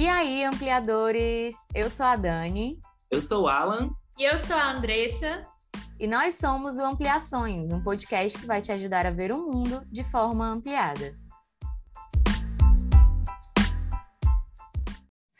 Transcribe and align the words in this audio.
E 0.00 0.08
aí, 0.08 0.42
ampliadores? 0.44 1.54
Eu 1.74 1.90
sou 1.90 2.06
a 2.06 2.16
Dani. 2.16 2.78
Eu 3.10 3.20
sou 3.20 3.42
o 3.42 3.48
Alan. 3.48 3.90
E 4.18 4.24
eu 4.24 4.38
sou 4.38 4.56
a 4.56 4.72
Andressa. 4.72 5.42
E 5.98 6.06
nós 6.06 6.36
somos 6.36 6.78
o 6.78 6.82
Ampliações, 6.86 7.70
um 7.70 7.84
podcast 7.84 8.38
que 8.38 8.46
vai 8.46 8.62
te 8.62 8.72
ajudar 8.72 9.04
a 9.04 9.10
ver 9.10 9.30
o 9.30 9.36
mundo 9.36 9.86
de 9.92 10.02
forma 10.04 10.48
ampliada. 10.48 11.14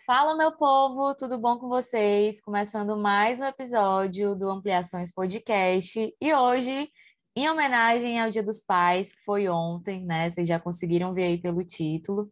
Fala, 0.07 0.37
meu 0.37 0.53
povo, 0.53 1.15
tudo 1.15 1.39
bom 1.39 1.59
com 1.59 1.71
vocês? 1.71 2.43
Começando 2.43 2.99
mais 2.99 3.41
um 3.41 3.45
episódio 3.45 4.35
do 4.35 4.51
Ampliações 4.51 5.11
Podcast. 5.11 6.15
E 6.21 6.35
hoje, 6.35 6.91
em 7.35 7.49
homenagem 7.49 8.21
ao 8.21 8.29
Dia 8.29 8.43
dos 8.43 8.61
Pais, 8.61 9.15
que 9.15 9.23
foi 9.25 9.49
ontem, 9.49 10.05
né? 10.05 10.29
Vocês 10.29 10.47
já 10.47 10.61
conseguiram 10.61 11.15
ver 11.15 11.23
aí 11.23 11.39
pelo 11.41 11.65
título. 11.65 12.29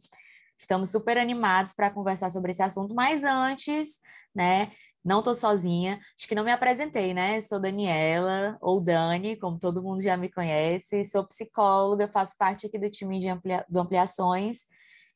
Estamos 0.59 0.91
super 0.91 1.17
animados 1.17 1.73
para 1.73 1.91
conversar 1.91 2.31
sobre 2.31 2.51
esse 2.51 2.63
assunto, 2.63 2.95
mas 2.95 3.25
antes, 3.25 4.01
né? 4.35 4.71
Não 5.05 5.21
estou 5.21 5.35
sozinha, 5.35 5.99
acho 6.19 6.29
que 6.29 6.35
não 6.35 6.45
me 6.45 6.51
apresentei, 6.51 7.15
né? 7.15 7.41
Sou 7.41 7.61
Daniela, 7.61 8.59
ou 8.61 8.81
Dani, 8.81 9.37
como 9.37 9.59
todo 9.59 9.83
mundo 9.83 10.03
já 10.03 10.17
me 10.17 10.31
conhece, 10.31 11.05
sou 11.05 11.27
psicóloga, 11.27 12.11
faço 12.13 12.37
parte 12.37 12.67
aqui 12.67 12.79
do 12.79 12.91
time 12.91 13.21
de 13.21 13.29
amplia... 13.29 13.65
do 13.69 13.81
Ampliações 13.81 14.65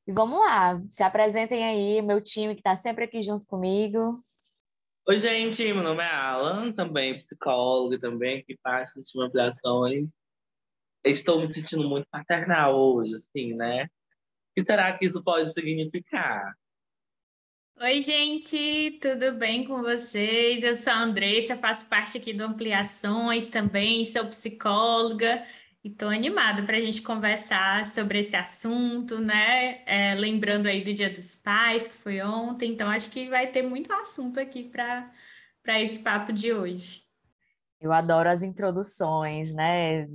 e 0.07 0.13
vamos 0.13 0.39
lá, 0.41 0.81
se 0.91 1.03
apresentem 1.03 1.65
aí, 1.65 2.03
meu 2.03 2.21
time 2.21 2.55
que 2.55 2.61
está 2.61 2.75
sempre 2.75 3.05
aqui 3.05 3.23
junto 3.23 3.47
comigo. 3.47 4.01
Oi, 5.07 5.21
gente, 5.21 5.63
meu 5.73 5.83
nome 5.83 6.03
é 6.03 6.11
Alan, 6.11 6.73
também 6.73 7.17
psicólogo, 7.17 7.99
também 7.99 8.43
que 8.45 8.57
parte 8.63 8.95
do 8.95 9.03
time 9.03 9.25
Ampliações. 9.25 10.11
Estou 11.05 11.41
me 11.41 11.53
sentindo 11.53 11.89
muito 11.89 12.07
paternal 12.11 12.77
hoje, 12.77 13.15
assim, 13.15 13.55
né? 13.55 13.89
O 14.53 14.55
que 14.55 14.65
será 14.65 14.93
que 14.99 15.07
isso 15.07 15.23
pode 15.25 15.51
significar? 15.55 16.55
Oi, 17.81 18.03
gente, 18.03 18.99
tudo 19.01 19.33
bem 19.33 19.65
com 19.65 19.81
vocês? 19.81 20.63
Eu 20.63 20.75
sou 20.75 20.93
a 20.93 21.03
Andressa, 21.03 21.57
faço 21.57 21.89
parte 21.89 22.19
aqui 22.19 22.35
do 22.35 22.45
Ampliações 22.45 23.49
também, 23.49 24.05
sou 24.05 24.27
psicóloga. 24.27 25.43
E 25.83 25.89
estou 25.89 26.11
animada 26.11 26.63
para 26.65 26.77
a 26.77 26.81
gente 26.83 27.01
conversar 27.01 27.87
sobre 27.87 28.19
esse 28.19 28.37
assunto, 28.37 29.21
né? 29.21 29.83
É, 29.87 30.15
lembrando 30.15 30.67
aí 30.67 30.85
do 30.85 30.93
Dia 30.93 31.09
dos 31.09 31.35
Pais, 31.35 31.89
que 31.89 31.95
foi 31.95 32.21
ontem, 32.21 32.73
então 32.73 32.91
acho 32.91 33.11
que 33.11 33.29
vai 33.31 33.47
ter 33.51 33.63
muito 33.63 33.91
assunto 33.93 34.39
aqui 34.39 34.65
para 34.65 35.81
esse 35.81 36.03
papo 36.03 36.31
de 36.31 36.53
hoje. 36.53 37.03
Eu 37.83 37.93
adoro 37.93 38.29
as 38.31 38.45
introduções, 38.45 39.53
né? 39.53 40.07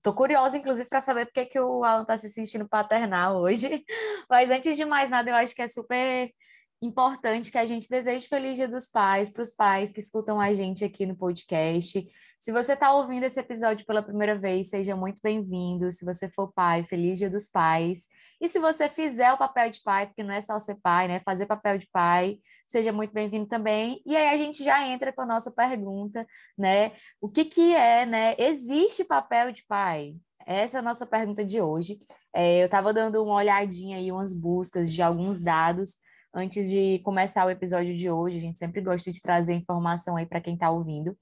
Tô 0.00 0.14
curiosa, 0.14 0.56
inclusive, 0.56 0.88
para 0.88 1.02
saber 1.02 1.26
por 1.26 1.32
que, 1.46 1.60
o 1.60 1.84
Alan 1.84 2.00
está 2.00 2.16
se 2.16 2.30
sentindo 2.30 2.66
paternal 2.66 3.36
hoje. 3.36 3.84
Mas 4.28 4.50
antes 4.50 4.74
de 4.74 4.86
mais 4.86 5.10
nada, 5.10 5.28
eu 5.28 5.34
acho 5.34 5.54
que 5.54 5.60
é 5.60 5.68
super 5.68 6.32
importante 6.80 7.50
que 7.50 7.58
a 7.58 7.66
gente 7.66 7.90
deseje 7.90 8.26
Feliz 8.26 8.56
Dia 8.56 8.66
dos 8.66 8.88
Pais 8.88 9.28
para 9.28 9.42
os 9.42 9.50
pais 9.50 9.92
que 9.92 10.00
escutam 10.00 10.40
a 10.40 10.54
gente 10.54 10.82
aqui 10.82 11.04
no 11.04 11.14
podcast. 11.14 12.06
Se 12.40 12.52
você 12.52 12.72
está 12.72 12.90
ouvindo 12.94 13.24
esse 13.24 13.38
episódio 13.38 13.84
pela 13.84 14.02
primeira 14.02 14.38
vez, 14.38 14.70
seja 14.70 14.96
muito 14.96 15.18
bem-vindo. 15.22 15.92
Se 15.92 16.06
você 16.06 16.30
for 16.30 16.50
pai, 16.50 16.84
Feliz 16.84 17.18
Dia 17.18 17.28
dos 17.28 17.48
Pais. 17.50 18.08
E 18.40 18.48
se 18.48 18.58
você 18.58 18.88
fizer 18.88 19.32
o 19.32 19.38
papel 19.38 19.70
de 19.70 19.82
pai, 19.82 20.06
porque 20.06 20.22
não 20.22 20.32
é 20.32 20.40
só 20.40 20.58
ser 20.58 20.76
pai, 20.76 21.06
né? 21.06 21.20
Fazer 21.20 21.44
papel 21.44 21.76
de 21.76 21.86
pai, 21.92 22.38
seja 22.66 22.90
muito 22.90 23.12
bem-vindo 23.12 23.46
também. 23.46 24.00
E 24.06 24.16
aí 24.16 24.28
a 24.28 24.36
gente 24.38 24.64
já 24.64 24.86
entra 24.88 25.12
com 25.12 25.20
a 25.20 25.26
nossa 25.26 25.50
pergunta, 25.50 26.26
né? 26.56 26.92
O 27.20 27.28
que 27.28 27.44
que 27.44 27.74
é, 27.74 28.06
né? 28.06 28.34
Existe 28.38 29.04
papel 29.04 29.52
de 29.52 29.62
pai? 29.66 30.14
Essa 30.46 30.78
é 30.78 30.80
a 30.80 30.82
nossa 30.82 31.06
pergunta 31.06 31.44
de 31.44 31.60
hoje. 31.60 31.98
É, 32.34 32.62
eu 32.62 32.64
estava 32.64 32.94
dando 32.94 33.22
uma 33.22 33.34
olhadinha 33.34 33.98
aí, 33.98 34.10
umas 34.10 34.32
buscas 34.32 34.90
de 34.90 35.02
alguns 35.02 35.38
dados 35.38 35.96
antes 36.34 36.70
de 36.70 36.98
começar 37.00 37.46
o 37.46 37.50
episódio 37.50 37.94
de 37.96 38.10
hoje. 38.10 38.38
A 38.38 38.40
gente 38.40 38.58
sempre 38.58 38.80
gosta 38.80 39.12
de 39.12 39.20
trazer 39.20 39.52
informação 39.52 40.16
aí 40.16 40.24
para 40.24 40.40
quem 40.40 40.54
está 40.54 40.70
ouvindo. 40.70 41.16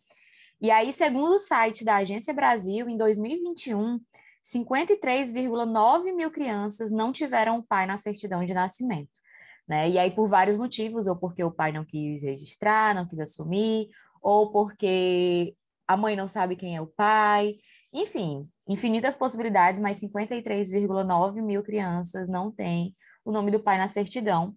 E 0.61 0.71
aí, 0.71 0.93
segundo 0.93 1.35
o 1.35 1.39
site 1.39 1.85
da 1.85 1.97
Agência 1.97 2.33
Brasil, 2.35 2.89
em 2.89 2.97
2021, 2.97 4.01
53,9 4.55 6.15
mil 6.15 6.31
crianças 6.31 6.91
não 6.91 7.13
tiveram 7.13 7.63
pai 7.63 7.87
na 7.87 7.99
certidão 7.99 8.45
de 8.45 8.55
nascimento. 8.55 9.11
Né? 9.69 9.91
E 9.91 9.99
aí, 9.99 10.11
por 10.11 10.27
vários 10.27 10.57
motivos, 10.57 11.07
ou 11.07 11.17
porque 11.17 11.45
o 11.45 11.51
pai 11.51 11.71
não 11.71 11.85
quis 11.85 12.23
registrar, 12.23 12.95
não 12.95 13.07
quis 13.07 13.21
assumir, 13.21 13.89
ou 14.23 14.51
porque 14.51 15.55
a 15.87 15.97
mãe 15.97 16.17
não 16.17 16.27
sabe 16.27 16.57
quem 16.57 16.77
é 16.77 16.81
o 16.81 16.87
pai. 16.87 17.55
Enfim, 17.93 18.41
infinitas 18.67 19.17
possibilidades, 19.17 19.81
mas 19.81 20.01
53,9 20.01 21.43
mil 21.43 21.63
crianças 21.63 22.29
não 22.29 22.51
têm 22.51 22.93
o 23.25 23.31
nome 23.31 23.51
do 23.51 23.61
pai 23.61 23.77
na 23.77 23.89
certidão. 23.89 24.57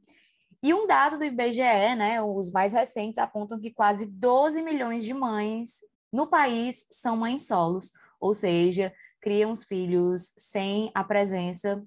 E 0.63 0.73
um 0.73 0.87
dado 0.87 1.17
do 1.17 1.25
IBGE, 1.25 1.95
né, 1.97 2.21
os 2.21 2.51
mais 2.51 2.71
recentes, 2.71 3.17
apontam 3.17 3.59
que 3.59 3.71
quase 3.71 4.05
12 4.13 4.61
milhões 4.61 5.03
de 5.03 5.13
mães 5.13 5.79
no 6.13 6.27
país 6.27 6.85
são 6.91 7.17
mães 7.17 7.47
solos, 7.47 7.91
ou 8.19 8.33
seja, 8.33 8.93
criam 9.21 9.51
os 9.51 9.63
filhos 9.63 10.33
sem 10.37 10.91
a 10.93 11.03
presença 11.03 11.83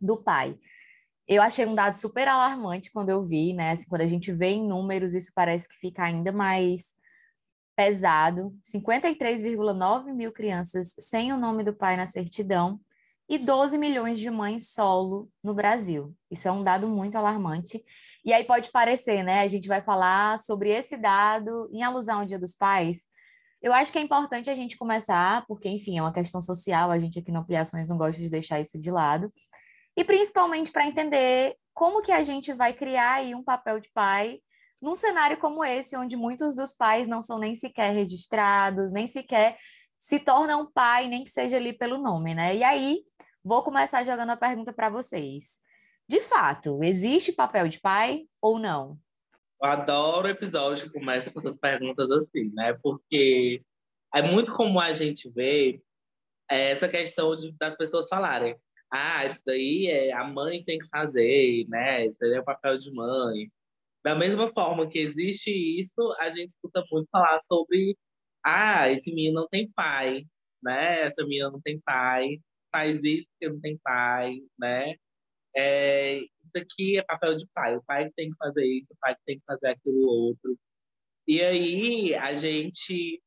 do 0.00 0.16
pai. 0.22 0.58
Eu 1.26 1.42
achei 1.42 1.64
um 1.64 1.74
dado 1.74 1.94
super 1.94 2.28
alarmante 2.28 2.92
quando 2.92 3.08
eu 3.08 3.24
vi, 3.24 3.54
né? 3.54 3.72
Assim, 3.72 3.88
quando 3.88 4.02
a 4.02 4.06
gente 4.06 4.30
vê 4.30 4.48
em 4.48 4.66
números, 4.66 5.14
isso 5.14 5.32
parece 5.34 5.68
que 5.68 5.76
fica 5.76 6.04
ainda 6.04 6.30
mais 6.30 6.94
pesado. 7.74 8.54
53,9 8.62 10.12
mil 10.12 10.32
crianças 10.32 10.94
sem 10.98 11.32
o 11.32 11.36
nome 11.36 11.64
do 11.64 11.74
pai 11.74 11.96
na 11.96 12.06
certidão 12.06 12.78
e 13.28 13.38
12 13.38 13.78
milhões 13.78 14.18
de 14.18 14.30
mães 14.30 14.72
solo 14.72 15.30
no 15.42 15.54
Brasil. 15.54 16.14
Isso 16.30 16.46
é 16.46 16.52
um 16.52 16.62
dado 16.62 16.88
muito 16.88 17.16
alarmante. 17.16 17.82
E 18.24 18.32
aí 18.32 18.44
pode 18.44 18.70
parecer, 18.70 19.22
né? 19.22 19.40
A 19.40 19.48
gente 19.48 19.66
vai 19.68 19.82
falar 19.82 20.38
sobre 20.38 20.70
esse 20.70 20.96
dado 20.96 21.68
em 21.72 21.82
alusão 21.82 22.20
ao 22.20 22.26
Dia 22.26 22.38
dos 22.38 22.54
Pais. 22.54 23.04
Eu 23.64 23.72
acho 23.72 23.90
que 23.90 23.96
é 23.96 24.02
importante 24.02 24.50
a 24.50 24.54
gente 24.54 24.76
começar, 24.76 25.42
porque, 25.46 25.70
enfim, 25.70 25.96
é 25.96 26.02
uma 26.02 26.12
questão 26.12 26.42
social, 26.42 26.90
a 26.90 26.98
gente 26.98 27.18
aqui 27.18 27.32
no 27.32 27.38
Ampliações 27.40 27.88
não 27.88 27.96
gosta 27.96 28.20
de 28.20 28.28
deixar 28.28 28.60
isso 28.60 28.78
de 28.78 28.90
lado. 28.90 29.26
E 29.96 30.04
principalmente 30.04 30.70
para 30.70 30.86
entender 30.86 31.56
como 31.72 32.02
que 32.02 32.12
a 32.12 32.22
gente 32.22 32.52
vai 32.52 32.74
criar 32.74 33.14
aí 33.14 33.34
um 33.34 33.42
papel 33.42 33.80
de 33.80 33.90
pai 33.94 34.38
num 34.82 34.94
cenário 34.94 35.38
como 35.38 35.64
esse, 35.64 35.96
onde 35.96 36.14
muitos 36.14 36.54
dos 36.54 36.74
pais 36.74 37.08
não 37.08 37.22
são 37.22 37.38
nem 37.38 37.56
sequer 37.56 37.94
registrados, 37.94 38.92
nem 38.92 39.06
sequer 39.06 39.56
se 39.98 40.20
tornam 40.20 40.70
pai, 40.70 41.08
nem 41.08 41.24
que 41.24 41.30
seja 41.30 41.56
ali 41.56 41.72
pelo 41.72 41.96
nome, 41.96 42.34
né? 42.34 42.54
E 42.54 42.62
aí, 42.62 43.00
vou 43.42 43.62
começar 43.62 44.04
jogando 44.04 44.28
a 44.28 44.36
pergunta 44.36 44.74
para 44.74 44.90
vocês. 44.90 45.60
De 46.06 46.20
fato, 46.20 46.84
existe 46.84 47.32
papel 47.32 47.66
de 47.66 47.80
pai 47.80 48.24
ou 48.42 48.58
não? 48.58 48.98
Adoro 49.64 50.26
o 50.26 50.30
episódio 50.30 50.86
que 50.86 50.92
começa 50.98 51.30
com 51.30 51.40
essas 51.40 51.56
perguntas 51.58 52.10
assim, 52.10 52.52
né? 52.54 52.74
Porque 52.82 53.62
é 54.14 54.22
muito 54.22 54.52
comum 54.54 54.80
a 54.80 54.92
gente 54.92 55.28
ver 55.30 55.80
essa 56.48 56.88
questão 56.88 57.36
de, 57.36 57.52
das 57.58 57.76
pessoas 57.76 58.08
falarem 58.08 58.56
ah, 58.94 59.26
isso 59.26 59.40
daí 59.44 59.88
é 59.88 60.12
a 60.12 60.24
mãe 60.24 60.62
tem 60.64 60.78
que 60.78 60.86
fazer, 60.88 61.66
né? 61.68 62.06
Isso 62.06 62.16
daí 62.20 62.34
é 62.34 62.40
o 62.40 62.44
papel 62.44 62.78
de 62.78 62.92
mãe. 62.92 63.50
Da 64.04 64.14
mesma 64.14 64.52
forma 64.52 64.88
que 64.88 65.00
existe 65.00 65.50
isso, 65.50 66.14
a 66.20 66.30
gente 66.30 66.50
escuta 66.52 66.84
muito 66.92 67.08
falar 67.10 67.40
sobre 67.42 67.96
ah, 68.44 68.88
esse 68.90 69.12
menino 69.14 69.40
não 69.42 69.48
tem 69.48 69.70
pai, 69.72 70.24
né? 70.62 71.02
Essa 71.08 71.24
menina 71.24 71.50
não 71.50 71.60
tem 71.60 71.80
pai, 71.80 72.40
faz 72.72 73.02
isso 73.04 73.28
porque 73.32 73.52
não 73.52 73.60
tem 73.60 73.78
pai, 73.78 74.36
né? 74.58 74.94
É, 75.56 76.18
isso 76.20 76.58
aqui 76.58 76.98
é 76.98 77.02
papel 77.02 77.36
de 77.36 77.46
pai. 77.54 77.76
O 77.76 77.84
pai 77.84 78.10
tem 78.16 78.30
que 78.30 78.36
fazer 78.38 78.64
isso, 78.64 78.92
o 78.92 78.96
pai 79.00 79.16
tem 79.26 79.38
que 79.38 79.44
fazer 79.46 79.68
aquilo 79.68 80.08
outro. 80.08 80.58
E 81.26 81.40
aí 81.42 82.14
a 82.14 82.36
gente 82.36 83.22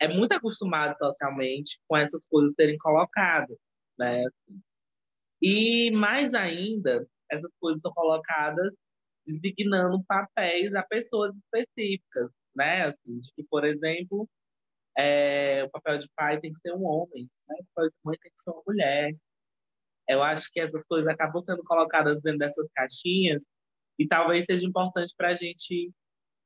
é 0.00 0.08
muito 0.08 0.32
acostumado 0.32 0.96
socialmente 0.98 1.78
com 1.88 1.96
essas 1.96 2.26
coisas 2.28 2.54
serem 2.54 2.78
colocadas, 2.78 3.56
né? 3.98 4.24
E 5.42 5.90
mais 5.92 6.34
ainda, 6.34 7.06
essas 7.30 7.50
coisas 7.60 7.80
são 7.82 7.92
colocadas 7.92 8.72
designando 9.26 10.04
papéis 10.04 10.74
a 10.74 10.82
pessoas 10.82 11.34
específicas, 11.36 12.30
né? 12.54 12.86
Assim, 12.86 13.20
de 13.20 13.32
que, 13.34 13.44
por 13.44 13.64
exemplo, 13.64 14.28
é, 14.96 15.64
o 15.64 15.70
papel 15.70 15.98
de 15.98 16.08
pai 16.16 16.40
tem 16.40 16.52
que 16.52 16.60
ser 16.60 16.72
um 16.74 16.84
homem, 16.86 17.28
né? 17.48 17.56
o 17.60 17.64
papel 17.74 17.90
de 17.90 17.96
mãe 18.04 18.18
tem 18.20 18.32
que 18.32 18.42
ser 18.42 18.50
uma 18.50 18.62
mulher. 18.66 19.14
Eu 20.08 20.22
acho 20.22 20.50
que 20.52 20.60
essas 20.60 20.84
coisas 20.86 21.08
acabam 21.08 21.42
sendo 21.42 21.62
colocadas 21.64 22.20
dentro 22.22 22.38
dessas 22.38 22.70
caixinhas 22.74 23.42
e 23.98 24.06
talvez 24.06 24.44
seja 24.46 24.66
importante 24.66 25.14
para 25.16 25.30
a 25.30 25.36
gente 25.36 25.92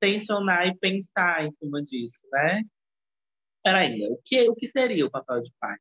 tensionar 0.01 0.69
e 0.69 0.77
pensar 0.79 1.45
em 1.45 1.53
cima 1.53 1.83
disso, 1.83 2.27
né? 2.33 2.63
Peraí, 3.63 4.03
o 4.11 4.19
que, 4.25 4.49
o 4.49 4.55
que 4.55 4.69
seria 4.69 5.07
o 5.07 5.11
papel 5.11 5.43
de 5.43 5.53
pai? 5.61 5.77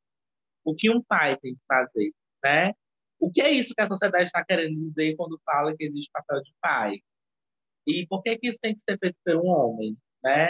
O 0.63 0.75
que 0.75 0.89
um 0.89 1.01
pai 1.01 1.37
tem 1.37 1.53
que 1.55 1.61
fazer, 1.67 2.11
né? 2.43 2.73
O 3.19 3.31
que 3.31 3.41
é 3.41 3.51
isso 3.51 3.73
que 3.73 3.81
a 3.81 3.87
sociedade 3.87 4.25
está 4.25 4.43
querendo 4.43 4.77
dizer 4.77 5.15
quando 5.15 5.39
fala 5.45 5.75
que 5.75 5.85
existe 5.85 6.11
papel 6.11 6.41
de 6.41 6.53
pai? 6.61 6.97
E 7.87 8.05
por 8.07 8.21
que, 8.21 8.37
que 8.37 8.49
isso 8.49 8.59
tem 8.61 8.75
que 8.75 8.81
ser 8.81 8.97
feito 8.99 9.17
por 9.23 9.35
um 9.37 9.47
homem, 9.47 9.97
né? 10.23 10.49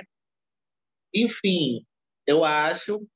Enfim, 1.13 1.85
eu 2.25 2.43
acho, 2.43 3.07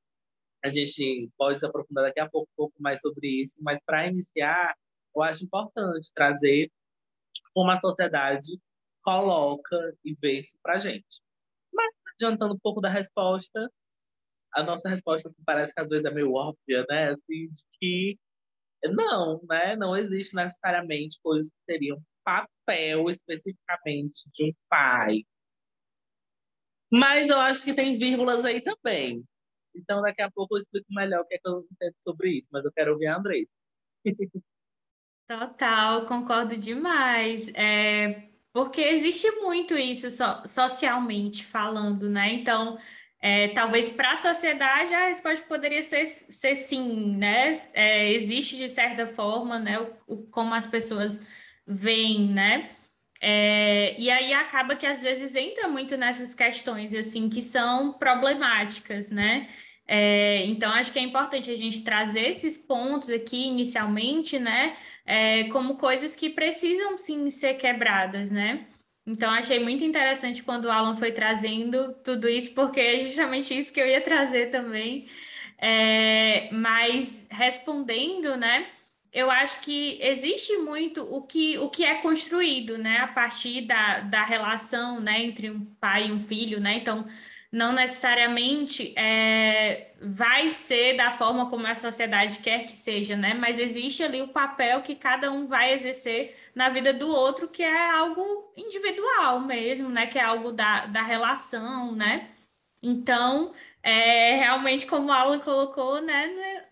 a 0.64 0.70
gente 0.70 1.30
pode 1.38 1.60
se 1.60 1.66
aprofundar 1.66 2.06
daqui 2.06 2.20
a 2.20 2.30
pouco 2.30 2.50
um 2.52 2.56
pouco 2.56 2.76
mais 2.80 3.02
sobre 3.02 3.28
isso, 3.44 3.56
mas 3.60 3.80
para 3.86 4.08
iniciar, 4.08 4.76
eu 5.16 5.24
acho 5.24 5.44
importante 5.44 6.12
trazer 6.14 6.72
como 7.54 7.72
a 7.72 7.80
sociedade 7.80 8.60
coloca 9.04 9.78
e 10.06 10.16
vê 10.16 10.40
isso 10.40 10.58
pra 10.62 10.80
gente. 10.80 11.06
Mas, 11.74 11.94
adiantando 12.16 12.54
um 12.56 12.60
pouco 12.60 12.82
da 12.82 12.90
resposta, 12.90 13.70
a 14.54 14.64
nossa 14.64 14.90
resposta 14.90 15.30
assim, 15.30 15.44
parece 15.46 15.74
que 15.74 15.82
às 15.82 15.90
vezes 15.90 16.06
é 16.06 16.12
meio 16.12 16.34
óbvia, 16.34 16.86
né? 16.90 17.12
Assim, 17.12 17.50
de 17.50 17.64
que 17.80 18.20
não, 18.86 19.42
né? 19.50 19.76
Não 19.76 19.96
existe 19.96 20.36
necessariamente 20.36 21.20
coisas 21.24 21.48
que 21.52 21.74
seriam 21.74 22.02
papel 22.24 23.10
especificamente 23.10 24.30
de 24.34 24.46
um 24.46 24.54
pai. 24.70 25.24
Mas 26.92 27.30
eu 27.30 27.38
acho 27.40 27.64
que 27.64 27.74
tem 27.74 27.98
vírgulas 27.98 28.44
aí 28.44 28.62
também. 28.62 29.24
Então, 29.76 30.02
daqui 30.02 30.22
a 30.22 30.32
pouco 30.32 30.58
eu 30.58 30.62
explico 30.62 30.88
melhor 30.94 31.22
o 31.22 31.26
que, 31.26 31.36
é 31.36 31.38
que 31.38 31.48
eu 31.48 31.66
entendo 31.72 31.96
sobre 32.04 32.40
isso, 32.40 32.48
mas 32.52 32.66
eu 32.66 32.72
quero 32.72 32.94
ouvir 32.94 33.08
a 33.08 33.18
Andrei. 33.18 33.48
Total, 35.28 36.06
concordo 36.06 36.58
demais. 36.58 37.50
É, 37.54 38.24
porque 38.52 38.82
existe 38.82 39.32
muito 39.40 39.78
isso 39.78 40.10
so, 40.10 40.46
socialmente 40.46 41.46
falando, 41.46 42.10
né? 42.10 42.34
Então, 42.34 42.78
é, 43.22 43.50
talvez 43.50 43.90
para 43.90 44.14
a 44.14 44.18
sociedade 44.18 44.94
a 44.94 45.08
resposta 45.08 45.46
poderia 45.48 45.84
ser, 45.84 46.08
ser 46.08 46.56
sim, 46.56 47.16
né? 47.16 47.70
É, 47.74 48.12
existe 48.12 48.58
de 48.58 48.68
certa 48.68 49.08
forma, 49.08 49.58
né? 49.58 49.80
O, 49.80 50.16
o, 50.16 50.24
como 50.28 50.54
as 50.54 50.68
pessoas 50.68 51.22
veem, 51.66 52.28
né? 52.28 52.72
É, 53.22 53.96
e 54.00 54.10
aí 54.10 54.34
acaba 54.34 54.76
que 54.76 54.86
às 54.86 55.02
vezes 55.02 55.36
entra 55.36 55.68
muito 55.68 55.96
nessas 55.96 56.34
questões 56.34 56.94
assim 56.96 57.30
que 57.30 57.42
são 57.42 57.94
problemáticas, 57.94 59.12
né? 59.12 59.48
É, 59.88 60.46
então 60.46 60.72
acho 60.72 60.92
que 60.92 61.00
é 61.00 61.02
importante 61.04 61.52
a 61.52 61.56
gente 61.56 61.84
trazer 61.84 62.30
esses 62.30 62.58
pontos 62.58 63.10
aqui 63.12 63.48
inicialmente, 63.48 64.40
né? 64.40 64.76
É, 65.06 65.44
como 65.46 65.78
coisas 65.78 66.16
que 66.16 66.30
precisam 66.30 66.98
sim 66.98 67.30
ser 67.30 67.56
quebradas, 67.56 68.32
né? 68.32 68.68
Então, 69.06 69.32
achei 69.32 69.60
muito 69.60 69.84
interessante 69.84 70.44
quando 70.44 70.66
o 70.66 70.72
Alan 70.72 70.96
foi 70.96 71.12
trazendo 71.12 71.94
tudo 72.04 72.30
isso, 72.30 72.54
porque 72.54 72.80
é 72.80 72.98
justamente 73.00 73.58
isso 73.58 73.74
que 73.74 73.82
eu 73.82 73.88
ia 73.88 74.00
trazer 74.02 74.50
também. 74.52 75.08
É, 75.58 76.50
mas 76.54 77.28
respondendo, 77.32 78.38
né? 78.38 78.68
Eu 79.14 79.30
acho 79.30 79.60
que 79.62 80.00
existe 80.02 80.56
muito 80.58 81.04
o 81.04 81.22
que, 81.28 81.58
o 81.60 81.70
que 81.70 81.84
é 81.84 81.96
construído, 82.02 82.78
né? 82.78 83.00
A 83.00 83.08
partir 83.08 83.62
da, 83.62 84.00
da 84.02 84.24
relação, 84.24 85.02
né? 85.02 85.22
Entre 85.22 85.50
um 85.50 85.66
pai 85.76 86.08
e 86.08 86.12
um 86.14 86.20
filho, 86.20 86.60
né? 86.62 86.76
Então, 86.78 87.06
não 87.52 87.74
necessariamente 87.74 88.94
é, 88.98 89.94
vai 90.02 90.50
ser 90.50 90.96
da 90.96 91.12
forma 91.12 91.50
como 91.50 91.68
a 91.68 91.76
sociedade 91.76 92.40
quer 92.40 92.66
que 92.66 92.72
seja, 92.72 93.18
né? 93.18 93.34
Mas 93.34 93.60
existe 93.60 94.02
ali 94.04 94.22
o 94.22 94.30
papel 94.30 94.82
que 94.82 94.96
cada 94.96 95.30
um 95.32 95.46
vai 95.46 95.74
exercer 95.74 96.38
na 96.56 96.70
vida 96.70 96.94
do 96.94 97.10
outro, 97.10 97.50
que 97.50 97.64
é 97.64 97.90
algo 97.92 98.54
individual 98.56 99.42
mesmo, 99.42 99.90
né? 99.90 100.08
Que 100.08 100.20
é 100.20 100.24
algo 100.24 100.54
da, 100.54 100.86
da 100.86 101.02
relação, 101.02 101.94
né? 101.94 102.30
Então, 102.82 103.54
é, 103.84 104.36
realmente, 104.36 104.88
como 104.88 105.08
o 105.10 105.12
Alan 105.12 105.40
colocou, 105.40 106.02
né? 106.02 106.28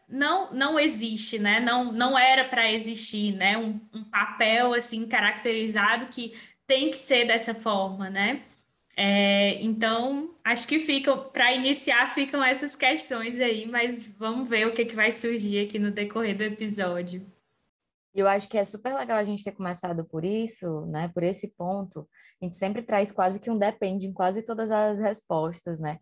Não, 0.09 0.51
não 0.51 0.79
existe, 0.79 1.37
né? 1.37 1.59
Não, 1.59 1.91
não 1.91 2.17
era 2.17 2.43
para 2.43 2.71
existir, 2.71 3.31
né? 3.33 3.57
Um, 3.57 3.79
um 3.93 4.03
papel 4.03 4.73
assim 4.73 5.07
caracterizado 5.07 6.07
que 6.07 6.33
tem 6.65 6.89
que 6.89 6.97
ser 6.97 7.25
dessa 7.25 7.53
forma, 7.53 8.09
né? 8.09 8.43
É, 9.01 9.61
então, 9.63 10.35
acho 10.43 10.67
que 10.67 10.79
ficam, 10.79 11.29
para 11.29 11.53
iniciar, 11.53 12.13
ficam 12.13 12.43
essas 12.43 12.75
questões 12.75 13.39
aí, 13.39 13.65
mas 13.65 14.07
vamos 14.17 14.49
ver 14.49 14.67
o 14.67 14.73
que, 14.73 14.83
que 14.83 14.95
vai 14.95 15.11
surgir 15.11 15.65
aqui 15.65 15.79
no 15.79 15.89
decorrer 15.89 16.35
do 16.35 16.43
episódio. 16.43 17.25
Eu 18.13 18.27
acho 18.27 18.49
que 18.49 18.57
é 18.57 18.63
super 18.63 18.93
legal 18.93 19.17
a 19.17 19.23
gente 19.23 19.43
ter 19.43 19.53
começado 19.53 20.03
por 20.03 20.25
isso, 20.25 20.85
né? 20.87 21.07
Por 21.13 21.23
esse 21.23 21.55
ponto. 21.55 22.09
A 22.41 22.45
gente 22.45 22.57
sempre 22.57 22.81
traz 22.81 23.11
quase 23.11 23.39
que 23.39 23.49
um 23.49 23.57
depende 23.57 24.05
em 24.05 24.11
quase 24.11 24.43
todas 24.43 24.69
as 24.69 24.99
respostas, 24.99 25.79
né? 25.79 25.99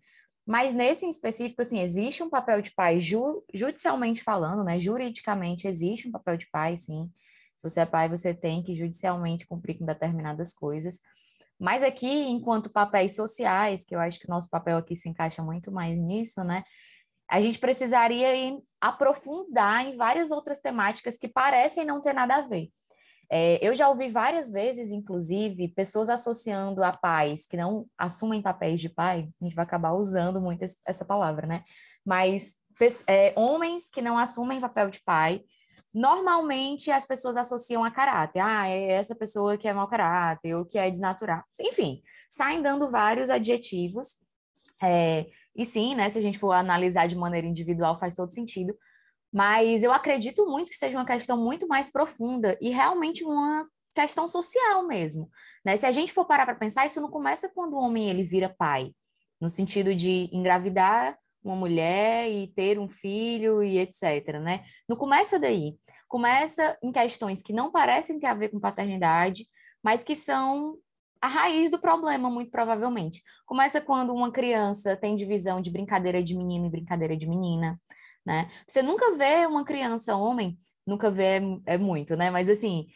Mas 0.47 0.73
nesse 0.73 1.05
em 1.05 1.09
específico, 1.09 1.61
assim, 1.61 1.81
existe 1.81 2.23
um 2.23 2.29
papel 2.29 2.61
de 2.61 2.71
pai 2.71 3.01
ju 3.01 3.43
judicialmente 3.53 4.23
falando, 4.23 4.63
né? 4.63 4.79
Juridicamente 4.79 5.67
existe 5.67 6.07
um 6.07 6.11
papel 6.11 6.37
de 6.37 6.47
pai, 6.49 6.77
sim. 6.77 7.11
Se 7.57 7.69
você 7.69 7.81
é 7.81 7.85
pai, 7.85 8.07
você 8.07 8.33
tem 8.33 8.63
que 8.63 8.73
judicialmente 8.73 9.45
cumprir 9.45 9.77
com 9.77 9.85
determinadas 9.85 10.53
coisas. 10.53 11.01
Mas 11.59 11.83
aqui, 11.83 12.07
enquanto 12.07 12.69
papéis 12.69 13.13
sociais, 13.13 13.83
que 13.83 13.93
eu 13.93 13.99
acho 13.99 14.19
que 14.19 14.27
o 14.27 14.29
nosso 14.29 14.49
papel 14.49 14.77
aqui 14.77 14.95
se 14.95 15.09
encaixa 15.09 15.43
muito 15.43 15.69
mais 15.69 15.99
nisso, 15.99 16.41
né? 16.45 16.63
A 17.27 17.41
gente 17.41 17.59
precisaria 17.59 18.57
aprofundar 18.79 19.85
em 19.85 19.97
várias 19.97 20.31
outras 20.31 20.61
temáticas 20.61 21.17
que 21.17 21.27
parecem 21.27 21.83
não 21.83 21.99
ter 22.01 22.13
nada 22.13 22.37
a 22.37 22.41
ver. 22.41 22.71
É, 23.29 23.59
eu 23.65 23.75
já 23.75 23.89
ouvi 23.89 24.09
várias 24.09 24.49
vezes, 24.49 24.91
inclusive, 24.91 25.67
pessoas 25.69 26.09
associando 26.09 26.83
a 26.83 26.91
pais 26.91 27.45
que 27.45 27.57
não 27.57 27.85
assumem 27.97 28.41
papéis 28.41 28.79
de 28.79 28.89
pai, 28.89 29.29
a 29.41 29.43
gente 29.43 29.55
vai 29.55 29.65
acabar 29.65 29.93
usando 29.93 30.39
muito 30.39 30.63
essa 30.63 31.05
palavra, 31.05 31.45
né? 31.45 31.63
Mas 32.05 32.55
é, 33.07 33.33
homens 33.35 33.89
que 33.89 34.01
não 34.01 34.17
assumem 34.17 34.61
papel 34.61 34.89
de 34.89 35.01
pai 35.01 35.43
Normalmente 35.93 36.91
as 36.91 37.05
pessoas 37.05 37.37
associam 37.37 37.83
a 37.83 37.91
caráter. 37.91 38.39
Ah, 38.39 38.67
é 38.67 38.91
essa 38.93 39.15
pessoa 39.15 39.57
que 39.57 39.67
é 39.67 39.73
mau 39.73 39.87
caráter, 39.87 40.55
ou 40.55 40.65
que 40.65 40.77
é 40.77 40.89
desnatural. 40.89 41.43
Enfim, 41.59 42.01
saem 42.29 42.61
dando 42.61 42.91
vários 42.91 43.29
adjetivos. 43.29 44.19
É, 44.81 45.27
e 45.55 45.65
sim, 45.65 45.95
né, 45.95 46.09
se 46.09 46.19
a 46.19 46.21
gente 46.21 46.37
for 46.37 46.51
analisar 46.51 47.07
de 47.07 47.15
maneira 47.15 47.47
individual, 47.47 47.99
faz 47.99 48.13
todo 48.13 48.31
sentido. 48.31 48.77
Mas 49.33 49.83
eu 49.83 49.91
acredito 49.91 50.45
muito 50.45 50.69
que 50.69 50.77
seja 50.77 50.97
uma 50.97 51.05
questão 51.05 51.37
muito 51.37 51.67
mais 51.67 51.91
profunda 51.91 52.57
e 52.61 52.69
realmente 52.69 53.23
uma 53.23 53.67
questão 53.93 54.27
social 54.27 54.85
mesmo. 54.87 55.29
Né? 55.65 55.75
Se 55.75 55.85
a 55.85 55.91
gente 55.91 56.13
for 56.13 56.25
parar 56.25 56.45
para 56.45 56.55
pensar, 56.55 56.85
isso 56.85 57.01
não 57.01 57.09
começa 57.09 57.51
quando 57.53 57.73
o 57.73 57.79
homem 57.79 58.09
ele 58.09 58.23
vira 58.23 58.53
pai, 58.57 58.91
no 59.41 59.49
sentido 59.49 59.93
de 59.93 60.29
engravidar 60.31 61.17
uma 61.43 61.55
mulher 61.55 62.29
e 62.29 62.47
ter 62.47 62.77
um 62.77 62.89
filho 62.89 63.63
e 63.63 63.79
etc, 63.79 64.39
né? 64.41 64.63
Não 64.87 64.97
começa 64.97 65.39
daí. 65.39 65.77
Começa 66.07 66.77
em 66.83 66.91
questões 66.91 67.41
que 67.41 67.53
não 67.53 67.71
parecem 67.71 68.19
ter 68.19 68.27
a 68.27 68.33
ver 68.33 68.49
com 68.49 68.59
paternidade, 68.59 69.45
mas 69.81 70.03
que 70.03 70.15
são 70.15 70.77
a 71.21 71.27
raiz 71.27 71.71
do 71.71 71.79
problema, 71.79 72.29
muito 72.29 72.51
provavelmente. 72.51 73.21
Começa 73.45 73.81
quando 73.81 74.13
uma 74.13 74.31
criança 74.31 74.95
tem 74.95 75.15
divisão 75.15 75.61
de 75.61 75.71
brincadeira 75.71 76.21
de 76.21 76.37
menino 76.37 76.67
e 76.67 76.69
brincadeira 76.69 77.15
de 77.15 77.27
menina, 77.27 77.79
né? 78.27 78.51
Você 78.67 78.81
nunca 78.81 79.15
vê 79.15 79.45
uma 79.45 79.63
criança 79.63 80.17
homem, 80.17 80.57
nunca 80.85 81.09
vê 81.09 81.39
é, 81.65 81.77
muito, 81.77 82.13
né? 82.17 82.29
Mas 82.29 82.49
assim, 82.49 82.87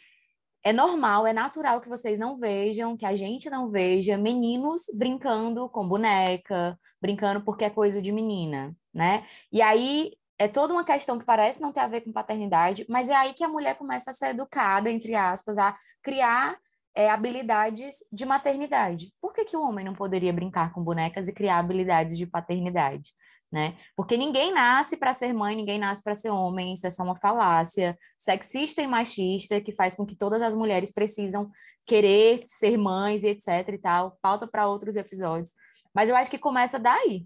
é 0.62 0.74
normal, 0.74 1.26
é 1.26 1.32
natural 1.32 1.80
que 1.80 1.88
vocês 1.88 2.20
não 2.20 2.38
vejam, 2.38 2.98
que 2.98 3.06
a 3.06 3.16
gente 3.16 3.50
não 3.50 3.72
veja 3.72 4.18
meninos 4.18 4.84
brincando 4.98 5.70
com 5.70 5.88
boneca, 5.88 6.78
brincando 7.02 7.42
porque 7.46 7.64
é 7.64 7.70
coisa 7.70 8.02
de 8.02 8.12
menina, 8.12 8.76
né? 8.94 9.24
E 9.50 9.62
aí 9.62 10.12
é 10.38 10.50
toda 10.50 10.74
uma 10.74 10.84
questão 10.84 11.18
que 11.18 11.26
parece 11.26 11.62
não 11.62 11.72
ter 11.72 11.80
a 11.80 11.88
ver 11.88 12.02
com 12.02 12.12
paternidade, 12.12 12.86
mas 12.90 13.08
é 13.08 13.16
aí 13.16 13.34
que 13.34 13.44
a 13.44 13.48
mulher 13.48 13.76
começa 13.76 14.10
a 14.10 14.14
ser 14.14 14.32
educada, 14.32 14.92
entre 14.92 15.16
aspas, 15.16 15.58
a 15.58 15.78
criar 16.04 16.58
é, 16.94 17.10
habilidades 17.10 18.00
de 18.12 18.26
maternidade. 18.26 19.14
Por 19.22 19.34
que, 19.34 19.46
que 19.46 19.56
o 19.56 19.62
homem 19.64 19.86
não 19.86 19.94
poderia 19.94 20.34
brincar 20.34 20.74
com 20.74 20.84
bonecas 20.84 21.30
e 21.30 21.34
criar 21.34 21.60
habilidades 21.60 22.18
de 22.18 22.26
paternidade? 22.28 23.14
Né? 23.52 23.78
Porque 23.96 24.16
ninguém 24.16 24.54
nasce 24.54 24.98
para 24.98 25.14
ser 25.14 25.34
mãe, 25.34 25.56
ninguém 25.56 25.78
nasce 25.78 26.02
para 26.02 26.16
ser 26.16 26.30
homem, 26.30 26.74
isso 26.74 26.88
é 26.88 26.90
só 26.90 27.04
uma 27.04 27.18
falácia 27.18 27.98
sexista 28.18 28.82
e 28.82 28.88
machista 28.88 29.60
que 29.60 29.74
faz 29.74 29.94
com 29.94 30.06
que 30.06 30.16
todas 30.16 30.42
as 30.42 30.56
mulheres 30.56 30.94
precisam 30.94 31.52
querer 31.86 32.44
ser 32.46 32.78
mães 32.78 33.24
e 33.24 33.30
etc 33.30 33.68
e 33.68 33.78
tal. 33.78 34.18
Falta 34.22 34.48
para 34.48 34.68
outros 34.68 34.96
episódios. 34.96 35.52
Mas 35.94 36.10
eu 36.10 36.16
acho 36.16 36.32
que 36.32 36.38
começa 36.38 36.80
daí. 36.80 37.26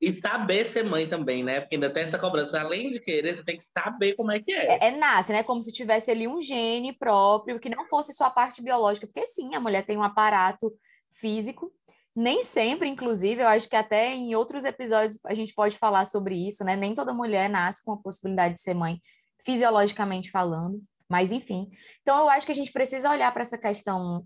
E 0.00 0.20
saber 0.20 0.72
ser 0.72 0.84
mãe 0.84 1.08
também, 1.08 1.42
né? 1.42 1.60
Porque 1.60 1.76
ainda 1.76 1.92
tem 1.92 2.04
essa 2.04 2.18
cobrança. 2.18 2.60
Além 2.60 2.90
de 2.90 3.00
querer, 3.00 3.36
você 3.36 3.44
tem 3.44 3.58
que 3.58 3.64
saber 3.64 4.14
como 4.14 4.30
é 4.30 4.38
que 4.38 4.52
é. 4.52 4.78
É, 4.78 4.88
é 4.88 4.90
nasce, 4.96 5.32
né? 5.32 5.42
Como 5.42 5.62
se 5.62 5.72
tivesse 5.72 6.10
ali 6.10 6.28
um 6.28 6.40
gene 6.40 6.92
próprio, 6.92 7.58
que 7.58 7.70
não 7.70 7.86
fosse 7.86 8.12
sua 8.12 8.30
parte 8.30 8.62
biológica. 8.62 9.06
Porque 9.06 9.26
sim, 9.26 9.54
a 9.54 9.60
mulher 9.60 9.84
tem 9.84 9.96
um 9.96 10.02
aparato 10.02 10.72
físico 11.14 11.72
nem 12.14 12.42
sempre, 12.42 12.88
inclusive, 12.88 13.42
eu 13.42 13.48
acho 13.48 13.68
que 13.68 13.76
até 13.76 14.14
em 14.14 14.34
outros 14.34 14.64
episódios 14.64 15.18
a 15.24 15.34
gente 15.34 15.52
pode 15.52 15.76
falar 15.76 16.04
sobre 16.04 16.36
isso, 16.46 16.62
né? 16.64 16.76
Nem 16.76 16.94
toda 16.94 17.12
mulher 17.12 17.50
nasce 17.50 17.82
com 17.84 17.92
a 17.92 17.96
possibilidade 17.96 18.54
de 18.54 18.60
ser 18.60 18.74
mãe, 18.74 19.00
fisiologicamente 19.44 20.30
falando, 20.30 20.80
mas 21.08 21.32
enfim. 21.32 21.68
Então, 22.02 22.18
eu 22.18 22.30
acho 22.30 22.46
que 22.46 22.52
a 22.52 22.54
gente 22.54 22.72
precisa 22.72 23.10
olhar 23.10 23.32
para 23.32 23.42
essa 23.42 23.58
questão 23.58 24.24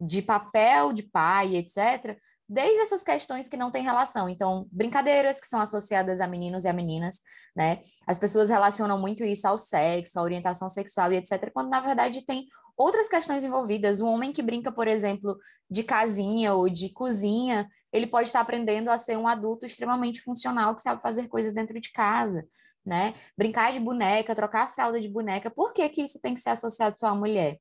de 0.00 0.22
papel 0.22 0.92
de 0.92 1.02
pai, 1.02 1.56
etc., 1.56 2.16
desde 2.48 2.78
essas 2.80 3.02
questões 3.02 3.48
que 3.48 3.56
não 3.56 3.70
têm 3.70 3.82
relação. 3.82 4.28
Então, 4.28 4.66
brincadeiras 4.70 5.40
que 5.40 5.46
são 5.46 5.60
associadas 5.60 6.20
a 6.20 6.26
meninos 6.26 6.64
e 6.64 6.68
a 6.68 6.72
meninas, 6.72 7.20
né? 7.56 7.80
As 8.06 8.18
pessoas 8.18 8.50
relacionam 8.50 9.00
muito 9.00 9.24
isso 9.24 9.48
ao 9.48 9.56
sexo, 9.56 10.18
à 10.18 10.22
orientação 10.22 10.68
sexual 10.68 11.12
e 11.12 11.16
etc., 11.16 11.50
quando 11.52 11.70
na 11.70 11.80
verdade 11.80 12.24
tem 12.24 12.46
outras 12.76 13.08
questões 13.08 13.44
envolvidas. 13.44 14.00
Um 14.00 14.08
homem 14.08 14.32
que 14.32 14.42
brinca, 14.42 14.70
por 14.70 14.86
exemplo, 14.86 15.38
de 15.70 15.82
casinha 15.82 16.54
ou 16.54 16.68
de 16.68 16.90
cozinha, 16.90 17.68
ele 17.92 18.06
pode 18.06 18.28
estar 18.28 18.40
aprendendo 18.40 18.90
a 18.90 18.98
ser 18.98 19.16
um 19.16 19.28
adulto 19.28 19.64
extremamente 19.64 20.20
funcional 20.20 20.74
que 20.74 20.82
sabe 20.82 21.00
fazer 21.00 21.28
coisas 21.28 21.54
dentro 21.54 21.80
de 21.80 21.92
casa, 21.92 22.46
né? 22.84 23.14
Brincar 23.38 23.72
de 23.72 23.80
boneca, 23.80 24.34
trocar 24.34 24.64
a 24.64 24.68
fralda 24.68 25.00
de 25.00 25.08
boneca, 25.08 25.50
por 25.50 25.72
que 25.72 25.88
que 25.88 26.02
isso 26.02 26.20
tem 26.20 26.34
que 26.34 26.40
ser 26.40 26.50
associado 26.50 26.98
só 26.98 27.06
à 27.06 27.14
mulher? 27.14 27.58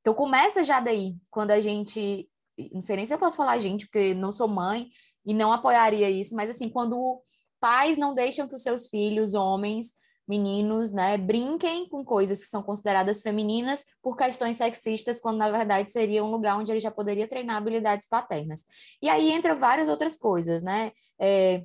Então 0.00 0.12
começa 0.12 0.64
já 0.64 0.80
daí, 0.80 1.16
quando 1.30 1.50
a 1.50 1.60
gente, 1.60 2.28
não 2.72 2.80
sei 2.80 2.96
nem 2.96 3.06
se 3.06 3.14
eu 3.14 3.18
posso 3.18 3.36
falar 3.36 3.58
gente, 3.58 3.86
porque 3.86 4.14
não 4.14 4.32
sou 4.32 4.48
mãe 4.48 4.88
e 5.24 5.34
não 5.34 5.52
apoiaria 5.52 6.10
isso, 6.10 6.34
mas 6.34 6.50
assim, 6.50 6.68
quando 6.68 7.22
pais 7.60 7.96
não 7.96 8.14
deixam 8.14 8.46
que 8.46 8.54
os 8.54 8.62
seus 8.62 8.86
filhos, 8.88 9.34
homens, 9.34 9.92
meninos, 10.26 10.92
né, 10.92 11.18
brinquem 11.18 11.88
com 11.88 12.04
coisas 12.04 12.40
que 12.40 12.48
são 12.48 12.62
consideradas 12.62 13.20
femininas 13.22 13.84
por 14.02 14.16
questões 14.16 14.56
sexistas, 14.56 15.20
quando 15.20 15.38
na 15.38 15.50
verdade 15.50 15.90
seria 15.90 16.24
um 16.24 16.30
lugar 16.30 16.58
onde 16.58 16.72
ele 16.72 16.80
já 16.80 16.90
poderia 16.90 17.28
treinar 17.28 17.56
habilidades 17.56 18.08
paternas. 18.08 18.64
E 19.02 19.08
aí 19.08 19.30
entra 19.30 19.54
várias 19.54 19.88
outras 19.88 20.16
coisas, 20.16 20.62
né? 20.62 20.92
É, 21.20 21.62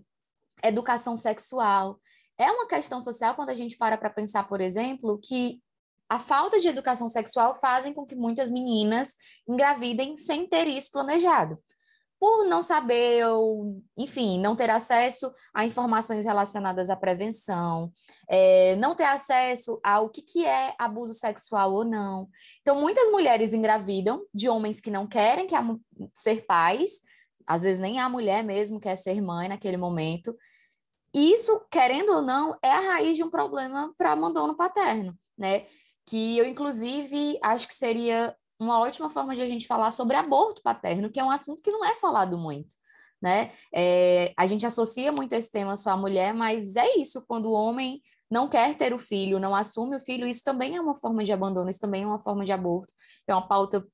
educação 0.64 1.16
sexual. 1.16 2.00
É 2.38 2.52
uma 2.52 2.68
questão 2.68 3.00
social 3.00 3.36
quando 3.36 3.50
a 3.50 3.56
gente 3.56 3.78
para 3.78 3.98
para 3.98 4.10
pensar, 4.10 4.48
por 4.48 4.62
exemplo, 4.62 5.20
que 5.22 5.62
a 6.10 6.20
falta 6.20 6.60
de 6.60 6.68
educação 6.68 7.08
sexual 7.08 7.56
fazem 7.56 7.94
com 7.94 8.06
que 8.06 8.16
muitas 8.16 8.50
meninas 8.50 9.16
engravidem 9.48 10.18
sem 10.18 10.48
ter 10.48 10.68
isso 10.68 10.92
planejado 10.92 11.58
por 12.20 12.44
não 12.46 12.62
saber 12.62 13.26
ou, 13.28 13.82
enfim, 13.98 14.40
não 14.40 14.54
ter 14.56 14.70
acesso 14.70 15.32
a 15.54 15.66
informações 15.66 16.26
relacionadas 16.26 16.90
à 16.90 16.96
prevenção, 16.96 17.92
é, 18.28 18.76
não 18.76 18.94
ter 18.94 19.06
acesso 19.06 19.80
ao 19.82 20.10
que, 20.10 20.22
que 20.22 20.46
é 20.46 20.76
abuso 20.78 21.14
sexual 21.14 21.74
ou 21.74 21.86
não. 21.86 22.28
Então, 22.62 22.76
muitas 22.76 23.10
mulheres 23.10 23.54
engravidam 23.54 24.22
de 24.34 24.50
homens 24.50 24.82
que 24.82 24.92
não 24.92 25.08
querem 25.08 25.48
que 25.48 25.56
a, 25.56 25.64
ser 26.14 26.46
pais, 26.46 27.00
às 27.48 27.64
vezes 27.64 27.80
nem 27.80 28.00
a 28.00 28.10
mulher 28.10 28.44
mesmo 28.44 28.82
quer 28.82 28.98
ser 28.98 29.22
mãe 29.22 29.48
naquele 29.48 29.78
momento. 29.78 30.36
Isso, 31.14 31.66
querendo 31.72 32.12
ou 32.12 32.22
não, 32.22 32.56
é 32.62 32.70
a 32.70 32.82
raiz 32.82 33.16
de 33.16 33.24
um 33.24 33.30
problema 33.30 33.94
para 33.98 34.12
abandono 34.12 34.58
paterno, 34.58 35.18
né? 35.38 35.66
Que 36.10 36.38
eu, 36.38 36.46
inclusive, 36.46 37.38
acho 37.44 37.68
que 37.68 37.74
seria 37.76 38.36
uma 38.60 38.80
ótima 38.80 39.10
forma 39.10 39.36
de 39.36 39.42
a 39.42 39.48
gente 39.48 39.68
falar 39.68 39.92
sobre 39.92 40.18
aborto 40.18 40.62
paterno, 40.62 41.10
que 41.10 41.20
é 41.20 41.24
um 41.24 41.32
assunto 41.32 41.62
que 41.62 41.72
não 41.72 41.86
é 41.86 41.96
falado 41.96 42.38
muito. 42.38 42.76
Né? 43.22 43.52
É, 43.74 44.34
a 44.38 44.46
gente 44.46 44.66
associa 44.66 45.12
muito 45.12 45.34
esse 45.34 45.52
tema 45.52 45.76
só 45.76 45.92
à 45.92 45.98
mulher, 45.98 46.34
mas 46.34 46.76
é 46.76 46.98
isso, 46.98 47.24
quando 47.28 47.48
o 47.48 47.54
homem 47.54 48.02
não 48.30 48.48
quer 48.48 48.76
ter 48.76 48.94
o 48.94 49.00
filho, 49.00 49.40
não 49.40 49.56
assume 49.56 49.98
o 49.98 50.00
filho, 50.00 50.28
isso 50.28 50.44
também 50.44 50.76
é 50.76 50.82
uma 50.82 50.96
forma 50.96 51.24
de 51.24 51.32
abandono, 51.32 51.70
isso 51.70 51.80
também 51.80 52.04
é 52.04 52.08
uma 52.08 52.20
forma 52.20 52.46
de 52.46 52.52
aborto, 52.52 52.94
é 53.28 53.34
uma 53.34 53.48
pauta 53.48 53.86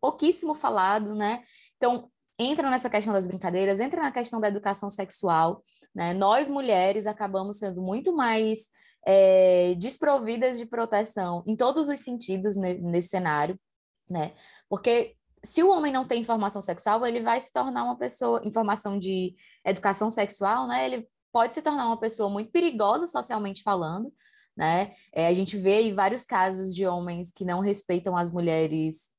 pouquíssimo 0.00 0.54
falado, 0.54 1.14
né? 1.14 1.42
Então, 1.76 2.10
entra 2.38 2.70
nessa 2.70 2.88
questão 2.88 3.12
das 3.12 3.26
brincadeiras, 3.26 3.80
entra 3.80 4.00
na 4.00 4.12
questão 4.12 4.40
da 4.40 4.48
educação 4.48 4.88
sexual, 4.88 5.62
né? 5.94 6.12
Nós, 6.14 6.48
mulheres, 6.48 7.06
acabamos 7.06 7.58
sendo 7.58 7.80
muito 7.82 8.14
mais 8.14 8.68
é, 9.06 9.74
desprovidas 9.76 10.58
de 10.58 10.66
proteção 10.66 11.42
em 11.46 11.56
todos 11.56 11.88
os 11.88 12.00
sentidos 12.00 12.56
nesse 12.56 13.08
cenário 13.08 13.58
né? 14.10 14.32
Porque 14.68 15.14
se 15.44 15.62
o 15.62 15.70
homem 15.70 15.92
não 15.92 16.06
tem 16.06 16.20
informação 16.20 16.60
sexual, 16.60 17.04
ele 17.06 17.20
vai 17.20 17.38
se 17.38 17.52
tornar 17.52 17.84
uma 17.84 17.96
pessoa, 17.96 18.40
informação 18.44 18.98
de 18.98 19.34
educação 19.64 20.10
sexual, 20.10 20.66
né? 20.66 20.86
Ele 20.86 21.08
pode 21.32 21.54
se 21.54 21.62
tornar 21.62 21.86
uma 21.86 21.98
pessoa 21.98 22.28
muito 22.28 22.50
perigosa 22.50 23.06
socialmente 23.06 23.62
falando, 23.62 24.12
né? 24.56 24.92
É, 25.12 25.28
a 25.28 25.34
gente 25.34 25.56
vê 25.56 25.92
vários 25.92 26.24
casos 26.24 26.74
de 26.74 26.86
homens 26.86 27.30
que 27.30 27.44
não 27.44 27.60
respeitam 27.60 28.16
as 28.16 28.32
mulheres, 28.32 29.10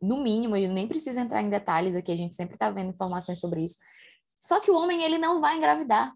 no 0.00 0.22
mínimo, 0.22 0.56
eu 0.56 0.70
nem 0.72 0.86
precisa 0.86 1.20
entrar 1.20 1.42
em 1.42 1.50
detalhes 1.50 1.96
aqui, 1.96 2.12
a 2.12 2.16
gente 2.16 2.34
sempre 2.34 2.54
está 2.54 2.70
vendo 2.70 2.90
informações 2.90 3.40
sobre 3.40 3.64
isso. 3.64 3.76
Só 4.40 4.60
que 4.60 4.70
o 4.70 4.76
homem, 4.76 5.02
ele 5.02 5.18
não 5.18 5.40
vai 5.40 5.56
engravidar, 5.56 6.12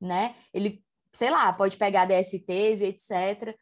né? 0.00 0.34
Ele, 0.52 0.82
sei 1.18 1.30
lá, 1.30 1.52
pode 1.52 1.76
pegar 1.76 2.04
DSTs 2.04 2.80
e 2.80 2.84
etc. 2.84 3.56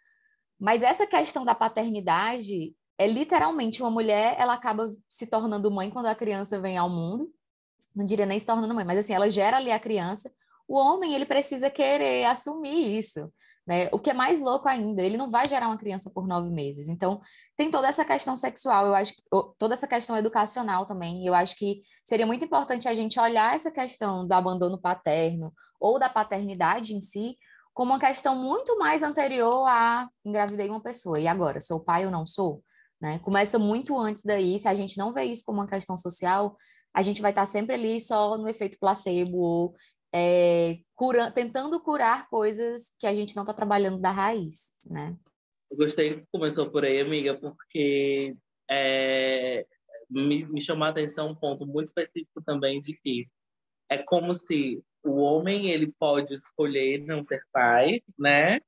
Mas 0.61 0.83
essa 0.83 1.07
questão 1.07 1.43
da 1.43 1.55
paternidade, 1.55 2.75
é 2.99 3.07
literalmente 3.07 3.83
uma 3.83 3.91
mulher, 3.91 4.37
ela 4.39 4.53
acaba 4.53 4.95
se 5.09 5.27
tornando 5.27 5.71
mãe 5.71 5.89
quando 5.89 6.05
a 6.07 6.15
criança 6.15 6.61
vem 6.61 6.77
ao 6.77 6.91
mundo. 6.91 7.31
Não 7.95 8.05
diria 8.05 8.27
nem 8.27 8.39
se 8.39 8.45
tornando 8.45 8.75
mãe, 8.75 8.85
mas 8.85 8.99
assim, 8.99 9.15
ela 9.15 9.31
gera 9.31 9.57
ali 9.57 9.73
a 9.73 9.81
criança. 9.81 10.31
O 10.69 10.77
homem, 10.77 11.15
ele 11.15 11.25
precisa 11.25 11.71
querer 11.71 12.27
assumir 12.27 12.99
isso, 12.99 13.33
né? 13.67 13.89
O 13.91 13.99
que 13.99 14.11
é 14.11 14.15
mais 14.15 14.43
louco 14.43 14.69
ainda, 14.69 15.01
ele 15.01 15.17
não 15.17 15.31
vai 15.31 15.49
gerar 15.49 15.69
uma 15.69 15.79
criança 15.79 16.11
por 16.11 16.27
nove 16.27 16.51
meses. 16.51 16.89
Então, 16.89 17.23
tem 17.57 17.71
toda 17.71 17.89
essa 17.89 18.05
questão 18.05 18.37
sexual, 18.37 18.87
eu 18.87 18.95
acho, 18.95 19.15
toda 19.59 19.73
essa 19.73 19.89
questão 19.89 20.15
educacional 20.15 20.85
também. 20.85 21.25
Eu 21.27 21.35
acho 21.35 21.57
que 21.57 21.81
seria 22.05 22.27
muito 22.27 22.45
importante 22.45 22.87
a 22.87 22.93
gente 22.93 23.19
olhar 23.19 23.55
essa 23.55 23.71
questão 23.71 24.27
do 24.27 24.33
abandono 24.33 24.79
paterno 24.79 25.55
ou 25.81 25.99
da 25.99 26.09
paternidade 26.09 26.95
em 26.95 27.01
si 27.01 27.37
como 27.77 27.93
uma 27.93 28.01
questão 28.01 28.35
muito 28.35 28.79
mais 28.79 29.03
anterior 29.03 29.67
a 29.69 30.09
engravidei 30.25 30.71
uma 30.71 30.83
pessoa 30.83 31.21
e 31.21 31.29
agora 31.29 31.61
sou 31.61 31.79
pai 31.79 32.07
ou 32.07 32.11
não 32.11 32.27
sou? 32.27 32.63
Né? 32.99 33.19
Começa 33.19 33.59
muito 33.59 33.99
antes 33.99 34.23
daí, 34.23 34.59
se 34.59 34.67
a 34.67 34.75
gente 34.75 34.97
não 34.97 35.13
vê 35.13 35.25
isso 35.25 35.45
como 35.45 35.61
uma 35.61 35.69
questão 35.69 35.99
social, 35.99 36.57
a 36.95 37.03
gente 37.03 37.21
vai 37.21 37.31
estar 37.31 37.45
sempre 37.45 37.75
ali 37.75 38.01
só 38.01 38.39
no 38.39 38.49
efeito 38.49 38.79
placebo 38.81 39.37
ou 39.37 39.75
é, 40.15 40.79
cura, 40.95 41.31
tentando 41.31 41.79
curar 41.79 42.31
coisas 42.31 42.95
que 42.99 43.07
a 43.07 43.15
gente 43.15 43.37
não 43.37 43.43
está 43.43 43.53
trabalhando 43.53 44.01
da 44.01 44.11
raiz, 44.11 44.73
né? 44.83 45.15
Eu 45.71 45.77
gostei 45.77 46.21
que 46.21 46.27
começou 46.33 46.71
por 46.71 46.83
aí, 46.83 47.01
amiga, 47.01 47.39
porque 47.39 48.35
é, 48.71 49.67
me, 50.09 50.47
me 50.47 50.63
chamou 50.63 50.87
a 50.87 50.91
atenção 50.91 51.29
um 51.29 51.35
ponto 51.35 51.67
muito 51.67 51.89
específico 51.89 52.43
também 52.43 52.81
de 52.81 52.95
que 52.95 53.29
é 53.91 53.99
como 53.99 54.33
se 54.39 54.83
o 55.07 55.17
homem 55.17 55.71
ele 55.71 55.93
pode 55.99 56.35
escolher 56.35 57.05
não 57.05 57.23
ser 57.25 57.43
pai, 57.53 58.03
né? 58.19 58.61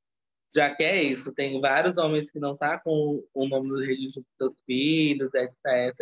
já 0.54 0.74
que 0.74 0.82
é 0.82 1.02
isso, 1.02 1.32
tem 1.32 1.60
vários 1.60 1.96
homens 1.96 2.30
que 2.30 2.38
não 2.38 2.56
tá 2.56 2.78
com 2.78 3.24
o 3.34 3.48
nome 3.48 3.68
do 3.68 3.80
registro 3.80 4.22
dos 4.22 4.36
seus 4.36 4.64
filhos, 4.64 5.32
etc., 5.34 5.94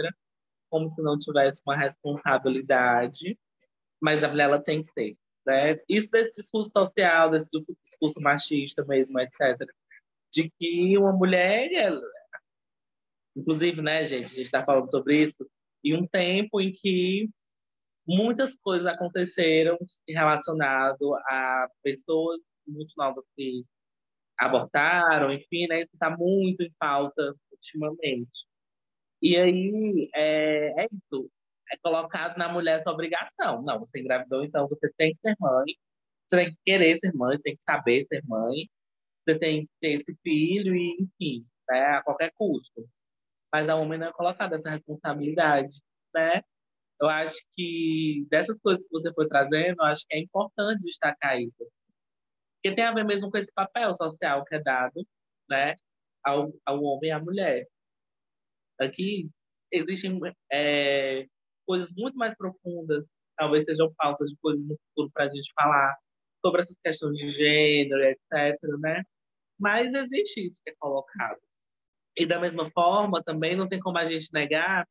como 0.71 0.91
se 0.95 1.03
não 1.03 1.19
tivesse 1.19 1.61
uma 1.67 1.77
responsabilidade, 1.77 3.39
mas 4.01 4.23
a 4.23 4.29
mulher 4.29 4.45
ela 4.45 4.63
tem 4.63 4.85
que 4.85 4.93
ser. 4.93 5.17
Né? 5.45 5.79
Isso 5.89 6.11
desse 6.11 6.41
discurso 6.41 6.71
social, 6.71 7.31
desse 7.31 7.49
discurso 7.83 8.21
machista 8.21 8.85
mesmo, 8.85 9.19
etc., 9.21 9.69
de 10.33 10.51
que 10.59 10.99
uma 10.99 11.13
mulher, 11.13 11.73
ela... 11.73 12.01
inclusive, 13.35 13.81
né, 13.81 14.05
gente, 14.07 14.27
a 14.27 14.29
gente 14.29 14.43
está 14.43 14.65
falando 14.65 14.91
sobre 14.91 15.25
isso, 15.25 15.49
em 15.85 15.95
um 15.95 16.07
tempo 16.07 16.61
em 16.61 16.73
que 16.73 17.31
muitas 18.07 18.55
coisas 18.57 18.87
aconteceram 18.87 19.79
relacionado 20.09 21.15
a 21.27 21.69
pessoas 21.83 22.41
muito 22.67 22.93
novas 22.97 23.25
que 23.37 23.65
abortaram, 24.39 25.33
enfim, 25.33 25.67
né? 25.69 25.83
Isso 25.83 25.91
está 25.95 26.11
muito 26.17 26.63
em 26.63 26.73
pauta 26.79 27.35
ultimamente. 27.53 28.31
E 29.23 29.37
aí 29.37 30.11
é, 30.15 30.85
é 30.85 30.87
isso, 30.87 31.31
é 31.73 31.77
colocado 31.83 32.37
na 32.39 32.49
mulher 32.53 32.81
essa 32.81 32.91
obrigação. 32.91 33.63
Não, 33.63 33.81
você 33.81 34.01
engravidou, 34.01 34.45
então 34.45 34.69
você 34.69 34.91
tem 34.97 35.15
que 35.15 35.21
ser 35.21 35.37
mãe, 35.41 35.65
você 36.29 36.37
tem 36.37 36.51
que 36.51 36.59
querer 36.65 36.99
ser 37.01 37.13
mãe, 37.15 37.39
tem 37.41 37.57
que 37.57 37.63
saber 37.65 38.07
ser 38.09 38.23
mãe, 38.27 38.69
você 39.25 39.39
tem 39.39 39.63
que 39.67 39.73
ter 39.81 40.01
esse 40.01 40.17
filho 40.23 40.75
e, 40.77 40.97
enfim, 41.01 41.47
né, 41.69 41.81
a 41.97 42.03
qualquer 42.03 42.33
custo. 42.35 42.87
Mas 43.53 43.69
a 43.69 43.77
homem 43.77 43.99
não 43.99 44.09
é 44.09 44.13
colocada 44.13 44.57
essa 44.57 44.71
responsabilidade, 44.71 45.73
né? 46.15 46.43
Eu 47.01 47.09
acho 47.09 47.37
que 47.55 48.27
dessas 48.31 48.59
coisas 48.61 48.83
que 48.83 48.91
você 48.91 49.13
foi 49.13 49.29
trazendo, 49.29 49.77
eu 49.79 49.85
acho 49.85 50.05
que 50.09 50.17
é 50.17 50.21
importante 50.21 50.83
destacar 50.83 51.41
isso 51.41 51.67
que 52.67 52.75
tem 52.75 52.85
a 52.85 52.93
ver 52.93 53.05
mesmo 53.05 53.31
com 53.31 53.39
esse 53.39 53.53
papel 53.53 53.95
social 53.95 54.45
que 54.45 54.57
é 54.57 54.63
dado 54.63 55.07
né, 55.49 55.77
ao, 56.25 56.53
ao 56.65 56.83
homem 56.83 57.11
e 57.11 57.13
à 57.13 57.21
mulher. 57.21 57.67
Aqui 58.81 59.31
existem 59.71 60.19
é, 60.53 61.27
coisas 61.65 61.91
muito 61.97 62.17
mais 62.17 62.37
profundas, 62.37 63.05
talvez 63.37 63.65
sejam 63.65 63.93
faltas 63.95 64.31
de 64.31 64.37
coisas 64.39 64.67
no 64.67 64.77
futuro 64.89 65.11
para 65.13 65.25
a 65.25 65.29
gente 65.29 65.53
falar 65.55 65.97
sobre 66.45 66.63
essas 66.63 66.77
questões 66.85 67.17
de 67.17 67.33
gênero, 67.33 68.03
etc. 68.03 68.61
Né? 68.81 69.03
Mas 69.59 69.93
existe 69.95 70.49
isso 70.49 70.61
que 70.65 70.71
é 70.71 70.75
colocado. 70.79 71.41
E 72.17 72.27
da 72.27 72.41
mesma 72.41 72.69
forma, 72.73 73.23
também 73.23 73.57
não 73.57 73.69
tem 73.69 73.79
como 73.79 73.99
a 73.99 74.07
gente 74.07 74.33
negar 74.33 74.87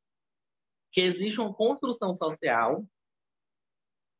que 0.95 1.01
existe 1.01 1.41
uma 1.41 1.53
construção 1.53 2.15
social 2.15 2.87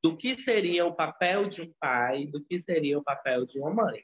do 0.04 0.18
que 0.18 0.38
seria 0.38 0.86
o 0.86 0.94
papel 0.94 1.48
de 1.48 1.62
um 1.62 1.74
pai, 1.80 2.28
do 2.28 2.44
que 2.44 2.62
seria 2.62 3.00
o 3.00 3.04
papel 3.04 3.46
de 3.46 3.58
uma 3.58 3.74
mãe. 3.74 4.04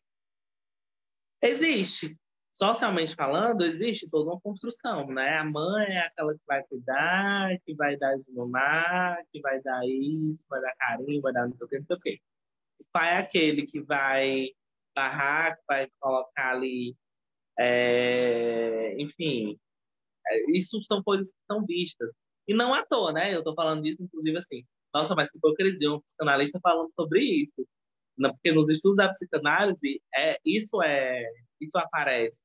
Existe. 1.43 2.17
Socialmente 2.53 3.13
falando, 3.13 3.65
existe 3.65 4.09
toda 4.09 4.31
uma 4.31 4.39
construção, 4.39 5.07
né? 5.07 5.37
A 5.37 5.43
mãe 5.43 5.85
é 5.85 5.99
aquela 5.99 6.33
que 6.33 6.41
vai 6.47 6.63
cuidar, 6.63 7.59
que 7.65 7.75
vai 7.75 7.97
dar 7.97 8.15
de 8.17 8.31
mamar, 8.31 9.21
que 9.31 9.41
vai 9.41 9.61
dar 9.61 9.85
isso, 9.85 10.39
vai 10.49 10.61
dar 10.61 10.73
carinho, 10.75 11.21
vai 11.21 11.33
dar 11.33 11.47
não 11.47 11.55
sei 11.57 11.65
o 11.65 11.69
que, 11.69 11.79
não 11.79 11.85
sei 11.85 11.95
o 11.95 11.99
que. 11.99 12.21
O 12.79 12.85
pai 12.93 13.15
é 13.15 13.17
aquele 13.17 13.67
que 13.67 13.81
vai 13.81 14.49
barrar, 14.95 15.57
que 15.57 15.63
vai 15.67 15.89
colocar 15.99 16.51
ali, 16.51 16.95
é... 17.59 18.95
enfim, 18.97 19.59
é, 20.27 20.51
isso 20.57 20.81
são 20.83 21.03
coisas 21.03 21.27
que 21.27 21.45
são 21.47 21.65
vistas. 21.65 22.11
E 22.51 22.53
não 22.53 22.74
à 22.74 22.86
toa, 22.86 23.13
né? 23.13 23.34
Eu 23.34 23.39
estou 23.39 23.55
falando 23.55 23.81
disso, 23.81 24.03
inclusive, 24.03 24.38
assim, 24.38 24.65
nossa, 24.93 25.15
mas 25.15 25.31
que 25.31 25.38
hipocrisia, 25.38 25.89
um 25.89 26.01
psicanalista 26.01 26.60
falando 26.62 26.91
sobre 26.93 27.24
isso. 27.24 27.65
Porque 28.17 28.51
nos 28.51 28.70
estudos 28.70 28.98
da 28.98 29.08
psicanálise, 29.08 30.01
é, 30.13 30.38
isso, 30.46 30.81
é, 30.81 31.24
isso 31.62 31.77
aparece. 31.77 32.36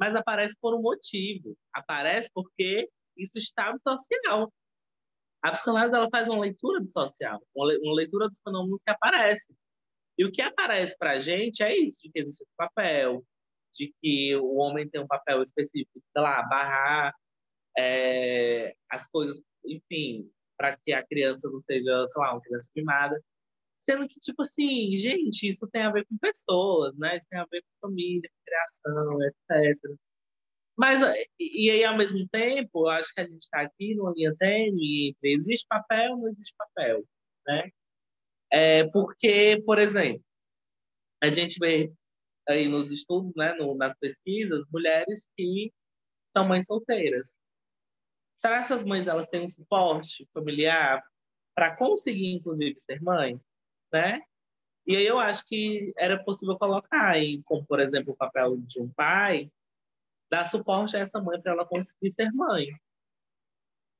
Mas 0.00 0.16
aparece 0.16 0.56
por 0.58 0.74
um 0.74 0.80
motivo. 0.80 1.54
Aparece 1.74 2.30
porque 2.32 2.88
Isso 3.14 3.38
está 3.38 3.72
no 3.72 3.78
social. 3.80 4.50
A 5.42 5.52
psicanálise 5.52 5.94
ela 5.94 6.08
faz 6.10 6.26
uma 6.28 6.40
leitura 6.40 6.80
do 6.80 6.90
social, 6.90 7.40
uma 7.54 7.94
leitura 7.94 8.28
dos 8.30 8.40
fenômenos 8.42 8.82
que 8.82 8.90
aparecem. 8.90 9.54
E 10.18 10.24
o 10.24 10.32
que 10.32 10.40
aparece 10.40 10.96
para 10.98 11.12
a 11.12 11.20
gente 11.20 11.62
é 11.62 11.76
isso, 11.76 12.00
de 12.02 12.10
que 12.10 12.20
existe 12.20 12.42
esse 12.42 12.52
papel, 12.56 13.22
de 13.74 13.92
que 14.00 14.34
o 14.36 14.56
homem 14.56 14.88
tem 14.88 15.00
um 15.00 15.06
papel 15.06 15.42
específico, 15.42 16.00
sei 16.12 16.22
lá, 16.22 16.42
barrar 16.48 17.14
é, 17.78 18.74
as 18.90 19.06
coisas, 19.08 19.36
enfim, 19.64 20.30
para 20.56 20.76
que 20.76 20.92
a 20.92 21.06
criança 21.06 21.48
não 21.48 21.60
seja, 21.62 22.08
sei 22.12 22.22
lá, 22.22 22.32
uma 22.32 22.40
criança 22.42 22.70
mimada. 22.74 23.20
Sendo 23.80 24.08
que, 24.08 24.18
tipo 24.20 24.42
assim, 24.42 24.96
gente, 24.98 25.48
isso 25.48 25.68
tem 25.68 25.82
a 25.82 25.92
ver 25.92 26.04
com 26.06 26.18
pessoas, 26.18 26.96
né? 26.98 27.16
Isso 27.16 27.26
tem 27.30 27.38
a 27.38 27.46
ver 27.50 27.62
com 27.62 27.88
família, 27.88 28.30
criação, 28.44 29.18
etc. 29.22 29.96
Mas, 30.76 31.00
e 31.40 31.70
aí, 31.70 31.84
ao 31.84 31.96
mesmo 31.96 32.28
tempo, 32.28 32.88
acho 32.88 33.12
que 33.14 33.20
a 33.20 33.26
gente 33.26 33.42
está 33.42 33.62
aqui 33.62 33.94
numa 33.94 34.12
linha 34.12 34.34
tênue 34.38 35.08
entre 35.10 35.34
existe 35.34 35.66
papel 35.68 36.16
não 36.18 36.28
existe 36.28 36.54
papel, 36.56 37.04
né? 37.46 37.70
É 38.52 38.84
porque, 38.90 39.62
por 39.66 39.78
exemplo, 39.78 40.22
a 41.22 41.30
gente 41.30 41.58
vê 41.58 41.92
aí 42.48 42.68
nos 42.68 42.90
estudos, 42.92 43.32
né, 43.36 43.54
no, 43.54 43.76
nas 43.76 43.96
pesquisas, 43.98 44.64
mulheres 44.72 45.26
que 45.36 45.72
são 46.36 46.46
mães 46.46 46.66
solteiras. 46.66 47.34
Será 48.40 48.58
que 48.58 48.64
essas 48.64 48.84
mães 48.84 49.06
elas 49.06 49.28
têm 49.28 49.44
um 49.44 49.48
suporte 49.48 50.28
familiar 50.32 51.02
para 51.54 51.74
conseguir, 51.76 52.32
inclusive, 52.34 52.78
ser 52.80 53.02
mãe, 53.02 53.40
né? 53.92 54.20
E 54.86 54.96
aí 54.96 55.06
eu 55.06 55.18
acho 55.18 55.44
que 55.48 55.92
era 55.96 56.22
possível 56.22 56.56
colocar 56.58 57.18
em, 57.18 57.42
como 57.42 57.66
por 57.66 57.80
exemplo, 57.80 58.12
o 58.12 58.16
papel 58.16 58.56
de 58.58 58.80
um 58.80 58.88
pai, 58.88 59.50
dar 60.30 60.46
suporte 60.46 60.96
a 60.96 61.00
essa 61.00 61.20
mãe 61.20 61.40
para 61.40 61.52
ela 61.52 61.66
conseguir 61.66 62.12
ser 62.12 62.30
mãe. 62.32 62.68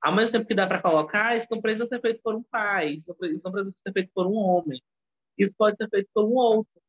Ao 0.01 0.15
mesmo 0.15 0.33
tempo 0.33 0.47
que 0.47 0.55
dá 0.55 0.67
para 0.67 0.83
colocar, 0.83 1.37
isso 1.37 1.49
não 1.51 1.61
precisa 1.61 1.89
ser 1.89 2.01
feito 2.01 2.21
por 2.23 2.35
um 2.35 2.43
pai, 2.45 2.95
isso 2.95 3.17
não 3.43 3.53
precisa 3.53 3.75
ser 3.83 3.93
feito 3.93 4.11
por 4.15 4.27
um 4.27 4.35
homem. 4.37 4.81
Isso 5.39 5.53
pode 5.57 5.77
ser 5.77 5.89
feito 5.89 6.09
por 6.15 6.25
um 6.25 6.35
outro, 6.35 6.81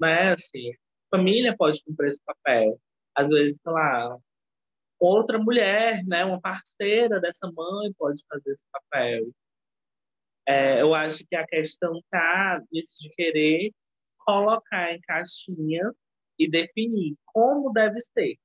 né? 0.00 0.32
Assim, 0.32 0.72
família 1.10 1.56
pode 1.56 1.82
cumprir 1.84 2.12
esse 2.12 2.22
papel. 2.24 2.80
Às 3.14 3.28
vezes, 3.28 3.58
sei 3.62 3.72
lá, 3.72 4.18
outra 5.06 5.38
mulher, 5.38 6.04
né, 6.06 6.24
uma 6.24 6.40
parceira 6.40 7.20
dessa 7.20 7.50
mãe 7.52 7.92
pode 7.98 8.22
fazer 8.28 8.52
esse 8.52 8.64
papel. 8.72 9.30
É, 10.46 10.80
eu 10.82 10.94
acho 10.94 11.24
que 11.26 11.36
a 11.36 11.46
questão 11.46 11.96
está 11.98 12.62
nisso 12.70 12.98
de 13.00 13.08
querer 13.10 13.72
colocar 14.18 14.92
em 14.92 15.00
caixinhas 15.00 15.94
e 16.38 16.48
definir 16.50 17.16
como 17.26 17.72
deve 17.72 18.00
ser. 18.02 18.36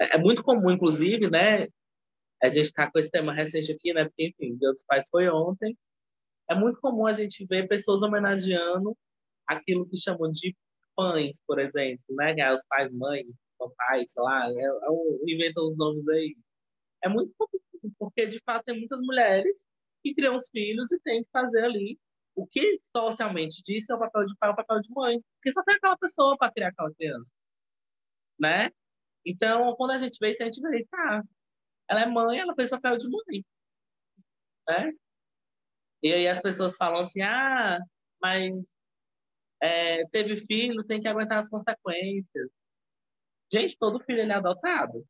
É, 0.00 0.16
é 0.16 0.18
muito 0.18 0.42
comum, 0.42 0.70
inclusive, 0.70 1.30
né? 1.30 1.68
A 2.42 2.48
gente 2.50 2.66
está 2.66 2.90
com 2.90 2.98
esse 2.98 3.10
tema 3.10 3.32
recente 3.32 3.72
aqui, 3.72 3.92
né? 3.92 4.04
Porque, 4.04 4.28
enfim, 4.28 4.56
Dia 4.56 4.72
dos 4.72 4.84
Pais 4.84 5.08
foi 5.10 5.28
ontem. 5.28 5.76
É 6.48 6.54
muito 6.54 6.80
comum 6.80 7.06
a 7.06 7.14
gente 7.14 7.44
ver 7.46 7.68
pessoas 7.68 8.02
homenageando 8.02 8.96
aquilo 9.46 9.88
que 9.88 9.98
chamam 9.98 10.30
de 10.30 10.54
pães, 10.94 11.40
por 11.46 11.58
exemplo, 11.58 12.04
né? 12.10 12.38
É 12.38 12.52
os 12.52 12.64
pais, 12.66 12.92
mães, 12.92 13.26
papais, 13.58 14.12
sei 14.12 14.22
lá, 14.22 14.48
é, 14.48 14.52
é, 14.52 15.32
inventam 15.32 15.68
os 15.68 15.76
nomes 15.76 16.08
aí. 16.08 16.36
É 17.02 17.08
muito 17.08 17.32
comum, 17.36 17.92
porque 17.98 18.26
de 18.26 18.40
fato 18.44 18.64
tem 18.64 18.78
muitas 18.78 19.00
mulheres 19.00 19.56
que 20.02 20.14
criam 20.14 20.36
os 20.36 20.48
filhos 20.50 20.90
e 20.92 21.00
tem 21.00 21.24
que 21.24 21.30
fazer 21.30 21.64
ali 21.64 21.98
o 22.34 22.46
que 22.46 22.80
socialmente 22.96 23.62
diz 23.64 23.84
que 23.86 23.92
é 23.92 23.96
o 23.96 23.98
papel 23.98 24.26
de 24.26 24.36
pai 24.38 24.50
ou 24.50 24.54
o 24.54 24.56
papel 24.56 24.80
de 24.80 24.90
mãe, 24.92 25.20
porque 25.36 25.52
só 25.52 25.62
tem 25.64 25.74
aquela 25.76 25.98
pessoa 25.98 26.36
para 26.38 26.52
criar 26.52 26.68
aquela 26.68 26.94
criança, 26.94 27.30
né? 28.38 28.70
Então, 29.26 29.74
quando 29.76 29.92
a 29.92 29.98
gente 29.98 30.18
vê 30.20 30.32
isso, 30.32 30.42
a 30.42 30.46
gente 30.46 30.60
vê, 30.60 30.86
tá, 30.90 31.22
ela 31.88 32.02
é 32.02 32.06
mãe, 32.06 32.38
ela 32.40 32.54
fez 32.54 32.70
papel 32.70 32.98
de 32.98 33.08
mãe, 33.08 33.44
né? 34.68 34.92
E 36.02 36.12
aí 36.12 36.28
as 36.28 36.40
pessoas 36.42 36.76
falam 36.76 37.00
assim, 37.02 37.20
ah, 37.22 37.78
mas 38.20 38.52
é, 39.60 40.06
teve 40.12 40.36
filho, 40.46 40.84
tem 40.84 41.00
que 41.00 41.08
aguentar 41.08 41.42
as 41.42 41.48
consequências. 41.48 42.50
Gente, 43.52 43.76
todo 43.78 44.00
filho 44.00 44.20
ele 44.20 44.32
é 44.32 44.34
adotado. 44.34 45.04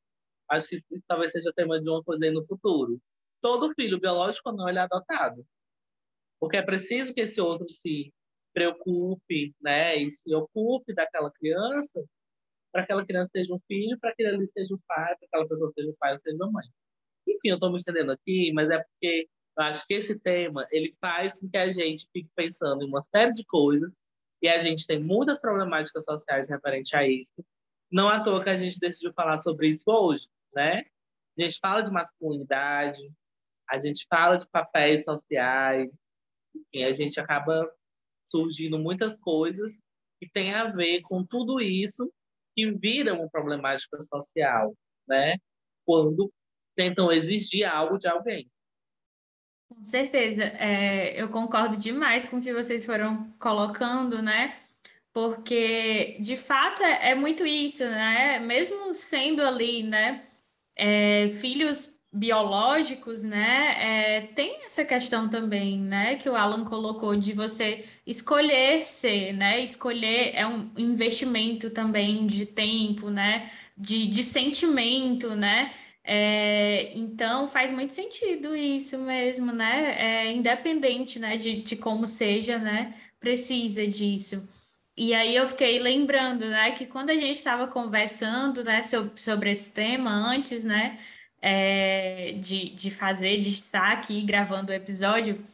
Acho 0.51 0.68
que 0.68 0.83
talvez 1.07 1.33
seja 1.33 1.53
tema 1.55 1.81
de 1.81 1.88
uma 1.88 2.03
coisa 2.03 2.24
aí 2.24 2.31
no 2.31 2.46
futuro. 2.46 3.01
Todo 3.40 3.74
filho 3.74 4.01
biológico 4.01 4.53
não 4.53 4.68
ele 4.68 4.79
é 4.79 4.83
adotado. 4.83 5.44
Porque 6.40 6.57
é 6.57 6.62
preciso 6.62 7.12
que 7.12 7.20
esse 7.20 7.40
outro 7.40 7.68
se 7.68 8.12
preocupe, 8.55 9.55
né, 9.61 9.96
e 9.96 10.11
se 10.11 10.35
ocupe 10.35 10.94
daquela 10.94 11.31
criança 11.31 12.05
para 12.72 12.83
que 12.83 12.92
aquela 12.92 13.07
criança 13.07 13.31
seja 13.33 13.55
um 13.55 13.61
filho, 13.66 13.98
para 13.98 14.14
que 14.14 14.22
ele 14.22 14.46
seja 14.48 14.74
um 14.74 14.79
pai, 14.87 15.07
para 15.07 15.16
que 15.16 15.24
aquela 15.27 15.48
pessoa 15.48 15.72
seja 15.72 15.90
um 15.90 15.94
pai 15.98 16.14
ou 16.14 16.20
seja 16.20 16.37
uma 16.37 16.53
mãe. 16.53 16.66
Enfim, 17.27 17.48
eu 17.48 17.55
estou 17.55 17.70
me 17.70 17.79
estendendo 17.79 18.12
aqui, 18.12 18.53
mas 18.53 18.70
é 18.70 18.79
porque 18.79 19.29
eu 19.57 19.64
acho 19.64 19.87
que 19.87 19.94
esse 19.94 20.18
tema 20.18 20.66
ele 20.70 20.94
faz 21.01 21.38
com 21.38 21.48
que 21.48 21.57
a 21.57 21.72
gente 21.72 22.09
fique 22.12 22.31
pensando 22.35 22.83
em 22.83 22.88
uma 22.88 23.03
série 23.03 23.33
de 23.35 23.44
coisas 23.44 23.92
e 24.42 24.48
a 24.48 24.59
gente 24.59 24.87
tem 24.87 25.03
muitas 25.03 25.40
problemáticas 25.40 26.05
sociais 26.05 26.48
referentes 26.48 26.92
a 26.94 27.07
isso. 27.07 27.44
Não 27.90 28.09
à 28.09 28.22
toa 28.22 28.42
que 28.42 28.51
a 28.51 28.59
gente 28.59 28.79
decidiu 28.79 29.12
falar 29.14 29.40
sobre 29.42 29.68
isso 29.68 29.85
hoje, 29.87 30.27
né? 30.55 30.85
A 31.38 31.42
gente 31.42 31.59
fala 31.59 31.83
de 31.83 31.90
masculinidade, 31.90 33.01
a 33.68 33.79
gente 33.79 34.07
fala 34.09 34.37
de 34.37 34.46
papéis 34.48 35.05
sociais, 35.05 35.90
enfim, 36.55 36.85
a 36.85 36.92
gente 36.92 37.20
acaba 37.20 37.70
surgindo 38.27 38.79
muitas 38.79 39.16
coisas 39.16 39.72
que 40.20 40.29
tem 40.29 40.55
a 40.55 40.64
ver 40.64 41.01
com 41.03 41.24
tudo 41.24 41.61
isso 41.61 42.12
que 42.55 42.70
vira 42.72 43.14
uma 43.14 43.29
problemática 43.31 44.03
social, 44.03 44.74
né? 45.07 45.37
Quando 45.85 46.33
tentam 46.74 47.11
exigir 47.11 47.64
algo 47.64 47.98
de 47.98 48.09
alguém. 48.09 48.51
Com 49.68 49.85
certeza, 49.85 50.44
é, 50.44 51.20
eu 51.20 51.29
concordo 51.29 51.77
demais 51.77 52.27
com 52.27 52.38
o 52.38 52.42
que 52.42 52.53
vocês 52.53 52.87
foram 52.87 53.31
colocando, 53.38 54.22
né? 54.22 54.68
Porque 55.19 56.17
de 56.21 56.37
fato 56.37 56.81
é, 56.81 57.11
é 57.11 57.15
muito 57.17 57.45
isso, 57.45 57.83
né? 57.85 58.39
Mesmo 58.39 58.95
sendo 58.95 59.43
ali, 59.43 59.83
né? 59.83 60.25
É, 60.77 61.31
filhos 61.41 61.93
biológicos, 62.13 63.25
né, 63.25 64.17
é, 64.19 64.21
tem 64.29 64.65
essa 64.65 64.85
questão 64.85 65.29
também, 65.29 65.79
né, 65.79 66.17
que 66.17 66.29
o 66.29 66.35
Alan 66.37 66.65
colocou 66.65 67.15
de 67.17 67.33
você 67.35 67.85
escolher 68.07 68.85
ser, 68.85 69.33
né, 69.35 69.61
escolher 69.61 70.35
é 70.35 70.47
um 70.47 70.73
investimento 70.79 71.71
também 71.71 72.27
de 72.27 72.47
tempo, 72.47 73.11
né, 73.11 73.51
de, 73.77 74.07
de 74.07 74.23
sentimento, 74.25 75.35
né, 75.37 75.73
é, 76.03 76.97
então 76.97 77.47
faz 77.49 77.71
muito 77.71 77.93
sentido 77.93 78.57
isso 78.57 78.97
mesmo, 78.99 79.53
né, 79.53 80.27
é, 80.29 80.33
independente, 80.33 81.19
né, 81.19 81.37
de, 81.37 81.63
de 81.63 81.77
como 81.77 82.07
seja, 82.07 82.59
né, 82.59 82.95
precisa 83.21 83.87
disso. 83.87 84.49
E 84.99 85.15
aí 85.15 85.37
eu 85.37 85.47
fiquei 85.47 85.79
lembrando, 85.79 86.47
né, 86.49 86.73
que 86.73 86.85
quando 86.85 87.11
a 87.11 87.15
gente 87.15 87.37
estava 87.37 87.69
conversando, 87.69 88.65
né, 88.65 88.83
sobre, 88.83 89.21
sobre 89.21 89.51
esse 89.53 89.71
tema 89.71 90.11
antes, 90.11 90.65
né, 90.65 90.99
é, 91.41 92.33
de, 92.33 92.71
de 92.71 92.91
fazer, 92.91 93.39
de 93.39 93.51
estar 93.51 93.93
aqui 93.93 94.21
gravando 94.23 94.73
o 94.73 94.75
episódio, 94.75 95.45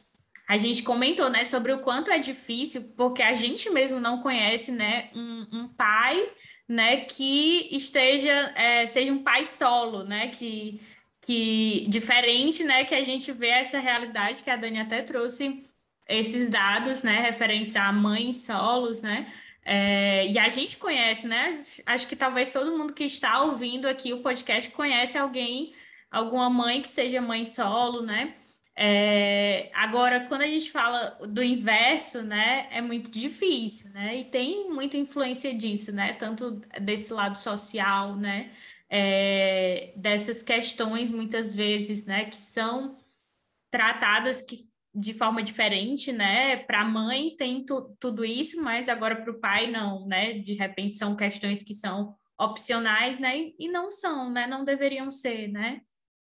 a 0.48 0.57
gente 0.57 0.83
comentou, 0.83 1.28
né, 1.28 1.44
sobre 1.44 1.72
o 1.74 1.80
quanto 1.80 2.11
é 2.11 2.18
difícil, 2.18 2.85
porque 2.96 3.22
a 3.22 3.35
gente 3.35 3.68
mesmo 3.68 4.00
não 4.00 4.22
conhece, 4.22 4.72
né, 4.72 5.11
um, 5.14 5.46
um 5.52 5.68
pai, 5.68 6.26
né, 6.66 7.04
que 7.04 7.68
esteja, 7.70 8.33
é, 8.57 8.87
seja 8.87 9.12
um 9.12 9.22
pai 9.22 9.44
solo, 9.44 10.04
né, 10.04 10.28
que, 10.28 10.80
que 11.20 11.87
diferente, 11.90 12.64
né, 12.64 12.85
que 12.85 12.94
a 12.94 13.04
gente 13.04 13.30
vê 13.30 13.48
essa 13.48 13.78
realidade 13.78 14.42
que 14.42 14.48
a 14.50 14.57
Dani 14.57 14.80
até 14.80 15.02
trouxe 15.02 15.62
esses 16.08 16.48
dados, 16.48 17.02
né, 17.02 17.20
referentes 17.20 17.76
a 17.76 17.92
mães 17.92 18.44
solos, 18.44 19.02
né, 19.02 19.26
é, 19.64 20.26
e 20.28 20.38
a 20.38 20.48
gente 20.50 20.76
conhece, 20.76 21.26
né? 21.26 21.62
Acho 21.86 22.06
que 22.06 22.14
talvez 22.14 22.52
todo 22.52 22.76
mundo 22.76 22.92
que 22.92 23.04
está 23.04 23.42
ouvindo 23.42 23.86
aqui 23.86 24.12
o 24.12 24.20
podcast 24.20 24.70
conhece 24.70 25.16
alguém, 25.16 25.72
alguma 26.10 26.50
mãe 26.50 26.82
que 26.82 26.88
seja 26.88 27.20
mãe 27.20 27.46
solo, 27.46 28.02
né? 28.02 28.34
É, 28.76 29.70
agora, 29.72 30.26
quando 30.28 30.42
a 30.42 30.46
gente 30.46 30.70
fala 30.70 31.18
do 31.28 31.42
inverso, 31.42 32.22
né, 32.22 32.68
é 32.72 32.80
muito 32.82 33.10
difícil, 33.10 33.90
né? 33.90 34.16
E 34.16 34.24
tem 34.24 34.68
muita 34.70 34.96
influência 34.98 35.54
disso, 35.54 35.92
né? 35.92 36.12
Tanto 36.14 36.60
desse 36.80 37.12
lado 37.12 37.38
social, 37.38 38.16
né? 38.16 38.50
É, 38.90 39.92
dessas 39.96 40.42
questões, 40.42 41.10
muitas 41.10 41.54
vezes, 41.54 42.04
né, 42.04 42.26
que 42.26 42.36
são 42.36 42.98
tratadas 43.70 44.42
que 44.42 44.68
de 44.94 45.12
forma 45.12 45.42
diferente, 45.42 46.12
né? 46.12 46.57
Para 46.57 46.83
a 46.83 46.85
mãe 46.85 47.35
tem 47.37 47.64
tu, 47.64 47.96
tudo 47.98 48.24
isso, 48.24 48.62
mas 48.62 48.88
agora 48.88 49.16
para 49.16 49.33
o 49.33 49.40
pai 49.40 49.66
não, 49.68 50.07
né? 50.07 50.35
De 50.35 50.54
repente 50.54 50.96
são 50.96 51.16
questões 51.16 51.62
que 51.62 51.74
são 51.74 52.14
opcionais, 52.38 53.18
né? 53.18 53.37
E, 53.37 53.57
e 53.59 53.68
não 53.68 53.90
são, 53.90 54.30
né? 54.30 54.46
Não 54.46 54.64
deveriam 54.64 55.11
ser, 55.11 55.48
né? 55.48 55.80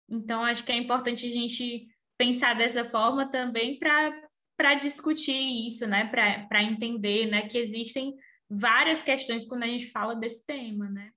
Então 0.10 0.44
acho 0.44 0.64
que 0.64 0.72
é 0.72 0.78
importante 0.78 1.28
a 1.28 1.32
gente 1.32 1.88
pensar 2.18 2.56
dessa 2.56 2.90
forma 2.90 3.30
também 3.30 3.78
para 3.78 4.74
discutir 4.76 5.66
isso, 5.66 5.86
né? 5.86 6.06
Para 6.06 6.64
entender, 6.64 7.26
né? 7.26 7.48
Que 7.48 7.58
existem 7.58 8.16
várias 8.50 9.04
questões 9.04 9.44
quando 9.44 9.64
a 9.64 9.68
gente 9.68 9.88
fala 9.88 10.16
desse 10.16 10.46
tema, 10.46 10.90
né? 10.90 11.12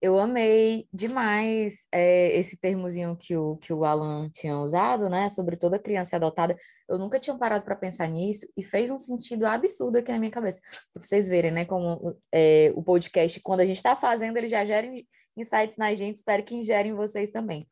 Eu 0.00 0.18
amei 0.18 0.86
demais 0.92 1.86
é, 1.90 2.36
esse 2.36 2.58
termozinho 2.58 3.16
que 3.16 3.34
o, 3.36 3.56
que 3.56 3.72
o 3.72 3.84
Alan 3.84 4.28
tinha 4.30 4.58
usado, 4.58 5.08
né? 5.08 5.30
Sobre 5.30 5.56
toda 5.56 5.78
criança 5.78 6.16
adotada. 6.16 6.56
Eu 6.88 6.98
nunca 6.98 7.18
tinha 7.18 7.36
parado 7.36 7.64
para 7.64 7.74
pensar 7.74 8.06
nisso 8.06 8.46
e 8.56 8.62
fez 8.62 8.90
um 8.90 8.98
sentido 8.98 9.46
absurdo 9.46 9.96
aqui 9.96 10.12
na 10.12 10.18
minha 10.18 10.30
cabeça. 10.30 10.60
Para 10.92 11.02
vocês 11.02 11.26
verem, 11.28 11.50
né? 11.50 11.64
Como 11.64 12.14
é, 12.32 12.72
o 12.74 12.82
podcast, 12.82 13.40
quando 13.40 13.60
a 13.60 13.66
gente 13.66 13.78
está 13.78 13.96
fazendo, 13.96 14.36
ele 14.36 14.48
já 14.48 14.64
gera 14.66 14.86
insights 15.36 15.78
na 15.78 15.94
gente. 15.94 16.16
Espero 16.16 16.44
que 16.44 16.54
ingerem 16.54 16.92
vocês 16.94 17.30
também. 17.30 17.66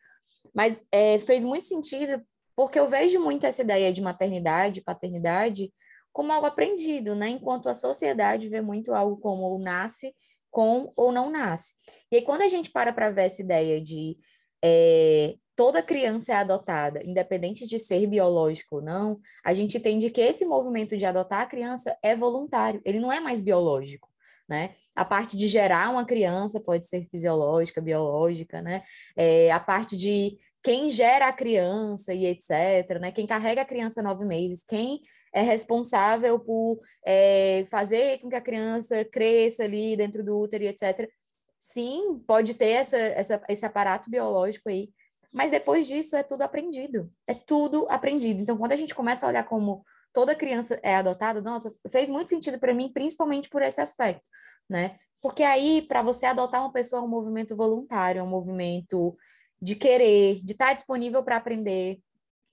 Mas 0.54 0.86
é, 0.90 1.18
fez 1.20 1.44
muito 1.44 1.66
sentido 1.66 2.22
porque 2.56 2.78
eu 2.78 2.88
vejo 2.88 3.20
muito 3.20 3.44
essa 3.44 3.62
ideia 3.62 3.92
de 3.92 4.00
maternidade, 4.00 4.80
paternidade, 4.80 5.72
como 6.12 6.32
algo 6.32 6.46
aprendido, 6.46 7.14
né? 7.14 7.28
Enquanto 7.28 7.68
a 7.68 7.74
sociedade 7.74 8.48
vê 8.48 8.60
muito 8.60 8.94
algo 8.94 9.16
como 9.18 9.58
nasce 9.58 10.14
com 10.54 10.92
ou 10.96 11.10
não 11.10 11.30
nasce. 11.30 11.74
E 12.12 12.16
aí, 12.16 12.22
quando 12.22 12.42
a 12.42 12.48
gente 12.48 12.70
para 12.70 12.92
para 12.92 13.10
ver 13.10 13.24
essa 13.24 13.42
ideia 13.42 13.82
de 13.82 14.16
é, 14.64 15.34
toda 15.56 15.82
criança 15.82 16.32
é 16.32 16.36
adotada, 16.36 17.02
independente 17.04 17.66
de 17.66 17.76
ser 17.76 18.06
biológico 18.06 18.76
ou 18.76 18.82
não, 18.82 19.18
a 19.44 19.52
gente 19.52 19.76
entende 19.76 20.10
que 20.10 20.20
esse 20.20 20.44
movimento 20.44 20.96
de 20.96 21.04
adotar 21.04 21.40
a 21.40 21.46
criança 21.46 21.98
é 22.00 22.14
voluntário, 22.14 22.80
ele 22.84 23.00
não 23.00 23.12
é 23.12 23.18
mais 23.18 23.40
biológico. 23.40 24.08
Né? 24.48 24.74
A 24.94 25.04
parte 25.04 25.36
de 25.36 25.48
gerar 25.48 25.90
uma 25.90 26.04
criança 26.04 26.60
pode 26.60 26.86
ser 26.86 27.08
fisiológica, 27.10 27.80
biológica, 27.80 28.60
né? 28.60 28.82
É, 29.16 29.50
a 29.50 29.58
parte 29.58 29.96
de 29.96 30.38
quem 30.62 30.90
gera 30.90 31.28
a 31.28 31.32
criança 31.32 32.12
e 32.12 32.26
etc., 32.26 33.00
né? 33.00 33.10
Quem 33.10 33.26
carrega 33.26 33.62
a 33.62 33.64
criança 33.64 34.02
nove 34.02 34.26
meses, 34.26 34.62
quem 34.62 35.00
é 35.34 35.42
responsável 35.42 36.38
por 36.38 36.80
é, 37.04 37.66
fazer 37.68 38.20
com 38.20 38.30
que 38.30 38.36
a 38.36 38.40
criança 38.40 39.04
cresça 39.04 39.64
ali 39.64 39.96
dentro 39.96 40.22
do 40.22 40.38
útero 40.38 40.62
e 40.62 40.68
etc. 40.68 41.10
Sim, 41.58 42.22
pode 42.24 42.54
ter 42.54 42.68
essa, 42.68 42.96
essa, 42.96 43.42
esse 43.48 43.66
aparato 43.66 44.08
biológico 44.08 44.68
aí, 44.68 44.90
mas 45.34 45.50
depois 45.50 45.88
disso 45.88 46.14
é 46.14 46.22
tudo 46.22 46.42
aprendido. 46.42 47.10
É 47.26 47.34
tudo 47.34 47.86
aprendido. 47.90 48.40
Então, 48.40 48.56
quando 48.56 48.72
a 48.72 48.76
gente 48.76 48.94
começa 48.94 49.26
a 49.26 49.28
olhar 49.28 49.42
como 49.44 49.84
toda 50.12 50.36
criança 50.36 50.78
é 50.82 50.94
adotada, 50.94 51.40
nossa, 51.40 51.72
fez 51.90 52.08
muito 52.08 52.28
sentido 52.28 52.58
para 52.60 52.72
mim, 52.72 52.92
principalmente 52.92 53.48
por 53.48 53.60
esse 53.60 53.80
aspecto, 53.80 54.22
né? 54.70 54.96
Porque 55.20 55.42
aí, 55.42 55.82
para 55.82 56.02
você 56.02 56.26
adotar 56.26 56.60
uma 56.60 56.72
pessoa, 56.72 57.02
é 57.02 57.04
um 57.04 57.08
movimento 57.08 57.56
voluntário, 57.56 58.20
é 58.20 58.22
um 58.22 58.28
movimento 58.28 59.16
de 59.60 59.74
querer, 59.74 60.36
de 60.44 60.52
estar 60.52 60.66
tá 60.66 60.72
disponível 60.74 61.24
para 61.24 61.38
aprender. 61.38 61.98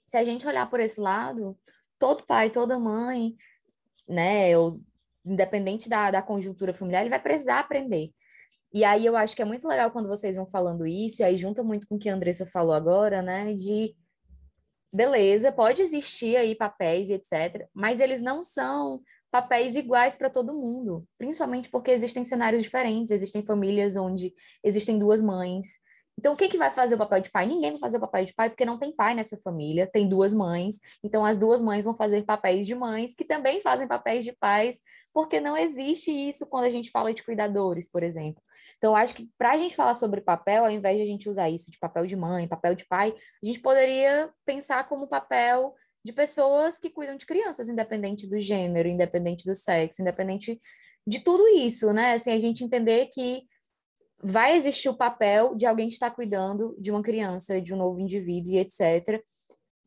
Se 0.06 0.18
a 0.18 0.24
gente 0.24 0.48
olhar 0.48 0.68
por 0.70 0.80
esse 0.80 1.00
lado, 1.00 1.56
todo 2.02 2.26
pai, 2.26 2.50
toda 2.50 2.80
mãe, 2.80 3.36
né, 4.10 4.50
eu, 4.50 4.72
independente 5.24 5.88
da, 5.88 6.10
da 6.10 6.20
conjuntura 6.20 6.74
familiar, 6.74 7.02
ele 7.02 7.12
vai 7.12 7.22
precisar 7.22 7.60
aprender. 7.60 8.10
E 8.74 8.84
aí 8.84 9.06
eu 9.06 9.16
acho 9.16 9.36
que 9.36 9.42
é 9.44 9.46
muito 9.46 9.68
legal 9.68 9.92
quando 9.92 10.08
vocês 10.08 10.36
vão 10.36 10.50
falando 10.50 10.88
isso, 10.88 11.22
e 11.22 11.24
aí 11.24 11.38
junta 11.38 11.62
muito 11.62 11.88
com 11.88 11.96
o 11.96 12.00
que 12.00 12.10
a 12.10 12.16
Andressa 12.16 12.44
falou 12.44 12.74
agora, 12.74 13.22
né, 13.22 13.54
de 13.54 13.96
beleza, 14.92 15.52
pode 15.52 15.84
existir 15.84 16.36
aí 16.38 16.56
papéis 16.56 17.10
e 17.10 17.14
etc, 17.14 17.68
mas 17.72 18.00
eles 18.00 18.20
não 18.20 18.42
são 18.42 19.00
papéis 19.30 19.76
iguais 19.76 20.16
para 20.16 20.30
todo 20.30 20.56
mundo, 20.56 21.06
principalmente 21.20 21.70
porque 21.70 21.92
existem 21.92 22.24
cenários 22.24 22.64
diferentes, 22.64 23.12
existem 23.12 23.44
famílias 23.44 23.96
onde 23.96 24.34
existem 24.64 24.98
duas 24.98 25.22
mães, 25.22 25.80
então, 26.22 26.36
quem 26.36 26.48
que 26.48 26.58
vai 26.58 26.70
fazer 26.70 26.94
o 26.94 26.98
papel 27.00 27.20
de 27.20 27.32
pai? 27.32 27.48
Ninguém 27.48 27.72
vai 27.72 27.80
fazer 27.80 27.98
o 27.98 28.00
papel 28.00 28.26
de 28.26 28.34
pai, 28.36 28.48
porque 28.48 28.64
não 28.64 28.78
tem 28.78 28.92
pai 28.92 29.16
nessa 29.16 29.36
família, 29.38 29.90
tem 29.92 30.08
duas 30.08 30.36
mães. 30.36 30.80
Então, 31.04 31.26
as 31.26 31.36
duas 31.36 31.64
mães 31.64 31.84
vão 31.84 31.96
fazer 31.96 32.24
papéis 32.24 32.68
de 32.68 32.76
mães, 32.76 33.16
que 33.16 33.26
também 33.26 33.60
fazem 33.60 33.88
papéis 33.88 34.24
de 34.24 34.32
pais, 34.32 34.82
porque 35.16 35.40
não 35.40 35.58
existe 35.58 36.12
isso 36.12 36.46
quando 36.46 36.66
a 36.66 36.70
gente 36.70 36.92
fala 36.92 37.12
de 37.12 37.24
cuidadores, 37.24 37.90
por 37.90 38.04
exemplo. 38.04 38.40
Então, 38.78 38.96
acho 38.96 39.16
que 39.16 39.32
para 39.36 39.54
a 39.54 39.58
gente 39.58 39.76
falar 39.76 39.96
sobre 39.96 40.22
papel, 40.22 40.64
ao 40.64 40.70
invés 40.70 40.96
de 40.96 41.02
a 41.02 41.08
gente 41.08 41.28
usar 41.28 41.50
isso 41.50 41.72
de 41.72 41.80
papel 41.80 42.06
de 42.06 42.16
mãe, 42.16 42.48
papel 42.48 42.76
de 42.76 42.86
pai, 42.86 43.16
a 43.44 43.46
gente 43.46 43.60
poderia 43.60 44.30
pensar 44.46 44.88
como 44.88 45.08
papel 45.08 45.74
de 46.06 46.14
pessoas 46.14 46.78
que 46.78 46.92
cuidam 46.92 47.18
de 47.18 47.26
crianças, 47.26 47.68
independente 47.68 48.28
do 48.28 48.40
gênero, 48.40 48.88
independente 48.88 49.44
do 49.44 49.56
sexo, 49.56 50.04
independente 50.04 50.62
de 51.08 51.20
tudo 51.22 51.48
isso, 51.48 51.92
né? 51.92 52.14
Assim, 52.14 52.32
a 52.32 52.40
gente 52.40 52.64
entender 52.64 53.08
que 53.08 53.42
vai 54.24 54.56
existir 54.56 54.90
o 54.90 54.96
papel 54.96 55.56
de 55.56 55.66
alguém 55.66 55.90
está 55.90 56.10
cuidando 56.10 56.76
de 56.80 56.92
uma 56.92 57.02
criança, 57.02 57.62
de 57.62 57.74
um 57.74 57.78
novo 57.78 58.00
indivíduo 58.00 58.54
e 58.54 58.58
etc. 58.58 59.22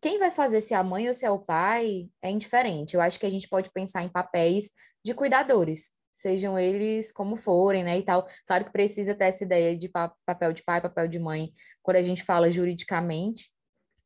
Quem 0.00 0.18
vai 0.18 0.30
fazer 0.30 0.60
se 0.60 0.74
é 0.74 0.76
a 0.76 0.82
mãe 0.82 1.08
ou 1.08 1.14
se 1.14 1.24
é 1.24 1.30
o 1.30 1.38
pai 1.38 2.08
é 2.22 2.30
indiferente. 2.30 2.94
Eu 2.94 3.00
acho 3.00 3.18
que 3.18 3.26
a 3.26 3.30
gente 3.30 3.48
pode 3.48 3.70
pensar 3.70 4.02
em 4.02 4.08
papéis 4.08 4.70
de 5.04 5.14
cuidadores, 5.14 5.90
sejam 6.12 6.58
eles 6.58 7.10
como 7.10 7.36
forem, 7.36 7.84
né, 7.84 7.98
e 7.98 8.02
tal. 8.02 8.26
Claro 8.46 8.64
que 8.64 8.72
precisa 8.72 9.14
ter 9.14 9.24
essa 9.24 9.44
ideia 9.44 9.76
de 9.76 9.88
papel 9.88 10.52
de 10.52 10.62
pai, 10.62 10.80
papel 10.80 11.08
de 11.08 11.18
mãe, 11.18 11.52
quando 11.82 11.96
a 11.96 12.02
gente 12.02 12.22
fala 12.22 12.50
juridicamente, 12.50 13.48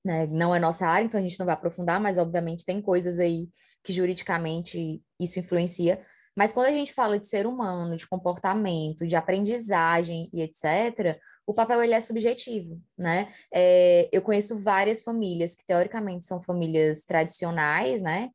né, 0.05 0.27
não 0.27 0.55
é 0.55 0.59
nossa 0.59 0.87
área, 0.87 1.05
então 1.05 1.21
a 1.21 1.23
gente 1.23 1.39
não 1.39 1.47
vai 1.47 1.55
aprofundar, 1.55 2.01
mas 2.01 2.19
obviamente 2.19 2.65
tem 2.65 2.81
coisas 2.81 3.19
aí 3.19 3.49
que 3.83 3.93
juridicamente 3.93 5.03
isso 5.21 5.39
influencia, 5.39 6.01
mas 6.39 6.53
quando 6.53 6.67
a 6.67 6.73
gente 6.73 6.93
fala 6.93 7.19
de 7.19 7.27
ser 7.27 7.49
humano, 7.49 7.97
de 7.97 8.07
comportamento, 8.07 9.05
de 9.05 9.17
aprendizagem 9.17 10.31
e 10.33 10.41
etc., 10.41 11.19
o 11.45 11.53
papel 11.53 11.83
ele 11.83 11.95
é 11.95 12.01
subjetivo, 12.01 12.81
né? 12.97 13.29
É, 13.53 14.09
eu 14.13 14.23
conheço 14.23 14.57
várias 14.57 15.03
famílias 15.03 15.57
que 15.57 15.67
teoricamente 15.67 16.25
são 16.25 16.41
famílias 16.41 17.05
tradicionais, 17.05 18.03
né? 18.03 18.31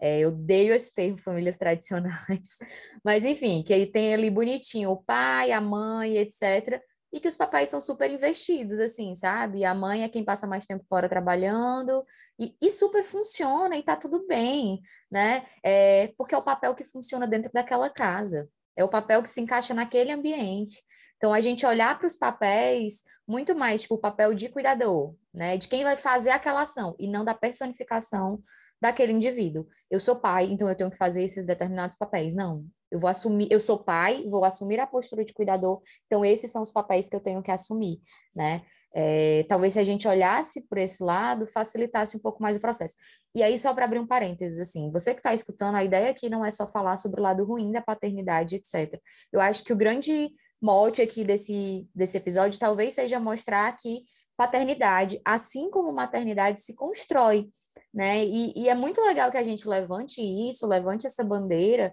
É, 0.00 0.18
eu 0.18 0.30
odeio 0.30 0.74
esse 0.74 0.92
termo, 0.92 1.16
famílias 1.16 1.56
tradicionais, 1.56 2.58
mas 3.04 3.24
enfim, 3.24 3.62
que 3.62 3.72
aí 3.72 3.86
tem 3.86 4.12
ali 4.12 4.30
bonitinho 4.30 4.90
o 4.90 5.00
pai, 5.00 5.52
a 5.52 5.60
mãe, 5.60 6.16
etc 6.16 6.82
e 7.14 7.20
que 7.20 7.28
os 7.28 7.36
papais 7.36 7.68
são 7.68 7.80
super 7.80 8.10
investidos, 8.10 8.80
assim, 8.80 9.14
sabe? 9.14 9.64
A 9.64 9.72
mãe 9.72 10.02
é 10.02 10.08
quem 10.08 10.24
passa 10.24 10.48
mais 10.48 10.66
tempo 10.66 10.84
fora 10.88 11.08
trabalhando, 11.08 12.04
e, 12.36 12.56
e 12.60 12.72
super 12.72 13.04
funciona, 13.04 13.76
e 13.76 13.84
tá 13.84 13.94
tudo 13.94 14.26
bem, 14.26 14.82
né? 15.08 15.46
É, 15.62 16.12
porque 16.18 16.34
é 16.34 16.38
o 16.38 16.42
papel 16.42 16.74
que 16.74 16.84
funciona 16.84 17.24
dentro 17.24 17.52
daquela 17.52 17.88
casa, 17.88 18.48
é 18.76 18.82
o 18.82 18.88
papel 18.88 19.22
que 19.22 19.28
se 19.28 19.40
encaixa 19.40 19.72
naquele 19.72 20.10
ambiente. 20.10 20.82
Então, 21.16 21.32
a 21.32 21.40
gente 21.40 21.64
olhar 21.64 21.96
para 21.96 22.08
os 22.08 22.16
papéis 22.16 23.04
muito 23.28 23.54
mais, 23.54 23.82
tipo, 23.82 23.94
o 23.94 24.00
papel 24.00 24.34
de 24.34 24.48
cuidador, 24.48 25.14
né? 25.32 25.56
De 25.56 25.68
quem 25.68 25.84
vai 25.84 25.96
fazer 25.96 26.30
aquela 26.30 26.62
ação, 26.62 26.96
e 26.98 27.06
não 27.06 27.24
da 27.24 27.32
personificação 27.32 28.42
daquele 28.80 29.12
indivíduo. 29.12 29.68
Eu 29.88 30.00
sou 30.00 30.16
pai, 30.16 30.46
então 30.46 30.68
eu 30.68 30.74
tenho 30.74 30.90
que 30.90 30.96
fazer 30.96 31.22
esses 31.22 31.46
determinados 31.46 31.96
papéis. 31.96 32.34
Não, 32.34 32.66
eu 32.94 33.00
vou 33.00 33.10
assumir, 33.10 33.48
eu 33.50 33.58
sou 33.58 33.76
pai, 33.76 34.24
vou 34.28 34.44
assumir 34.44 34.78
a 34.78 34.86
postura 34.86 35.24
de 35.24 35.34
cuidador, 35.34 35.82
então 36.06 36.24
esses 36.24 36.50
são 36.50 36.62
os 36.62 36.70
papéis 36.70 37.08
que 37.08 37.16
eu 37.16 37.20
tenho 37.20 37.42
que 37.42 37.50
assumir, 37.50 38.00
né? 38.36 38.62
É, 38.96 39.44
talvez 39.48 39.72
se 39.72 39.80
a 39.80 39.84
gente 39.84 40.06
olhasse 40.06 40.68
por 40.68 40.78
esse 40.78 41.02
lado, 41.02 41.48
facilitasse 41.48 42.16
um 42.16 42.20
pouco 42.20 42.40
mais 42.40 42.56
o 42.56 42.60
processo. 42.60 42.94
E 43.34 43.42
aí, 43.42 43.58
só 43.58 43.74
para 43.74 43.86
abrir 43.86 43.98
um 43.98 44.06
parênteses, 44.06 44.60
assim, 44.60 44.92
você 44.92 45.12
que 45.12 45.18
está 45.18 45.34
escutando, 45.34 45.74
a 45.74 45.82
ideia 45.82 46.08
aqui 46.08 46.30
não 46.30 46.44
é 46.44 46.50
só 46.52 46.68
falar 46.68 46.96
sobre 46.96 47.18
o 47.18 47.22
lado 47.24 47.44
ruim 47.44 47.72
da 47.72 47.82
paternidade, 47.82 48.54
etc. 48.54 48.96
Eu 49.32 49.40
acho 49.40 49.64
que 49.64 49.72
o 49.72 49.76
grande 49.76 50.30
mote 50.62 51.02
aqui 51.02 51.24
desse, 51.24 51.88
desse 51.92 52.16
episódio 52.16 52.60
talvez 52.60 52.94
seja 52.94 53.18
mostrar 53.18 53.74
que 53.76 54.04
paternidade, 54.36 55.20
assim 55.24 55.68
como 55.68 55.92
maternidade, 55.92 56.60
se 56.60 56.76
constrói, 56.76 57.48
né? 57.92 58.24
E, 58.24 58.52
e 58.56 58.68
é 58.68 58.74
muito 58.76 59.00
legal 59.00 59.32
que 59.32 59.36
a 59.36 59.42
gente 59.42 59.66
levante 59.66 60.22
isso, 60.22 60.68
levante 60.68 61.04
essa 61.04 61.24
bandeira, 61.24 61.92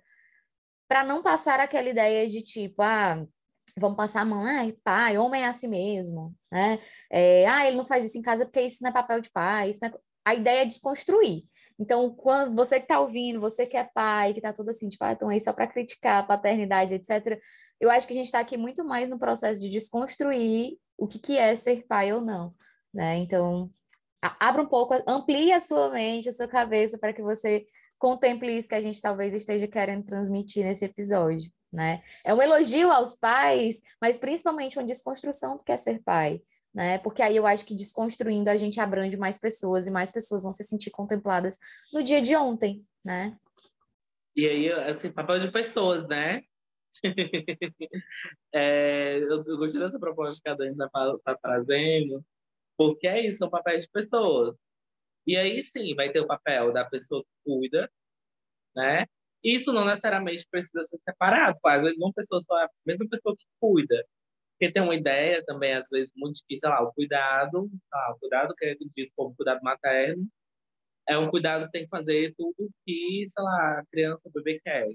para 0.91 1.05
não 1.05 1.23
passar 1.23 1.57
aquela 1.61 1.87
ideia 1.87 2.27
de 2.27 2.41
tipo, 2.41 2.81
ah, 2.81 3.25
vamos 3.79 3.95
passar 3.95 4.23
a 4.23 4.25
mão, 4.25 4.43
ah, 4.45 4.69
pai, 4.83 5.17
homem 5.17 5.41
é 5.41 5.47
assim 5.47 5.69
mesmo, 5.69 6.35
né? 6.51 6.79
É, 7.09 7.47
ah, 7.47 7.65
ele 7.65 7.77
não 7.77 7.85
faz 7.85 8.03
isso 8.03 8.17
em 8.17 8.21
casa 8.21 8.43
porque 8.43 8.59
isso 8.59 8.83
não 8.83 8.89
é 8.89 8.93
papel 8.93 9.21
de 9.21 9.31
pai, 9.31 9.69
isso 9.69 9.85
é... 9.85 9.93
A 10.25 10.35
ideia 10.35 10.63
é 10.63 10.65
desconstruir. 10.65 11.45
Então, 11.79 12.13
quando 12.13 12.53
você 12.57 12.77
que 12.77 12.83
está 12.83 12.99
ouvindo, 12.99 13.39
você 13.39 13.65
que 13.65 13.77
é 13.77 13.85
pai, 13.85 14.33
que 14.33 14.39
está 14.39 14.51
tudo 14.51 14.69
assim, 14.69 14.89
tipo, 14.89 15.01
ah, 15.05 15.13
estão 15.13 15.29
aí 15.29 15.39
só 15.39 15.53
para 15.53 15.65
criticar 15.65 16.19
a 16.19 16.23
paternidade, 16.23 16.93
etc. 16.93 17.39
Eu 17.79 17.89
acho 17.89 18.05
que 18.05 18.11
a 18.11 18.17
gente 18.17 18.25
está 18.25 18.41
aqui 18.41 18.57
muito 18.57 18.83
mais 18.83 19.09
no 19.09 19.17
processo 19.17 19.61
de 19.61 19.69
desconstruir 19.69 20.77
o 20.97 21.07
que, 21.07 21.19
que 21.19 21.37
é 21.37 21.55
ser 21.55 21.85
pai 21.87 22.11
ou 22.11 22.19
não, 22.19 22.53
né? 22.93 23.15
Então, 23.15 23.69
abra 24.21 24.61
um 24.61 24.67
pouco, 24.67 24.93
amplie 25.07 25.53
a 25.53 25.61
sua 25.61 25.89
mente, 25.89 26.27
a 26.27 26.33
sua 26.33 26.49
cabeça 26.49 26.97
para 26.97 27.13
que 27.13 27.21
você 27.21 27.65
contemple 28.01 28.57
isso 28.57 28.67
que 28.67 28.73
a 28.73 28.81
gente 28.81 28.99
talvez 28.99 29.31
esteja 29.35 29.67
querendo 29.67 30.03
transmitir 30.03 30.65
nesse 30.65 30.83
episódio, 30.83 31.51
né? 31.71 32.01
É 32.25 32.33
um 32.33 32.41
elogio 32.41 32.91
aos 32.91 33.15
pais, 33.15 33.79
mas 34.01 34.17
principalmente 34.17 34.79
uma 34.79 34.85
desconstrução 34.85 35.55
do 35.55 35.63
que 35.63 35.71
é 35.71 35.77
ser 35.77 36.01
pai, 36.01 36.41
né? 36.73 36.97
Porque 36.97 37.21
aí 37.21 37.37
eu 37.37 37.45
acho 37.45 37.63
que 37.63 37.75
desconstruindo 37.75 38.49
a 38.49 38.57
gente 38.57 38.79
abrange 38.79 39.15
mais 39.17 39.37
pessoas 39.37 39.85
e 39.85 39.91
mais 39.91 40.09
pessoas 40.09 40.41
vão 40.41 40.51
se 40.51 40.63
sentir 40.63 40.89
contempladas 40.89 41.59
no 41.93 42.01
dia 42.01 42.19
de 42.19 42.35
ontem, 42.35 42.83
né? 43.05 43.37
E 44.35 44.47
aí, 44.47 44.71
assim, 44.71 45.11
papel 45.11 45.37
de 45.37 45.51
pessoas, 45.51 46.07
né? 46.07 46.41
é, 48.51 49.19
eu, 49.19 49.43
eu, 49.45 49.57
gostei 49.57 49.79
dessa 49.79 49.99
proposta 49.99 50.41
que 50.43 50.49
a 50.49 50.55
Dani 50.55 50.71
está 50.71 50.89
tá 51.23 51.37
trazendo, 51.39 52.25
porque 52.75 53.07
é 53.07 53.27
isso, 53.27 53.37
são 53.37 53.49
papéis 53.49 53.83
de 53.83 53.91
pessoas. 53.91 54.55
E 55.27 55.37
aí 55.37 55.63
sim, 55.63 55.95
vai 55.95 56.11
ter 56.11 56.19
o 56.21 56.27
papel 56.27 56.73
da 56.73 56.85
pessoa 56.85 57.23
que 57.23 57.29
cuida, 57.45 57.89
né? 58.75 59.05
Isso 59.43 59.73
não 59.73 59.85
necessariamente 59.85 60.47
precisa 60.51 60.83
ser 60.85 60.99
separado. 61.03 61.57
Às 61.65 61.81
vezes 61.83 61.97
uma 61.97 62.13
pessoa 62.13 62.41
só 62.43 62.59
é 62.59 62.65
a 62.65 62.69
mesma 62.85 63.07
pessoa 63.09 63.35
que 63.37 63.45
cuida. 63.59 64.05
Porque 64.59 64.73
tem 64.73 64.83
uma 64.83 64.95
ideia 64.95 65.43
também, 65.45 65.73
às 65.75 65.87
vezes, 65.89 66.11
muito 66.15 66.35
difícil, 66.37 66.61
sei 66.61 66.69
lá, 66.69 66.83
o 66.83 66.93
cuidado, 66.93 67.69
ah, 67.93 68.13
o 68.15 68.19
cuidado 68.19 68.55
que 68.55 68.65
é 68.65 68.75
dito 68.75 69.11
como 69.15 69.35
cuidado 69.35 69.61
materno, 69.63 70.27
é 71.07 71.17
um 71.17 71.29
cuidado 71.29 71.65
que 71.65 71.71
tem 71.71 71.83
que 71.83 71.89
fazer 71.89 72.33
tudo 72.37 72.69
que, 72.85 73.27
sei 73.29 73.43
lá, 73.43 73.79
a 73.79 73.85
criança, 73.91 74.21
o 74.25 74.31
bebê 74.31 74.59
quer. 74.63 74.87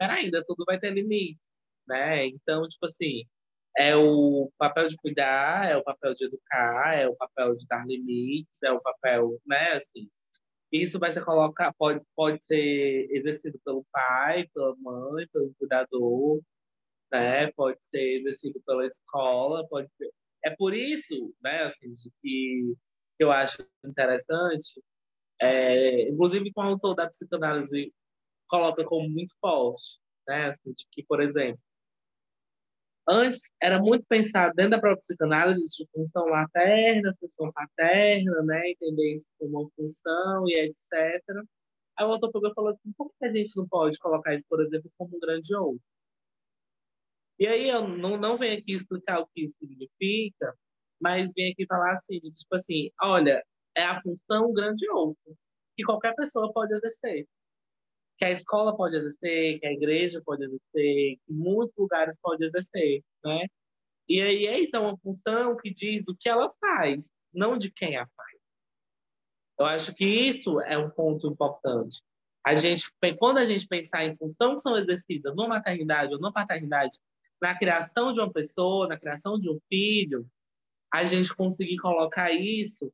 Mas 0.00 0.10
ainda 0.10 0.44
tudo 0.46 0.64
vai 0.66 0.78
ter 0.80 0.92
limite, 0.92 1.40
né? 1.88 2.26
Então, 2.26 2.68
tipo 2.68 2.86
assim, 2.86 3.24
é 3.76 3.96
o 3.96 4.50
papel 4.58 4.88
de 4.88 4.96
cuidar, 4.96 5.68
é 5.70 5.76
o 5.76 5.84
papel 5.84 6.14
de 6.14 6.24
educar, 6.26 6.94
é 6.96 7.08
o 7.08 7.16
papel 7.16 7.56
de 7.56 7.66
dar 7.66 7.86
limites, 7.86 8.52
é 8.62 8.72
o 8.72 8.80
papel, 8.80 9.38
né, 9.46 9.74
assim. 9.74 10.08
Isso 10.72 10.98
vai 10.98 11.12
ser 11.12 11.24
colocar, 11.24 11.72
pode, 11.78 12.00
pode 12.16 12.42
ser 12.46 13.08
exercido 13.10 13.58
pelo 13.64 13.84
pai, 13.92 14.48
pela 14.54 14.74
mãe, 14.76 15.26
pelo 15.32 15.54
cuidador, 15.58 16.40
né? 17.12 17.52
Pode 17.52 17.78
ser 17.88 18.20
exercido 18.20 18.60
pela 18.66 18.86
escola, 18.86 19.66
pode 19.68 19.88
ser. 19.96 20.10
É 20.44 20.50
por 20.50 20.74
isso, 20.74 21.34
né, 21.42 21.64
assim, 21.64 21.94
que 22.22 22.74
eu 23.18 23.32
acho 23.32 23.66
interessante, 23.84 24.82
é, 25.40 26.08
inclusive 26.08 26.52
com 26.52 26.62
o 26.62 26.64
autor 26.64 26.94
da 26.94 27.08
psicanálise 27.08 27.92
coloca 28.48 28.84
como 28.84 29.08
muito 29.08 29.34
forte, 29.40 29.98
né, 30.28 30.50
assim, 30.50 30.72
de 30.72 30.86
que, 30.92 31.04
por 31.04 31.20
exemplo, 31.22 31.60
antes 33.08 33.40
era 33.62 33.80
muito 33.80 34.04
pensado 34.08 34.54
dentro 34.54 34.72
da 34.72 34.80
própria 34.80 35.00
psicanálise 35.00 35.62
de 35.62 35.88
função 35.92 36.28
materna, 36.28 37.14
função 37.20 37.52
paterna, 37.52 38.42
né, 38.42 38.70
entender 38.70 39.16
isso 39.16 39.26
como 39.38 39.60
uma 39.60 39.70
função 39.76 40.48
e 40.48 40.54
etc. 40.68 41.22
Aí 41.98 42.06
o 42.06 42.12
autor 42.12 42.30
falou 42.54 42.70
assim, 42.70 42.92
por 42.96 43.10
que 43.18 43.26
a 43.26 43.32
gente 43.32 43.56
não 43.56 43.66
pode 43.68 43.98
colocar 43.98 44.34
isso, 44.34 44.44
por 44.48 44.60
exemplo, 44.62 44.90
como 44.98 45.16
um 45.16 45.20
grande 45.20 45.54
outro? 45.54 45.80
E 47.38 47.46
aí 47.46 47.68
eu 47.68 47.86
não, 47.86 48.16
não 48.16 48.38
venho 48.38 48.58
aqui 48.58 48.72
explicar 48.74 49.20
o 49.20 49.26
que 49.28 49.44
isso 49.44 49.56
significa, 49.58 50.54
mas 51.00 51.32
venho 51.34 51.52
aqui 51.52 51.66
falar 51.66 51.94
assim, 51.96 52.18
de, 52.18 52.32
tipo 52.32 52.54
assim, 52.54 52.90
olha, 53.00 53.42
é 53.76 53.82
a 53.84 54.00
função 54.02 54.52
grande 54.52 54.88
outro, 54.90 55.36
que 55.76 55.84
qualquer 55.84 56.14
pessoa 56.14 56.52
pode 56.52 56.74
exercer. 56.74 57.26
Que 58.18 58.24
a 58.24 58.32
escola 58.32 58.76
pode 58.76 58.96
exercer, 58.96 59.60
que 59.60 59.66
a 59.66 59.72
igreja 59.72 60.22
pode 60.24 60.44
exercer, 60.44 61.18
que 61.26 61.32
muitos 61.32 61.76
lugares 61.76 62.16
podem 62.20 62.48
exercer, 62.48 63.02
né? 63.24 63.46
E 64.08 64.20
aí 64.20 64.46
é 64.46 64.68
é 64.72 64.78
uma 64.78 64.96
função 64.98 65.56
que 65.56 65.72
diz 65.72 66.04
do 66.04 66.16
que 66.16 66.28
ela 66.28 66.52
faz, 66.60 67.02
não 67.32 67.58
de 67.58 67.70
quem 67.70 67.96
a 67.96 68.06
faz. 68.06 68.38
Eu 69.58 69.66
acho 69.66 69.94
que 69.94 70.04
isso 70.04 70.60
é 70.60 70.78
um 70.78 70.90
ponto 70.90 71.26
importante. 71.28 72.00
A 72.44 72.54
gente, 72.54 72.84
quando 73.18 73.38
a 73.38 73.44
gente 73.44 73.66
pensar 73.66 74.04
em 74.04 74.16
função 74.16 74.56
que 74.56 74.62
são 74.62 74.78
exercidas 74.78 75.34
na 75.34 75.48
maternidade 75.48 76.14
ou 76.14 76.20
na 76.20 76.30
paternidade, 76.30 76.96
na 77.40 77.58
criação 77.58 78.12
de 78.12 78.20
uma 78.20 78.32
pessoa, 78.32 78.86
na 78.86 78.98
criação 78.98 79.38
de 79.38 79.50
um 79.50 79.58
filho, 79.68 80.26
a 80.92 81.04
gente 81.04 81.34
conseguir 81.34 81.78
colocar 81.78 82.30
isso 82.30 82.92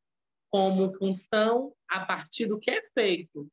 como 0.51 0.93
função 0.95 1.73
a 1.89 2.01
partir 2.01 2.47
do 2.47 2.59
que 2.59 2.71
é 2.71 2.83
feito 2.95 3.47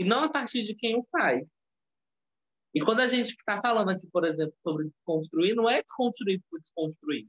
e 0.00 0.04
não 0.04 0.24
a 0.24 0.30
partir 0.30 0.64
de 0.64 0.74
quem 0.74 0.96
o 0.96 1.06
faz. 1.12 1.46
E 2.74 2.80
quando 2.80 3.00
a 3.00 3.06
gente 3.06 3.28
está 3.28 3.60
falando 3.60 3.90
aqui, 3.90 4.06
por 4.10 4.24
exemplo, 4.24 4.54
sobre 4.62 4.86
desconstruir, 4.88 5.54
não 5.54 5.68
é 5.68 5.82
desconstruir 5.82 6.40
por 6.48 6.58
desconstruir. 6.58 7.28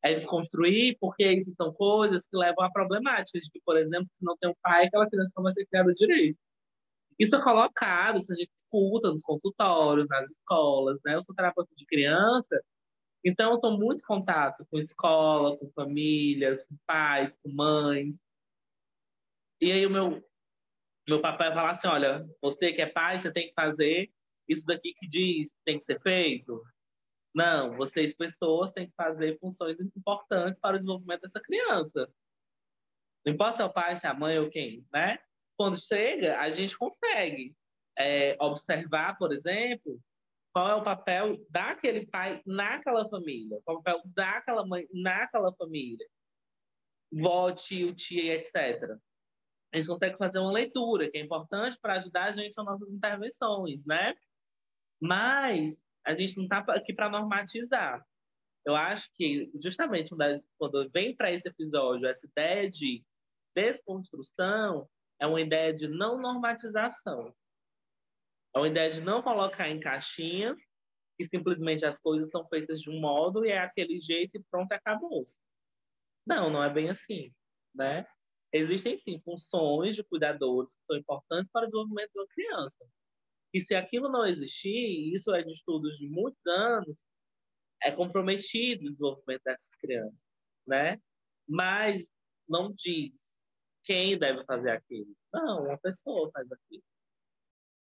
É 0.00 0.14
desconstruir 0.14 0.96
porque 1.00 1.28
isso 1.32 1.52
são 1.56 1.72
coisas 1.72 2.24
que 2.28 2.36
levam 2.36 2.64
a 2.64 2.70
problemáticas 2.70 3.48
que, 3.48 3.60
por 3.64 3.76
exemplo, 3.76 4.08
se 4.16 4.24
não 4.24 4.36
tem 4.36 4.50
um 4.50 4.54
pai, 4.62 4.86
aquela 4.86 5.10
criança 5.10 5.32
não 5.36 5.42
vai 5.42 5.52
ser 5.54 5.66
criada 5.66 5.92
direito. 5.92 6.38
Isso 7.18 7.34
é 7.34 7.42
colocado, 7.42 8.18
isso 8.20 8.32
a 8.32 8.36
gente 8.36 8.52
escuta 8.56 9.10
nos 9.10 9.22
consultórios, 9.22 10.08
nas 10.08 10.30
escolas, 10.30 11.00
né? 11.04 11.16
Eu 11.16 11.24
sou 11.24 11.34
terapeuta 11.34 11.74
de 11.76 11.84
criança, 11.86 12.62
então 13.24 13.50
eu 13.50 13.56
estou 13.56 13.76
muito 13.76 14.00
em 14.00 14.06
contato 14.06 14.64
com 14.70 14.78
escola, 14.78 15.56
com 15.58 15.70
famílias, 15.72 16.64
com 16.66 16.76
pais, 16.86 17.32
com 17.42 17.50
mães. 17.50 18.20
E 19.60 19.70
aí 19.72 19.86
o 19.86 19.90
meu, 19.90 20.22
meu 21.08 21.20
papai 21.20 21.48
vai 21.48 21.56
falar 21.56 21.70
assim, 21.72 21.88
olha, 21.88 22.26
você 22.40 22.72
que 22.72 22.82
é 22.82 22.86
pai, 22.86 23.18
você 23.18 23.32
tem 23.32 23.48
que 23.48 23.54
fazer 23.54 24.10
isso 24.48 24.64
daqui 24.64 24.94
que 24.94 25.08
diz 25.08 25.54
tem 25.64 25.78
que 25.78 25.84
ser 25.84 26.00
feito. 26.00 26.62
Não, 27.34 27.76
vocês, 27.76 28.14
pessoas, 28.14 28.72
têm 28.72 28.86
que 28.86 28.94
fazer 28.94 29.38
funções 29.38 29.80
importantes 29.80 30.60
para 30.60 30.76
o 30.76 30.78
desenvolvimento 30.78 31.22
dessa 31.22 31.40
criança. 31.40 32.08
Não 33.24 33.32
importa 33.32 33.56
se 33.56 33.62
é 33.62 33.64
o 33.66 33.72
pai, 33.72 33.96
se 33.96 34.06
é 34.06 34.10
a 34.10 34.14
mãe 34.14 34.38
ou 34.38 34.50
quem, 34.50 34.84
né? 34.92 35.18
quando 35.56 35.78
chega, 35.78 36.40
a 36.40 36.50
gente 36.50 36.76
consegue 36.76 37.54
é, 37.96 38.36
observar, 38.40 39.16
por 39.16 39.32
exemplo, 39.32 40.00
qual 40.52 40.68
é 40.68 40.74
o 40.74 40.82
papel 40.82 41.38
daquele 41.48 42.06
pai 42.06 42.42
naquela 42.44 43.08
família, 43.08 43.60
qual 43.64 43.76
é 43.76 43.80
o 43.80 43.82
papel 43.82 44.02
daquela 44.06 44.66
mãe 44.66 44.86
naquela 44.92 45.54
família, 45.54 46.06
vó, 47.12 47.52
tio, 47.52 47.94
tia, 47.94 48.34
etc. 48.34 48.98
A 49.72 49.76
gente 49.76 49.86
consegue 49.88 50.18
fazer 50.18 50.38
uma 50.38 50.52
leitura, 50.52 51.10
que 51.10 51.18
é 51.18 51.20
importante 51.20 51.78
para 51.80 51.94
ajudar 51.94 52.24
a 52.24 52.32
gente 52.32 52.56
nas 52.56 52.66
nossas 52.66 52.90
intervenções, 52.90 53.84
né? 53.86 54.14
Mas 55.00 55.74
a 56.04 56.14
gente 56.14 56.36
não 56.36 56.44
está 56.44 56.58
aqui 56.58 56.92
para 56.92 57.08
normatizar. 57.08 58.04
Eu 58.64 58.76
acho 58.76 59.08
que, 59.14 59.50
justamente, 59.62 60.14
quando 60.58 60.90
vem 60.90 61.16
para 61.16 61.32
esse 61.32 61.48
episódio 61.48 62.06
essa 62.06 62.24
ideia 62.26 62.70
de 62.70 63.02
desconstrução, 63.54 64.88
é 65.20 65.26
uma 65.26 65.40
ideia 65.40 65.72
de 65.72 65.88
não 65.88 66.20
normatização. 66.20 67.34
É 68.54 68.58
uma 68.58 68.68
ideia 68.68 68.92
de 68.92 69.00
não 69.00 69.22
colocar 69.22 69.68
em 69.68 69.80
caixinhas 69.80 70.58
que 71.16 71.26
simplesmente 71.28 71.84
as 71.84 71.98
coisas 71.98 72.30
são 72.30 72.46
feitas 72.48 72.80
de 72.80 72.90
um 72.90 73.00
modo 73.00 73.44
e 73.44 73.50
é 73.50 73.58
aquele 73.58 74.00
jeito 74.00 74.36
e 74.36 74.42
pronto, 74.50 74.72
acabou-se. 74.72 75.36
Não, 76.26 76.50
não 76.50 76.62
é 76.62 76.70
bem 76.70 76.90
assim, 76.90 77.32
né? 77.74 78.06
Existem 78.52 78.98
sim 78.98 79.20
funções 79.24 79.96
de 79.96 80.04
cuidadores 80.04 80.74
que 80.74 80.84
são 80.84 80.96
importantes 80.96 81.50
para 81.50 81.62
o 81.62 81.66
desenvolvimento 81.66 82.10
de 82.12 82.18
uma 82.18 82.28
criança. 82.28 82.86
E 83.54 83.60
se 83.60 83.74
aquilo 83.74 84.08
não 84.08 84.26
existir, 84.26 85.14
isso 85.14 85.32
é 85.34 85.42
de 85.42 85.52
estudos 85.52 85.96
de 85.98 86.08
muitos 86.08 86.44
anos, 86.46 86.96
é 87.82 87.90
comprometido 87.90 88.86
o 88.86 88.90
desenvolvimento 88.90 89.42
dessas 89.44 89.68
crianças, 89.80 90.18
né? 90.66 90.98
Mas 91.48 92.04
não 92.48 92.72
diz 92.72 93.12
quem 93.84 94.18
deve 94.18 94.44
fazer 94.44 94.70
aquilo. 94.70 95.14
Não, 95.32 95.64
uma 95.64 95.78
pessoa 95.78 96.30
faz 96.32 96.46
aquilo. 96.50 96.82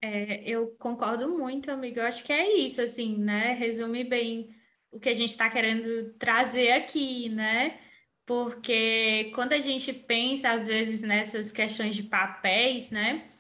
É, 0.03 0.43
eu 0.49 0.77
concordo 0.77 1.29
muito, 1.29 1.71
amigo. 1.71 1.99
Eu 1.99 2.05
acho 2.05 2.25
que 2.25 2.33
é 2.33 2.57
isso, 2.57 2.83
assim, 2.83 3.17
né? 3.17 3.53
Resume 3.53 4.05
bem 4.05 4.55
o 4.91 5.01
que 5.01 5.09
a 5.09 5.15
gente 5.15 5.31
está 5.31 5.49
querendo 5.49 6.13
trazer 6.15 6.73
aqui, 6.73 7.29
né? 7.29 7.81
Porque 8.27 9.31
quando 9.35 9.53
a 9.53 9.61
gente 9.61 9.93
pensa, 9.93 10.51
às 10.51 10.67
vezes, 10.67 11.03
nessas 11.03 11.53
questões 11.53 11.95
de 11.95 12.03
papéis, 12.05 12.91
né? 12.91 13.31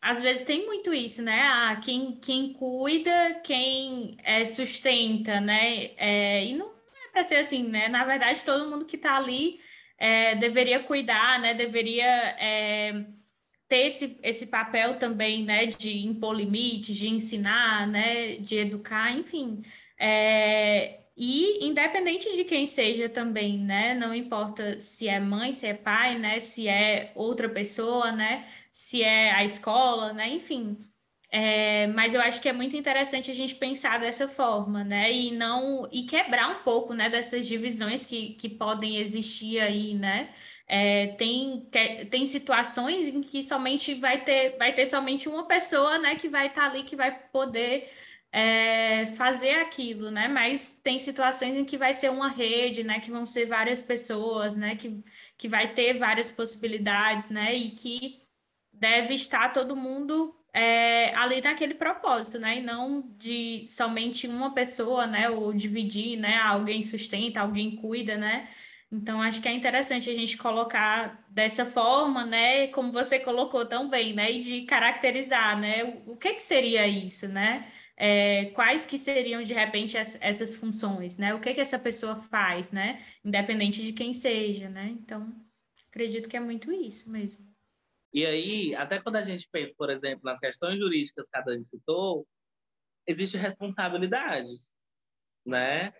Às 0.00 0.22
vezes 0.22 0.44
tem 0.44 0.66
muito 0.66 0.92
isso, 0.94 1.22
né? 1.22 1.42
Ah, 1.42 1.76
quem, 1.82 2.16
quem 2.20 2.52
cuida, 2.54 3.40
quem 3.44 4.16
é, 4.22 4.44
sustenta, 4.44 5.40
né? 5.40 5.92
É, 5.96 6.44
e 6.46 6.54
não 6.54 6.68
é 6.68 7.12
para 7.12 7.24
ser 7.24 7.36
assim, 7.36 7.64
né? 7.64 7.88
Na 7.88 8.04
verdade, 8.04 8.44
todo 8.44 8.70
mundo 8.70 8.84
que 8.86 8.96
está 8.96 9.16
ali 9.16 9.60
é, 9.98 10.34
deveria 10.36 10.80
cuidar, 10.82 11.40
né? 11.40 11.54
Deveria 11.54 12.36
ter 13.68 13.86
esse, 13.86 14.18
esse 14.22 14.46
papel 14.46 14.98
também, 14.98 15.44
né? 15.44 15.66
De 15.66 15.90
impor 16.06 16.34
limites, 16.34 16.96
de 16.96 17.08
ensinar, 17.08 17.86
né? 17.86 18.36
De 18.38 18.56
educar, 18.58 19.12
enfim. 19.16 19.62
É, 19.98 21.03
e 21.16 21.64
independente 21.64 22.34
de 22.36 22.44
quem 22.44 22.66
seja 22.66 23.08
também, 23.08 23.58
né? 23.58 23.94
Não 23.94 24.14
importa 24.14 24.80
se 24.80 25.08
é 25.08 25.20
mãe, 25.20 25.52
se 25.52 25.66
é 25.66 25.74
pai, 25.74 26.18
né? 26.18 26.40
Se 26.40 26.68
é 26.68 27.12
outra 27.14 27.48
pessoa, 27.48 28.10
né? 28.12 28.48
Se 28.70 29.02
é 29.02 29.30
a 29.32 29.44
escola, 29.44 30.12
né? 30.12 30.28
Enfim. 30.28 30.76
É, 31.30 31.88
mas 31.88 32.14
eu 32.14 32.20
acho 32.20 32.40
que 32.40 32.48
é 32.48 32.52
muito 32.52 32.76
interessante 32.76 33.30
a 33.30 33.34
gente 33.34 33.56
pensar 33.56 33.98
dessa 33.98 34.28
forma, 34.28 34.84
né? 34.84 35.12
E 35.12 35.32
não 35.32 35.88
e 35.92 36.04
quebrar 36.04 36.48
um 36.48 36.62
pouco, 36.62 36.94
né, 36.94 37.10
dessas 37.10 37.46
divisões 37.46 38.06
que, 38.06 38.34
que 38.34 38.48
podem 38.48 38.98
existir 38.98 39.60
aí, 39.60 39.94
né? 39.94 40.32
É, 40.66 41.08
tem, 41.08 41.68
tem 42.10 42.24
situações 42.26 43.08
em 43.08 43.20
que 43.20 43.42
somente 43.42 43.94
vai 43.94 44.22
ter, 44.24 44.56
vai 44.58 44.72
ter 44.72 44.86
somente 44.86 45.28
uma 45.28 45.46
pessoa, 45.46 45.98
né, 45.98 46.16
que 46.16 46.28
vai 46.28 46.46
estar 46.46 46.62
tá 46.62 46.66
ali, 46.70 46.84
que 46.84 46.96
vai 46.96 47.12
poder 47.30 47.90
é, 48.36 49.06
fazer 49.06 49.52
aquilo, 49.60 50.10
né? 50.10 50.26
Mas 50.26 50.74
tem 50.74 50.98
situações 50.98 51.56
em 51.56 51.64
que 51.64 51.78
vai 51.78 51.94
ser 51.94 52.10
uma 52.10 52.28
rede, 52.28 52.82
né? 52.82 52.98
Que 52.98 53.08
vão 53.08 53.24
ser 53.24 53.46
várias 53.46 53.80
pessoas, 53.80 54.56
né? 54.56 54.74
Que, 54.74 55.00
que 55.38 55.46
vai 55.48 55.72
ter 55.72 55.94
várias 55.98 56.32
possibilidades, 56.32 57.30
né? 57.30 57.54
E 57.54 57.70
que 57.70 58.18
deve 58.72 59.14
estar 59.14 59.52
todo 59.52 59.76
mundo 59.76 60.34
é, 60.52 61.14
ali 61.14 61.40
naquele 61.40 61.74
propósito, 61.74 62.40
né? 62.40 62.58
E 62.58 62.60
não 62.60 63.02
de 63.16 63.66
somente 63.68 64.26
uma 64.26 64.52
pessoa, 64.52 65.06
né? 65.06 65.30
Ou 65.30 65.52
dividir, 65.54 66.16
né? 66.18 66.36
Alguém 66.38 66.82
sustenta, 66.82 67.40
alguém 67.40 67.76
cuida, 67.76 68.16
né? 68.16 68.48
Então, 68.90 69.22
acho 69.22 69.40
que 69.40 69.48
é 69.48 69.52
interessante 69.52 70.10
a 70.10 70.14
gente 70.14 70.36
colocar 70.36 71.24
dessa 71.30 71.64
forma, 71.64 72.24
né? 72.26 72.66
Como 72.68 72.90
você 72.92 73.18
colocou 73.20 73.64
tão 73.66 73.88
bem, 73.88 74.12
né? 74.12 74.32
E 74.32 74.40
de 74.40 74.62
caracterizar, 74.62 75.58
né? 75.58 75.84
O 76.06 76.16
que, 76.16 76.34
que 76.34 76.42
seria 76.42 76.86
isso, 76.88 77.28
né? 77.28 77.70
É, 77.96 78.46
quais 78.46 78.86
que 78.86 78.98
seriam, 78.98 79.42
de 79.42 79.54
repente, 79.54 79.96
as, 79.96 80.20
essas 80.20 80.56
funções, 80.56 81.16
né? 81.16 81.34
O 81.34 81.40
que 81.40 81.54
que 81.54 81.60
essa 81.60 81.78
pessoa 81.78 82.16
faz, 82.16 82.72
né? 82.72 83.04
Independente 83.24 83.82
de 83.82 83.92
quem 83.92 84.12
seja, 84.12 84.68
né? 84.68 84.88
Então, 84.88 85.32
acredito 85.88 86.28
que 86.28 86.36
é 86.36 86.40
muito 86.40 86.72
isso 86.72 87.08
mesmo. 87.10 87.46
E 88.12 88.24
aí, 88.24 88.74
até 88.74 89.00
quando 89.00 89.16
a 89.16 89.22
gente 89.22 89.48
pensa, 89.50 89.72
por 89.76 89.90
exemplo, 89.90 90.24
nas 90.24 90.40
questões 90.40 90.78
jurídicas 90.78 91.28
que 91.28 91.36
a 91.36 91.40
Dani 91.40 91.64
citou, 91.66 92.26
existem 93.06 93.40
responsabilidades, 93.40 94.64
né? 95.44 95.92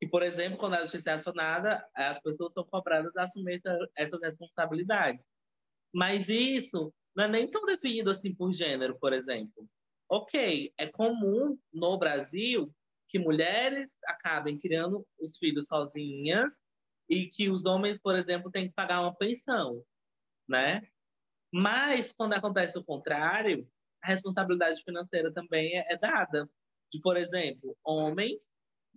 E, 0.00 0.06
por 0.06 0.22
exemplo, 0.22 0.58
quando 0.58 0.74
a 0.74 0.82
justiça 0.82 1.10
é 1.10 1.14
acionada, 1.14 1.84
as 1.94 2.20
pessoas 2.22 2.52
são 2.54 2.64
cobradas 2.64 3.14
a 3.16 3.24
assumir 3.24 3.60
essas 3.96 4.20
responsabilidades. 4.20 5.22
Mas 5.92 6.28
isso 6.28 6.92
não 7.14 7.24
é 7.24 7.28
nem 7.28 7.50
tão 7.50 7.64
definido 7.66 8.10
assim 8.10 8.34
por 8.34 8.52
gênero, 8.52 8.98
por 8.98 9.12
exemplo. 9.12 9.68
Ok, 10.10 10.74
é 10.76 10.88
comum 10.88 11.56
no 11.72 11.96
Brasil 11.96 12.74
que 13.08 13.18
mulheres 13.18 13.88
acabem 14.06 14.58
criando 14.58 15.06
os 15.20 15.38
filhos 15.38 15.68
sozinhas 15.68 16.52
e 17.08 17.28
que 17.28 17.48
os 17.48 17.64
homens, 17.64 18.00
por 18.00 18.16
exemplo, 18.16 18.50
têm 18.50 18.68
que 18.68 18.74
pagar 18.74 19.02
uma 19.02 19.14
pensão, 19.14 19.84
né? 20.48 20.82
Mas 21.52 22.12
quando 22.12 22.32
acontece 22.34 22.76
o 22.76 22.84
contrário, 22.84 23.68
a 24.02 24.08
responsabilidade 24.08 24.82
financeira 24.82 25.32
também 25.32 25.78
é, 25.78 25.92
é 25.92 25.96
dada. 25.96 26.50
De, 26.92 27.00
por 27.00 27.16
exemplo, 27.16 27.76
homens 27.84 28.42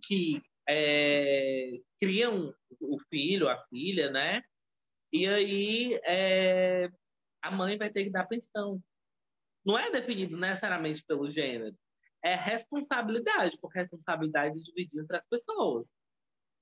que 0.07 0.41
é, 0.67 1.79
criam 2.01 2.55
o 2.81 2.99
filho, 3.09 3.49
a 3.49 3.63
filha, 3.67 4.09
né? 4.09 4.43
E 5.11 5.27
aí 5.27 5.99
é, 6.05 6.89
a 7.41 7.51
mãe 7.51 7.77
vai 7.77 7.91
ter 7.91 8.05
que 8.05 8.09
dar 8.11 8.27
pensão. 8.27 8.81
Não 9.65 9.77
é 9.77 9.91
definido 9.91 10.37
necessariamente 10.37 11.03
pelo 11.05 11.29
gênero. 11.29 11.75
É 12.23 12.35
responsabilidade, 12.35 13.57
porque 13.59 13.79
responsabilidade 13.79 14.59
é 14.59 14.61
dividida 14.61 15.01
entre 15.01 15.17
as 15.17 15.27
pessoas. 15.27 15.85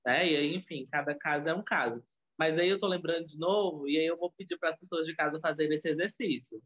Né? 0.04 0.30
E 0.30 0.36
aí, 0.36 0.54
enfim, 0.54 0.86
cada 0.90 1.14
caso 1.14 1.48
é 1.48 1.54
um 1.54 1.62
caso. 1.62 2.04
Mas 2.38 2.58
aí 2.58 2.68
eu 2.68 2.76
estou 2.76 2.88
lembrando 2.88 3.26
de 3.26 3.38
novo, 3.38 3.88
e 3.88 3.98
aí 3.98 4.06
eu 4.06 4.16
vou 4.16 4.32
pedir 4.32 4.58
para 4.58 4.70
as 4.70 4.78
pessoas 4.78 5.06
de 5.06 5.14
casa 5.14 5.38
fazerem 5.40 5.76
esse 5.76 5.88
exercício. 5.88 6.60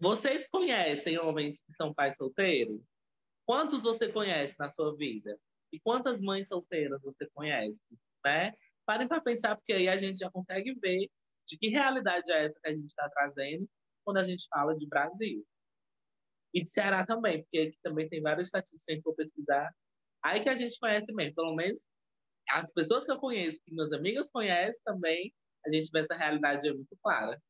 Vocês 0.00 0.48
conhecem 0.48 1.18
homens 1.18 1.56
que 1.64 1.72
são 1.74 1.94
pais 1.94 2.16
solteiros? 2.16 2.80
Quantos 3.46 3.82
você 3.82 4.08
conhece 4.08 4.54
na 4.58 4.70
sua 4.70 4.96
vida? 4.96 5.38
E 5.72 5.78
quantas 5.78 6.20
mães 6.20 6.48
solteiras 6.48 7.00
você 7.02 7.28
conhece? 7.32 7.78
Né? 8.24 8.52
Parem 8.86 9.06
para 9.06 9.20
pensar, 9.20 9.56
porque 9.56 9.72
aí 9.72 9.88
a 9.88 9.96
gente 9.96 10.18
já 10.18 10.30
consegue 10.30 10.74
ver 10.74 11.08
de 11.46 11.58
que 11.58 11.68
realidade 11.68 12.30
é 12.32 12.46
essa 12.46 12.58
que 12.60 12.68
a 12.68 12.74
gente 12.74 12.86
está 12.86 13.08
trazendo 13.10 13.68
quando 14.04 14.18
a 14.18 14.24
gente 14.24 14.46
fala 14.48 14.76
de 14.76 14.86
Brasil. 14.86 15.44
E 16.52 16.62
de 16.62 16.70
Ceará 16.70 17.04
também, 17.04 17.42
porque 17.42 17.58
aqui 17.58 17.78
também 17.82 18.08
tem 18.08 18.22
várias 18.22 18.46
estatísticas 18.46 18.96
que 18.96 19.02
for 19.02 19.14
pesquisar. 19.14 19.74
Aí 20.22 20.42
que 20.42 20.48
a 20.48 20.54
gente 20.54 20.78
conhece 20.78 21.12
mesmo, 21.12 21.34
pelo 21.34 21.54
menos 21.54 21.80
as 22.48 22.70
pessoas 22.72 23.04
que 23.04 23.10
eu 23.10 23.18
conheço, 23.18 23.60
que 23.64 23.74
meus 23.74 23.92
amigos 23.92 24.30
conhecem 24.30 24.80
também, 24.84 25.32
a 25.66 25.70
gente 25.70 25.90
vê 25.90 26.00
essa 26.00 26.14
realidade 26.14 26.70
muito 26.72 26.96
clara. 27.02 27.40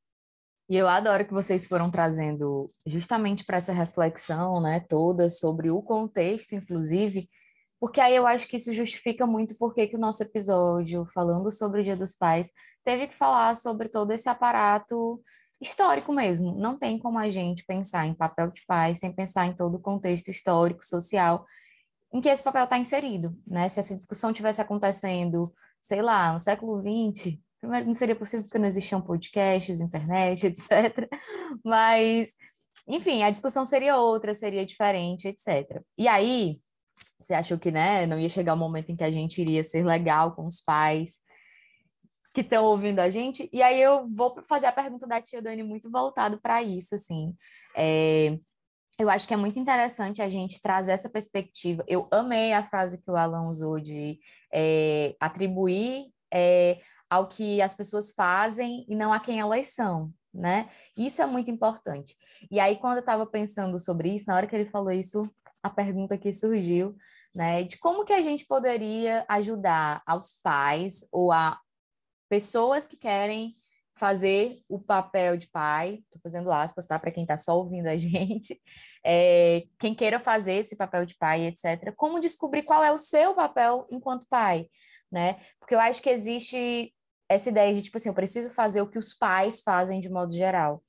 E 0.68 0.76
eu 0.76 0.88
adoro 0.88 1.26
que 1.26 1.32
vocês 1.32 1.66
foram 1.66 1.90
trazendo 1.90 2.72
justamente 2.86 3.44
para 3.44 3.58
essa 3.58 3.72
reflexão, 3.72 4.62
né, 4.62 4.80
toda 4.80 5.28
sobre 5.28 5.70
o 5.70 5.82
contexto, 5.82 6.54
inclusive, 6.54 7.28
porque 7.78 8.00
aí 8.00 8.16
eu 8.16 8.26
acho 8.26 8.48
que 8.48 8.56
isso 8.56 8.72
justifica 8.72 9.26
muito 9.26 9.54
porque 9.58 9.86
que 9.86 9.96
o 9.96 10.00
nosso 10.00 10.22
episódio 10.22 11.04
falando 11.12 11.50
sobre 11.50 11.82
o 11.82 11.84
Dia 11.84 11.96
dos 11.96 12.14
Pais 12.14 12.50
teve 12.82 13.08
que 13.08 13.14
falar 13.14 13.54
sobre 13.56 13.90
todo 13.90 14.10
esse 14.12 14.26
aparato 14.26 15.20
histórico 15.64 16.12
mesmo. 16.12 16.54
Não 16.56 16.78
tem 16.78 16.98
como 16.98 17.18
a 17.18 17.28
gente 17.28 17.64
pensar 17.64 18.06
em 18.06 18.14
papel 18.14 18.50
de 18.50 18.64
pai 18.66 18.94
sem 18.94 19.12
pensar 19.12 19.46
em 19.46 19.54
todo 19.54 19.76
o 19.76 19.80
contexto 19.80 20.30
histórico, 20.30 20.84
social 20.84 21.44
em 22.12 22.20
que 22.20 22.28
esse 22.28 22.42
papel 22.42 22.62
está 22.62 22.78
inserido, 22.78 23.36
né? 23.44 23.68
Se 23.68 23.80
essa 23.80 23.92
discussão 23.92 24.32
tivesse 24.32 24.60
acontecendo, 24.60 25.52
sei 25.82 26.00
lá, 26.00 26.32
no 26.32 26.38
século 26.38 26.80
XX, 26.80 27.36
primeiro 27.60 27.86
não 27.86 27.94
seria 27.94 28.14
possível 28.14 28.44
porque 28.44 28.58
não 28.58 28.68
existiam 28.68 29.02
podcasts, 29.02 29.80
internet, 29.80 30.46
etc. 30.46 31.08
Mas, 31.64 32.34
enfim, 32.86 33.24
a 33.24 33.30
discussão 33.30 33.64
seria 33.64 33.96
outra, 33.96 34.32
seria 34.32 34.64
diferente, 34.64 35.26
etc. 35.26 35.82
E 35.98 36.06
aí, 36.06 36.60
você 37.18 37.34
achou 37.34 37.58
que, 37.58 37.72
né, 37.72 38.06
não 38.06 38.20
ia 38.20 38.28
chegar 38.28 38.54
o 38.54 38.56
momento 38.56 38.92
em 38.92 38.96
que 38.96 39.04
a 39.04 39.10
gente 39.10 39.40
iria 39.40 39.64
ser 39.64 39.84
legal 39.84 40.36
com 40.36 40.46
os 40.46 40.60
pais 40.60 41.18
que 42.34 42.40
estão 42.40 42.64
ouvindo 42.64 42.98
a 42.98 43.08
gente? 43.08 43.48
E 43.52 43.62
aí 43.62 43.80
eu 43.80 44.08
vou 44.10 44.42
fazer 44.42 44.66
a 44.66 44.72
pergunta 44.72 45.06
da 45.06 45.22
tia 45.22 45.40
Dani 45.40 45.62
muito 45.62 45.88
voltado 45.88 46.38
para 46.42 46.60
isso, 46.64 46.96
assim. 46.96 47.32
É, 47.76 48.36
eu 48.98 49.08
acho 49.08 49.26
que 49.26 49.32
é 49.32 49.36
muito 49.36 49.58
interessante 49.58 50.20
a 50.20 50.28
gente 50.28 50.60
trazer 50.60 50.92
essa 50.92 51.08
perspectiva. 51.08 51.84
Eu 51.86 52.08
amei 52.10 52.52
a 52.52 52.64
frase 52.64 53.00
que 53.00 53.08
o 53.08 53.16
Alan 53.16 53.48
usou 53.48 53.78
de 53.78 54.18
é, 54.52 55.14
atribuir 55.20 56.06
é, 56.32 56.80
ao 57.08 57.28
que 57.28 57.62
as 57.62 57.72
pessoas 57.72 58.12
fazem 58.12 58.84
e 58.88 58.96
não 58.96 59.12
a 59.12 59.20
quem 59.20 59.38
elas 59.38 59.68
são, 59.68 60.12
né? 60.32 60.68
Isso 60.96 61.22
é 61.22 61.26
muito 61.26 61.52
importante. 61.52 62.16
E 62.50 62.58
aí, 62.58 62.76
quando 62.76 62.96
eu 62.96 63.00
estava 63.00 63.24
pensando 63.26 63.78
sobre 63.78 64.12
isso, 64.12 64.26
na 64.26 64.34
hora 64.34 64.46
que 64.48 64.56
ele 64.56 64.70
falou 64.70 64.90
isso, 64.90 65.22
a 65.62 65.70
pergunta 65.70 66.18
que 66.18 66.32
surgiu, 66.32 66.96
né, 67.34 67.64
de 67.64 67.78
como 67.78 68.04
que 68.04 68.12
a 68.12 68.20
gente 68.20 68.46
poderia 68.46 69.24
ajudar 69.28 70.02
aos 70.06 70.32
pais 70.40 71.06
ou 71.10 71.32
a 71.32 71.58
pessoas 72.34 72.88
que 72.88 72.96
querem 72.96 73.54
fazer 73.94 74.58
o 74.68 74.80
papel 74.80 75.36
de 75.36 75.46
pai, 75.46 76.02
estou 76.02 76.20
fazendo 76.20 76.50
aspas, 76.50 76.84
tá? 76.84 76.98
Para 76.98 77.12
quem 77.12 77.22
está 77.22 77.36
só 77.36 77.56
ouvindo 77.56 77.86
a 77.86 77.94
gente, 77.96 78.60
é, 79.04 79.62
quem 79.78 79.94
queira 79.94 80.18
fazer 80.18 80.54
esse 80.54 80.74
papel 80.74 81.06
de 81.06 81.14
pai, 81.16 81.46
etc. 81.46 81.94
Como 81.94 82.18
descobrir 82.18 82.64
qual 82.64 82.82
é 82.82 82.90
o 82.90 82.98
seu 82.98 83.36
papel 83.36 83.86
enquanto 83.88 84.26
pai, 84.26 84.66
né? 85.12 85.36
Porque 85.60 85.76
eu 85.76 85.80
acho 85.80 86.02
que 86.02 86.10
existe 86.10 86.92
essa 87.28 87.50
ideia 87.50 87.72
de, 87.72 87.82
tipo 87.82 87.98
assim, 87.98 88.08
eu 88.08 88.14
preciso 88.16 88.52
fazer 88.52 88.82
o 88.82 88.90
que 88.90 88.98
os 88.98 89.14
pais 89.14 89.60
fazem 89.60 90.00
de 90.00 90.10
modo 90.10 90.32
geral. 90.32 90.82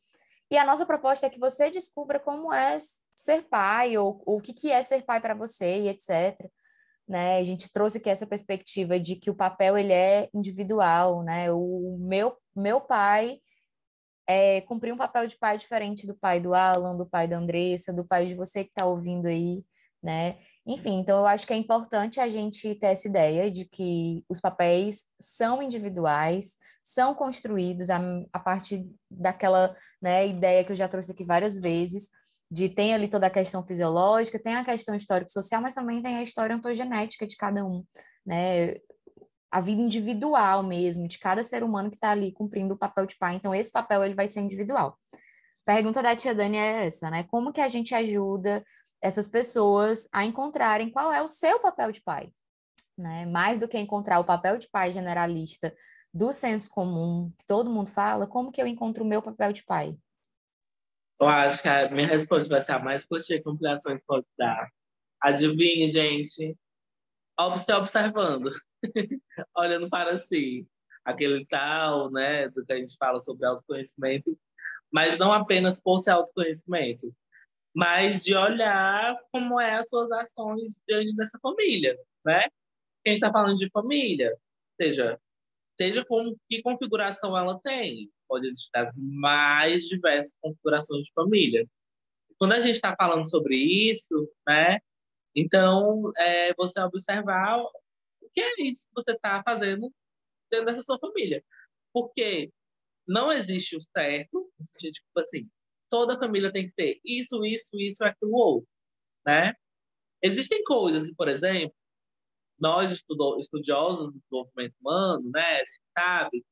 E 0.50 0.58
a 0.58 0.66
nossa 0.66 0.84
proposta 0.84 1.28
é 1.28 1.30
que 1.30 1.40
você 1.40 1.70
descubra 1.70 2.20
como 2.20 2.52
é 2.52 2.76
ser 3.12 3.44
pai, 3.44 4.00
ou, 4.00 4.24
ou 4.26 4.40
o 4.40 4.42
que, 4.42 4.52
que 4.52 4.72
é 4.72 4.82
ser 4.82 5.04
pai 5.04 5.22
para 5.22 5.36
você, 5.36 5.84
e 5.84 5.90
etc 5.90 6.50
né? 7.08 7.38
A 7.38 7.44
gente 7.44 7.72
trouxe 7.72 7.98
aqui 7.98 8.10
essa 8.10 8.28
perspectiva 8.28 9.00
de 9.00 9.16
que 9.16 9.30
o 9.30 9.36
papel 9.36 9.78
ele 9.78 9.94
é 9.94 10.30
individual, 10.34 11.24
né? 11.24 11.52
O 11.52 11.98
meu 12.00 12.36
meu 12.56 12.82
pai 12.82 13.40
é, 14.28 14.62
cumpriu 14.62 14.96
um 14.96 14.98
papel 14.98 15.28
de 15.28 15.38
pai 15.38 15.58
diferente 15.58 16.08
do 16.08 16.16
pai 16.16 16.40
do 16.40 16.54
Alan, 16.54 16.98
do 16.98 17.06
pai 17.06 17.28
da 17.28 17.38
Andressa, 17.38 17.94
do 17.94 18.06
pai 18.06 18.26
de 18.26 18.36
você 18.36 18.64
que 18.64 18.72
está 18.72 18.86
ouvindo 18.86 19.28
aí, 19.28 19.64
né? 20.02 20.38
Enfim, 20.68 21.00
então 21.00 21.20
eu 21.20 21.28
acho 21.28 21.46
que 21.46 21.54
é 21.54 21.58
importante 21.58 22.20
a 22.20 22.28
gente 22.28 22.74
ter 22.76 22.88
essa 22.88 23.08
ideia 23.08 23.52
de 23.52 23.66
que 23.66 24.26
os 24.28 24.40
papéis 24.40 25.06
são 25.20 25.62
individuais, 25.62 26.58
são 26.84 27.14
construídos 27.14 27.92
a, 27.92 28.00
a 28.34 28.40
partir 28.40 28.90
daquela 29.10 29.76
né, 30.02 30.28
ideia 30.28 30.64
que 30.64 30.72
eu 30.72 30.76
já 30.76 30.88
trouxe 30.88 31.12
aqui 31.12 31.24
várias 31.24 31.58
vezes, 31.60 32.10
de 32.50 32.70
tem 32.70 32.94
ali 32.94 33.08
toda 33.08 33.28
a 33.28 33.30
questão 33.30 33.66
fisiológica, 33.66 34.42
tem 34.42 34.56
a 34.56 34.66
questão 34.66 34.96
histórico-social, 34.96 35.62
mas 35.62 35.74
também 35.74 36.02
tem 36.02 36.18
a 36.18 36.24
história 36.24 36.56
ontogenética 36.56 37.26
de 37.26 37.36
cada 37.36 37.66
um, 37.66 37.84
né? 38.26 38.76
A 39.52 39.62
vida 39.62 39.82
individual 39.82 40.64
mesmo, 40.64 41.08
de 41.08 41.18
cada 41.18 41.44
ser 41.44 41.64
humano 41.64 41.90
que 41.90 41.96
está 41.96 42.10
ali 42.10 42.32
cumprindo 42.32 42.74
o 42.74 42.78
papel 42.78 43.06
de 43.06 43.18
pai. 43.18 43.36
Então, 43.36 43.56
esse 43.56 43.72
papel 43.72 44.04
ele 44.04 44.14
vai 44.14 44.28
ser 44.28 44.42
individual. 44.42 44.98
Pergunta 45.66 46.04
da 46.04 46.16
tia 46.16 46.36
Dani 46.36 46.58
é 46.58 46.86
essa, 46.86 47.10
né? 47.10 47.24
Como 47.24 47.54
que 47.54 47.62
a 47.62 47.68
gente 47.68 47.96
ajuda 47.96 48.64
essas 49.02 49.28
pessoas 49.28 50.08
a 50.12 50.26
encontrarem 50.26 50.92
qual 50.92 51.12
é 51.12 51.22
o 51.22 51.28
seu 51.28 51.60
papel 51.60 51.92
de 51.92 52.02
pai? 52.02 52.32
Né? 52.98 53.26
Mais 53.26 53.60
do 53.60 53.68
que 53.68 53.78
encontrar 53.78 54.20
o 54.20 54.26
papel 54.26 54.58
de 54.58 54.70
pai 54.70 54.92
generalista 54.92 55.74
do 56.14 56.32
senso 56.32 56.70
comum, 56.70 57.30
que 57.38 57.46
todo 57.46 57.70
mundo 57.70 57.90
fala, 57.90 58.26
como 58.26 58.52
que 58.52 58.62
eu 58.62 58.68
encontro 58.68 59.04
o 59.04 59.08
meu 59.08 59.22
papel 59.22 59.52
de 59.52 59.64
pai? 59.64 59.96
Eu 61.20 61.28
acho 61.28 61.62
que 61.62 61.68
a 61.68 61.90
minha 61.90 62.08
resposta 62.08 62.48
vai 62.50 62.64
ser 62.66 62.74
a 62.74 62.80
mais 62.80 63.06
clichê 63.06 63.42
que 63.42 63.50
ampliações 63.50 64.02
pode 64.06 64.26
dar. 64.38 64.70
Adivinhe, 65.22 65.90
gente. 65.90 66.58
Se 67.66 67.74
observando, 67.74 68.52
olhando 69.58 69.90
para 69.90 70.20
si. 70.20 70.68
Aquele 71.04 71.46
tal, 71.46 72.12
né, 72.12 72.50
do 72.50 72.66
que 72.66 72.74
a 72.74 72.78
gente 72.78 72.96
fala 72.98 73.22
sobre 73.22 73.46
autoconhecimento, 73.46 74.38
mas 74.92 75.20
não 75.20 75.32
apenas 75.32 75.80
por 75.80 76.00
ser 76.00 76.12
autoconhecimento, 76.12 77.14
mas 77.76 78.24
de 78.24 78.34
olhar 78.36 79.16
como 79.32 79.60
é 79.60 79.76
as 79.76 79.90
suas 79.90 80.12
ações 80.12 80.82
diante 80.88 81.16
dessa 81.16 81.38
família, 81.40 81.96
né? 82.26 82.46
A 83.06 83.10
gente 83.10 83.16
está 83.16 83.32
falando 83.32 83.58
de 83.58 83.70
família, 83.70 84.36
seja, 84.78 85.20
seja 85.78 86.04
como 86.06 86.36
que 86.50 86.62
configuração 86.62 87.38
ela 87.38 87.60
tem, 87.60 88.10
pode 88.28 88.48
existir 88.48 88.70
mais 88.96 89.84
diversas 89.84 90.32
configurações 90.42 91.04
de 91.04 91.14
família. 91.14 91.66
Quando 92.38 92.54
a 92.54 92.60
gente 92.60 92.76
está 92.76 92.96
falando 92.96 93.30
sobre 93.30 93.56
isso, 93.56 94.30
né, 94.48 94.80
então 95.36 96.12
é, 96.18 96.54
você 96.56 96.80
observar 96.82 97.60
o 97.62 98.30
que 98.34 98.42
é 98.42 98.64
isso 98.64 98.88
que 98.88 98.94
você 98.96 99.12
está 99.12 99.42
fazendo 99.44 99.92
dentro 100.52 100.66
dessa 100.68 100.84
sua 100.84 101.00
família. 101.00 101.44
Porque 101.94 102.52
não 103.08 103.32
existe 103.32 103.76
o 103.76 103.82
certo, 103.82 104.52
no 104.60 104.66
sentido 104.66 104.94
tipo 104.94 105.20
assim, 105.20 105.50
toda 105.90 106.20
família 106.20 106.52
tem 106.52 106.68
que 106.68 106.76
ter 106.76 107.00
isso, 107.06 107.46
isso, 107.46 107.70
isso, 107.80 108.04
aquilo 108.04 108.34
outro, 108.34 108.68
né? 109.26 109.54
Existem 110.22 110.64
coisas 110.64 111.06
que, 111.06 111.16
por 111.16 111.28
exemplo, 111.28 111.76
nós 112.60 112.92
estudiosos 112.92 114.14
do 114.14 114.20
desenvolvimento 114.20 114.76
humano, 114.82 115.30
né, 115.32 115.42
a 115.42 115.66
gente 115.66 115.82
sabe 115.98 116.46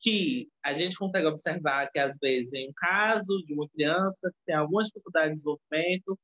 que 0.00 0.48
a 0.64 0.74
gente 0.74 0.96
consegue 0.96 1.26
observar 1.26 1.90
que, 1.90 1.98
às 1.98 2.16
vezes, 2.18 2.52
em 2.52 2.68
um 2.70 2.72
caso 2.76 3.42
de 3.46 3.54
uma 3.54 3.68
criança 3.68 4.30
que 4.30 4.44
tem 4.46 4.54
alguma 4.54 4.84
dificuldade 4.84 5.30
de 5.30 5.36
desenvolvimento, 5.36 6.18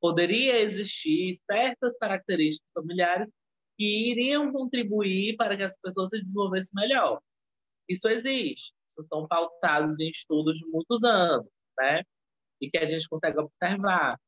poderia 0.00 0.60
existir 0.60 1.38
certas 1.50 1.96
características 1.98 2.68
familiares 2.74 3.28
que 3.76 4.12
iriam 4.12 4.52
contribuir 4.52 5.36
para 5.36 5.56
que 5.56 5.62
as 5.64 5.74
pessoas 5.82 6.10
se 6.10 6.20
desenvolvessem 6.20 6.72
melhor. 6.74 7.20
Isso 7.88 8.08
existe. 8.08 8.72
Isso 8.88 9.04
são 9.04 9.26
pautados 9.28 9.98
em 10.00 10.10
estudos 10.10 10.56
de 10.58 10.66
muitos 10.66 11.02
anos, 11.04 11.46
né? 11.78 12.02
E 12.60 12.70
que 12.70 12.78
a 12.78 12.84
gente 12.86 13.08
consegue 13.08 13.38
observar. 13.38 14.18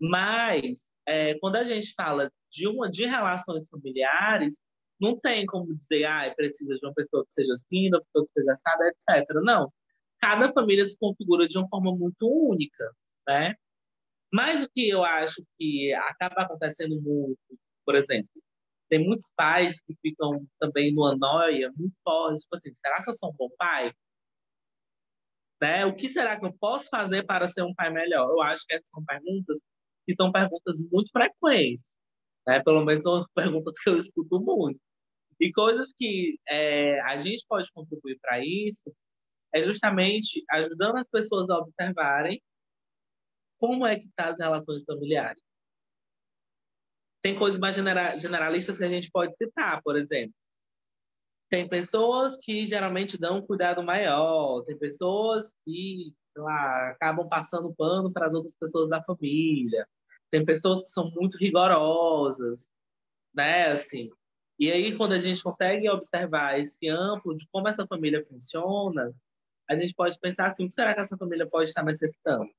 Mas, 0.00 0.80
é, 1.06 1.38
quando 1.40 1.56
a 1.56 1.64
gente 1.64 1.92
fala 1.94 2.30
de 2.52 2.68
uma 2.68 2.90
de 2.90 3.04
relações 3.06 3.68
familiares, 3.68 4.54
não 5.00 5.18
tem 5.18 5.46
como 5.46 5.74
dizer, 5.74 6.04
ah, 6.04 6.32
precisa 6.36 6.76
de 6.76 6.86
uma 6.86 6.94
pessoa 6.94 7.24
que 7.26 7.32
seja 7.34 7.52
assim, 7.54 7.88
uma 7.88 8.00
pessoa 8.02 8.26
que 8.26 8.32
seja 8.32 8.52
assada, 8.52 8.88
etc. 8.88 9.28
Não. 9.42 9.72
Cada 10.20 10.52
família 10.52 10.88
se 10.88 10.96
configura 10.98 11.48
de 11.48 11.58
uma 11.58 11.68
forma 11.68 11.94
muito 11.96 12.26
única, 12.28 12.84
né? 13.28 13.54
Mas 14.32 14.64
o 14.64 14.68
que 14.70 14.88
eu 14.88 15.04
acho 15.04 15.44
que 15.58 15.92
acaba 15.94 16.42
acontecendo 16.42 17.00
muito, 17.00 17.38
por 17.86 17.94
exemplo, 17.94 18.30
tem 18.88 19.04
muitos 19.04 19.32
pais 19.36 19.80
que 19.82 19.94
ficam 20.02 20.46
também 20.58 20.94
numa 20.94 21.16
noia 21.16 21.72
muito 21.76 21.96
forte, 22.02 22.42
tipo 22.42 22.56
assim, 22.56 22.74
será 22.74 23.02
que 23.02 23.10
eu 23.10 23.14
sou 23.14 23.30
um 23.30 23.36
bom 23.36 23.50
pai? 23.58 23.92
Né? 25.60 25.86
O 25.86 25.94
que 25.96 26.08
será 26.08 26.38
que 26.38 26.46
eu 26.46 26.52
posso 26.58 26.88
fazer 26.88 27.24
para 27.26 27.50
ser 27.52 27.62
um 27.62 27.74
pai 27.74 27.90
melhor? 27.90 28.28
Eu 28.30 28.42
acho 28.42 28.64
que 28.66 28.74
essas 28.74 28.88
são 28.90 29.04
perguntas 29.04 29.58
que 30.06 30.14
são 30.14 30.30
perguntas 30.32 30.78
muito 30.92 31.10
frequentes, 31.10 31.98
né? 32.46 32.62
Pelo 32.62 32.84
menos 32.84 33.02
são 33.02 33.24
perguntas 33.34 33.74
que 33.78 33.90
eu 33.90 33.98
escuto 33.98 34.40
muito. 34.40 34.80
E 35.40 35.52
coisas 35.52 35.92
que 35.92 36.38
é, 36.48 37.00
a 37.00 37.18
gente 37.18 37.44
pode 37.48 37.70
contribuir 37.72 38.18
para 38.20 38.44
isso 38.44 38.94
é 39.54 39.64
justamente 39.64 40.44
ajudando 40.50 40.96
as 40.98 41.08
pessoas 41.08 41.48
a 41.50 41.58
observarem 41.58 42.40
como 43.58 43.86
é 43.86 43.96
que 43.96 44.06
estão 44.06 44.26
tá 44.26 44.30
as 44.32 44.38
relações 44.38 44.84
familiares. 44.84 45.42
Tem 47.22 47.38
coisas 47.38 47.58
mais 47.58 47.74
generalistas 47.74 48.76
que 48.76 48.84
a 48.84 48.88
gente 48.88 49.10
pode 49.10 49.34
citar, 49.36 49.80
por 49.82 49.96
exemplo. 49.96 50.34
Tem 51.48 51.68
pessoas 51.68 52.36
que 52.38 52.66
geralmente 52.66 53.16
dão 53.16 53.38
um 53.38 53.46
cuidado 53.46 53.82
maior, 53.82 54.62
tem 54.64 54.76
pessoas 54.76 55.50
que 55.64 56.12
lá, 56.36 56.90
acabam 56.90 57.28
passando 57.28 57.74
pano 57.74 58.12
para 58.12 58.26
as 58.26 58.34
outras 58.34 58.54
pessoas 58.58 58.90
da 58.90 59.02
família, 59.02 59.86
tem 60.34 60.44
pessoas 60.44 60.82
que 60.82 60.90
são 60.90 61.12
muito 61.12 61.38
rigorosas, 61.38 62.66
né? 63.32 63.70
Assim, 63.70 64.10
e 64.58 64.68
aí, 64.68 64.96
quando 64.96 65.12
a 65.12 65.18
gente 65.20 65.40
consegue 65.40 65.88
observar 65.88 66.58
esse 66.58 66.88
amplo 66.88 67.36
de 67.36 67.46
como 67.52 67.68
essa 67.68 67.86
família 67.86 68.26
funciona, 68.26 69.14
a 69.70 69.76
gente 69.76 69.94
pode 69.94 70.18
pensar 70.18 70.50
assim: 70.50 70.64
o 70.64 70.68
que 70.68 70.74
será 70.74 70.92
que 70.92 71.00
essa 71.02 71.16
família 71.16 71.48
pode 71.48 71.68
estar 71.68 71.84
necessitando? 71.84 72.50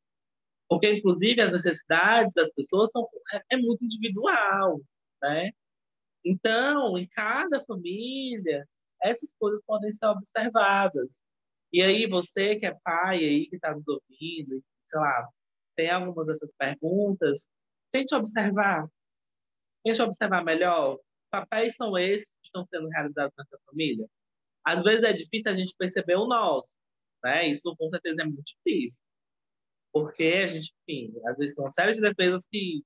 Porque, 0.69 0.89
inclusive, 0.89 1.41
as 1.41 1.51
necessidades 1.51 2.31
das 2.33 2.49
pessoas 2.53 2.89
são, 2.91 3.05
é, 3.33 3.41
é 3.55 3.57
muito 3.57 3.83
individual, 3.83 4.79
né? 5.21 5.51
Então, 6.23 6.97
em 6.97 7.07
cada 7.09 7.63
família, 7.65 8.65
essas 9.03 9.35
coisas 9.37 9.61
podem 9.65 9.91
ser 9.91 10.05
observadas. 10.05 11.21
E 11.73 11.81
aí, 11.81 12.07
você 12.07 12.55
que 12.55 12.65
é 12.65 12.73
pai 12.83 13.17
aí, 13.17 13.47
que 13.49 13.57
está 13.57 13.75
nos 13.75 13.85
ouvindo, 13.85 14.63
sei 14.87 14.99
lá, 14.99 15.27
tem 15.75 15.89
algumas 15.89 16.27
dessas 16.27 16.51
perguntas, 16.57 17.45
tente 17.95 18.13
observar. 18.13 18.87
Tente 19.83 20.01
observar 20.01 20.43
melhor 20.43 20.99
papéis 21.31 21.75
são 21.75 21.97
esses 21.97 22.29
que 22.37 22.47
estão 22.47 22.65
sendo 22.65 22.87
realizados 22.89 23.33
nessa 23.37 23.57
família. 23.65 24.05
Às 24.65 24.83
vezes 24.83 25.03
é 25.03 25.13
difícil 25.13 25.51
a 25.51 25.55
gente 25.55 25.75
perceber 25.77 26.15
o 26.15 26.27
nosso, 26.27 26.75
né? 27.23 27.47
Isso 27.47 27.75
com 27.77 27.89
certeza 27.89 28.21
é 28.21 28.25
muito 28.25 28.43
difícil. 28.43 29.03
Porque 29.93 30.23
a 30.43 30.47
gente, 30.47 30.73
enfim, 30.87 31.13
às 31.25 31.37
vezes 31.37 31.55
tem 31.55 31.63
uma 31.63 31.71
série 31.71 31.93
de 31.93 32.01
defesas 32.01 32.45
que 32.49 32.83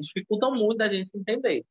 dificultam 0.00 0.54
muito 0.54 0.80
a 0.82 0.88
gente 0.88 1.10
entender. 1.14 1.64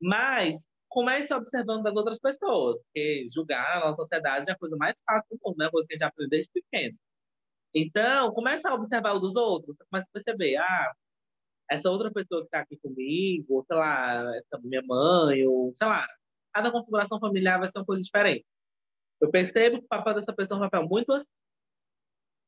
Mas 0.00 0.62
comece 0.88 1.32
observando 1.34 1.82
das 1.82 1.96
outras 1.96 2.18
pessoas, 2.20 2.76
porque 2.84 3.26
julgar 3.34 3.80
na 3.80 3.94
sociedade 3.94 4.48
é 4.50 4.52
a 4.52 4.58
coisa 4.58 4.76
mais 4.76 4.96
fácil 5.04 5.36
do 5.36 5.40
mundo, 5.44 5.58
né? 5.58 5.70
Coisa 5.70 5.86
que 5.88 5.94
a 5.94 5.96
gente 5.98 6.06
aprende 6.06 6.30
desde 6.30 6.52
pequeno. 6.52 6.96
Então, 7.74 8.32
comece 8.32 8.66
a 8.66 8.74
observar 8.74 9.14
o 9.14 9.18
dos 9.20 9.36
outros, 9.36 9.76
você 9.76 9.84
começa 9.90 10.08
a 10.08 10.12
perceber, 10.12 10.56
ah, 10.56 10.92
essa 11.70 11.90
outra 11.90 12.12
pessoa 12.12 12.42
que 12.42 12.46
está 12.46 12.60
aqui 12.60 12.76
comigo, 12.78 13.54
ou 13.54 13.64
sei 13.64 13.76
lá, 13.76 14.36
essa 14.36 14.58
minha 14.62 14.82
mãe, 14.82 15.46
ou 15.46 15.74
sei 15.74 15.86
lá, 15.86 16.06
cada 16.52 16.70
configuração 16.70 17.18
familiar 17.20 17.58
vai 17.58 17.70
ser 17.70 17.78
uma 17.78 17.84
coisa 17.86 18.02
diferente. 18.02 18.46
Eu 19.20 19.30
percebo 19.30 19.78
que 19.78 19.84
o 19.84 19.88
papel 19.88 20.14
dessa 20.14 20.34
pessoa 20.34 20.58
é 20.58 20.66
um 20.66 20.70
papel 20.70 20.88
muito 20.88 21.12
assim. 21.12 21.26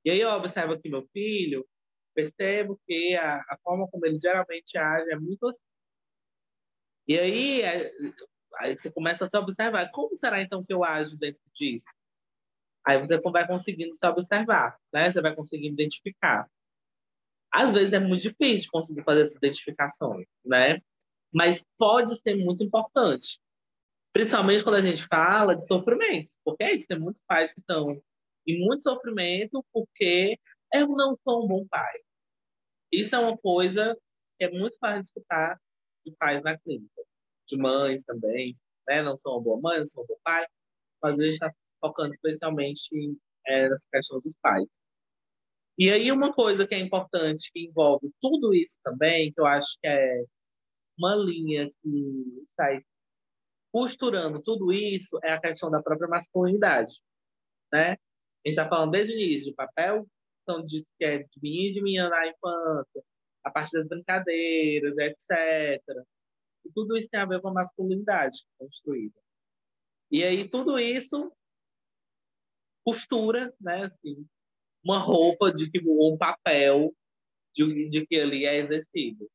E 0.05 0.11
aí 0.11 0.21
eu 0.21 0.31
observo 0.31 0.75
aqui 0.75 0.89
meu 0.89 1.07
filho, 1.13 1.67
percebo 2.15 2.81
que 2.87 3.17
a, 3.17 3.39
a 3.49 3.59
forma 3.63 3.89
como 3.91 4.07
ele 4.07 4.19
geralmente 4.19 4.79
age 4.79 5.11
é 5.11 5.17
muito 5.17 5.47
assim. 5.49 5.63
E 7.09 7.19
aí, 7.19 7.63
é, 7.63 7.91
aí 8.59 8.77
você 8.77 8.91
começa 8.91 9.27
a 9.27 9.31
se 9.31 9.37
observar. 9.37 9.91
Como 9.93 10.17
será 10.17 10.43
então 10.43 10.65
que 10.65 10.73
eu 10.73 10.85
ajo 10.85 11.17
dentro 11.19 11.41
disso? 11.55 11.85
Aí 12.85 12.99
você 13.01 13.19
vai 13.19 13.47
conseguindo 13.47 13.97
se 13.97 14.07
observar, 14.07 14.79
né? 14.93 15.11
Você 15.11 15.21
vai 15.21 15.35
conseguindo 15.35 15.75
identificar. 15.75 16.49
Às 17.57 17.73
vezes 17.73 17.95
é 17.95 17.99
muito 17.99 18.21
difícil 18.21 18.69
conseguir 18.71 19.03
fazer 19.03 19.23
essas 19.23 19.37
identificações, 19.37 20.27
né? 20.45 20.79
Mas 21.33 21.65
pode 21.79 22.15
ser 22.21 22.35
muito 22.35 22.63
importante. 22.63 23.41
Principalmente 24.13 24.63
quando 24.63 24.75
a 24.75 24.83
gente 24.83 25.07
fala 25.07 25.57
de 25.57 25.67
sofrimentos. 25.67 26.37
Porque 26.45 26.63
é 26.63 26.75
isso, 26.75 26.87
tem 26.87 26.99
muitos 26.99 27.23
pais 27.27 27.55
que 27.55 27.61
estão 27.61 27.99
em 28.47 28.61
muito 28.63 28.83
sofrimento 28.83 29.65
porque 29.73 30.39
eu 30.75 30.87
não 30.89 31.17
sou 31.25 31.47
um 31.47 31.49
bom 31.49 31.67
pai. 31.67 31.95
Isso 32.93 33.17
é 33.17 33.19
uma 33.19 33.39
coisa 33.39 33.97
que 34.39 34.45
é 34.45 34.51
muito 34.51 34.77
fácil 34.79 35.01
de 35.01 35.09
escutar 35.09 35.59
de 36.05 36.13
pais 36.13 36.43
na 36.43 36.59
clínica. 36.59 37.03
De 37.49 37.57
mães 37.57 38.05
também, 38.05 38.55
né? 38.87 39.03
Não 39.03 39.17
sou 39.17 39.33
uma 39.33 39.43
boa 39.43 39.61
mãe, 39.63 39.81
não 39.81 39.89
sou 39.89 40.05
um 40.05 40.07
bom 40.07 40.19
pai. 40.23 40.47
Mas 41.03 41.19
a 41.19 41.23
gente 41.23 41.33
está 41.33 41.51
focando 41.81 42.13
especialmente 42.13 43.17
é, 43.47 43.71
nessa 43.71 43.85
questão 43.91 44.21
dos 44.21 44.37
pais. 44.43 44.69
E 45.79 45.91
aí 45.91 46.11
uma 46.11 46.33
coisa 46.33 46.67
que 46.67 46.75
é 46.75 46.81
importante, 46.81 47.51
que 47.53 47.67
envolve 47.67 48.11
tudo 48.21 48.55
isso 48.55 48.77
também, 48.83 49.33
que 49.33 49.41
eu 49.41 49.47
acho 49.47 49.69
que 49.81 49.87
é 49.87 50.25
uma 50.99 51.15
linha 51.17 51.71
que 51.83 52.47
sai 52.57 52.83
costurando 53.73 54.43
tudo 54.43 54.73
isso, 54.73 55.19
é 55.23 55.33
a 55.33 55.41
questão 55.41 55.71
da 55.71 55.83
própria 55.83 56.09
masculinidade, 56.09 56.95
né? 57.73 57.93
A 57.93 58.49
gente 58.49 58.59
está 58.59 58.69
falando 58.69 58.93
desde 58.93 59.13
o 59.15 59.19
início, 59.19 59.53
o 59.53 59.55
papel 59.57 60.07
então, 60.47 60.65
de, 60.65 60.87
que 60.97 61.05
é 61.05 61.19
de 61.19 61.41
mim 61.43 61.67
e 61.67 61.73
de 61.73 61.81
na 62.09 62.29
infância, 62.29 63.03
a 63.45 63.51
parte 63.51 63.73
das 63.73 63.89
brincadeiras, 63.89 64.97
etc. 64.97 65.83
E 66.65 66.73
tudo 66.73 66.97
isso 66.97 67.09
tem 67.11 67.21
a 67.21 67.27
ver 67.27 67.41
com 67.41 67.49
a 67.49 67.53
masculinidade 67.53 68.39
construída. 68.57 69.19
E 70.11 70.23
aí 70.23 70.49
tudo 70.49 70.79
isso 70.79 71.33
costura, 72.85 73.53
né, 73.61 73.87
assim, 73.87 74.25
uma 74.87 75.01
roupa 75.01 75.53
de 75.53 75.69
que 75.69 75.81
um 75.85 76.17
papel 76.17 76.95
de, 77.53 77.89
de 77.89 78.07
que 78.07 78.17
ali 78.17 78.47
é 78.47 78.59
exercido. 78.59 79.29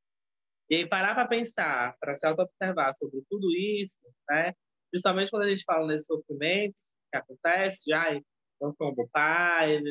E 0.70 0.76
aí 0.76 0.88
parar 0.88 1.14
para 1.14 1.28
pensar, 1.28 1.97
para 1.99 2.18
se 2.18 2.26
auto-observar 2.26 2.95
sobre 2.97 3.22
tudo 3.30 3.52
isso, 3.54 3.97
né? 4.30 4.54
Principalmente 4.89 5.30
quando 5.30 5.43
a 5.43 5.49
gente 5.49 5.66
fala 5.66 5.88
nesses 5.88 6.08
sofrimentos 6.08 6.93
que 7.12 7.18
acontece, 7.18 7.82
já 7.86 8.18
não 8.62 8.74
sou 8.74 8.91
um 8.91 8.95
bom 8.95 9.08
pai, 9.12 9.82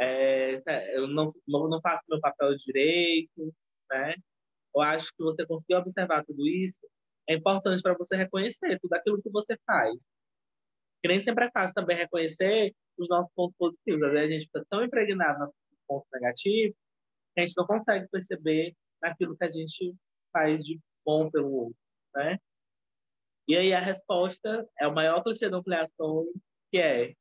é, 0.00 0.60
eu 0.96 1.06
não, 1.06 1.32
não, 1.46 1.68
não 1.68 1.80
faço 1.80 2.02
meu 2.08 2.20
papel 2.20 2.56
direito, 2.56 3.54
né? 3.88 4.16
Eu 4.74 4.82
acho 4.82 5.06
que 5.16 5.22
você 5.22 5.46
conseguir 5.46 5.76
observar 5.76 6.24
tudo 6.24 6.48
isso 6.48 6.80
é 7.28 7.34
importante 7.34 7.80
para 7.80 7.94
você 7.94 8.16
reconhecer 8.16 8.80
tudo 8.80 8.94
aquilo 8.94 9.22
que 9.22 9.30
você 9.30 9.56
faz. 9.64 9.94
Que 11.02 11.08
nem 11.08 11.20
sempre 11.22 11.46
é 11.46 11.50
fácil 11.50 11.74
também 11.74 11.96
reconhecer 11.96 12.74
os 12.98 13.08
nossos 13.08 13.32
pontos 13.34 13.56
positivos. 13.56 14.02
Às 14.02 14.12
vezes 14.12 14.28
a 14.28 14.32
gente 14.34 14.46
fica 14.46 14.66
tão 14.68 14.84
impregnado 14.84 15.40
nos 15.40 15.80
pontos 15.86 16.08
negativos 16.12 16.76
que 17.34 17.40
a 17.40 17.42
gente 17.46 17.56
não 17.56 17.66
consegue 17.66 18.08
perceber 18.08 18.74
aquilo 19.02 19.36
que 19.36 19.44
a 19.44 19.50
gente 19.50 19.94
faz 20.32 20.62
de 20.62 20.78
bom 21.04 21.30
pelo 21.30 21.52
outro, 21.52 21.76
né? 22.14 22.38
E 23.48 23.56
aí 23.56 23.72
a 23.72 23.80
resposta 23.80 24.68
é 24.78 24.86
o 24.86 24.94
maior 24.94 25.22
clichê 25.22 25.48
da 25.48 25.56
ampliação, 25.56 26.26
que 26.70 26.78
é 26.78 27.14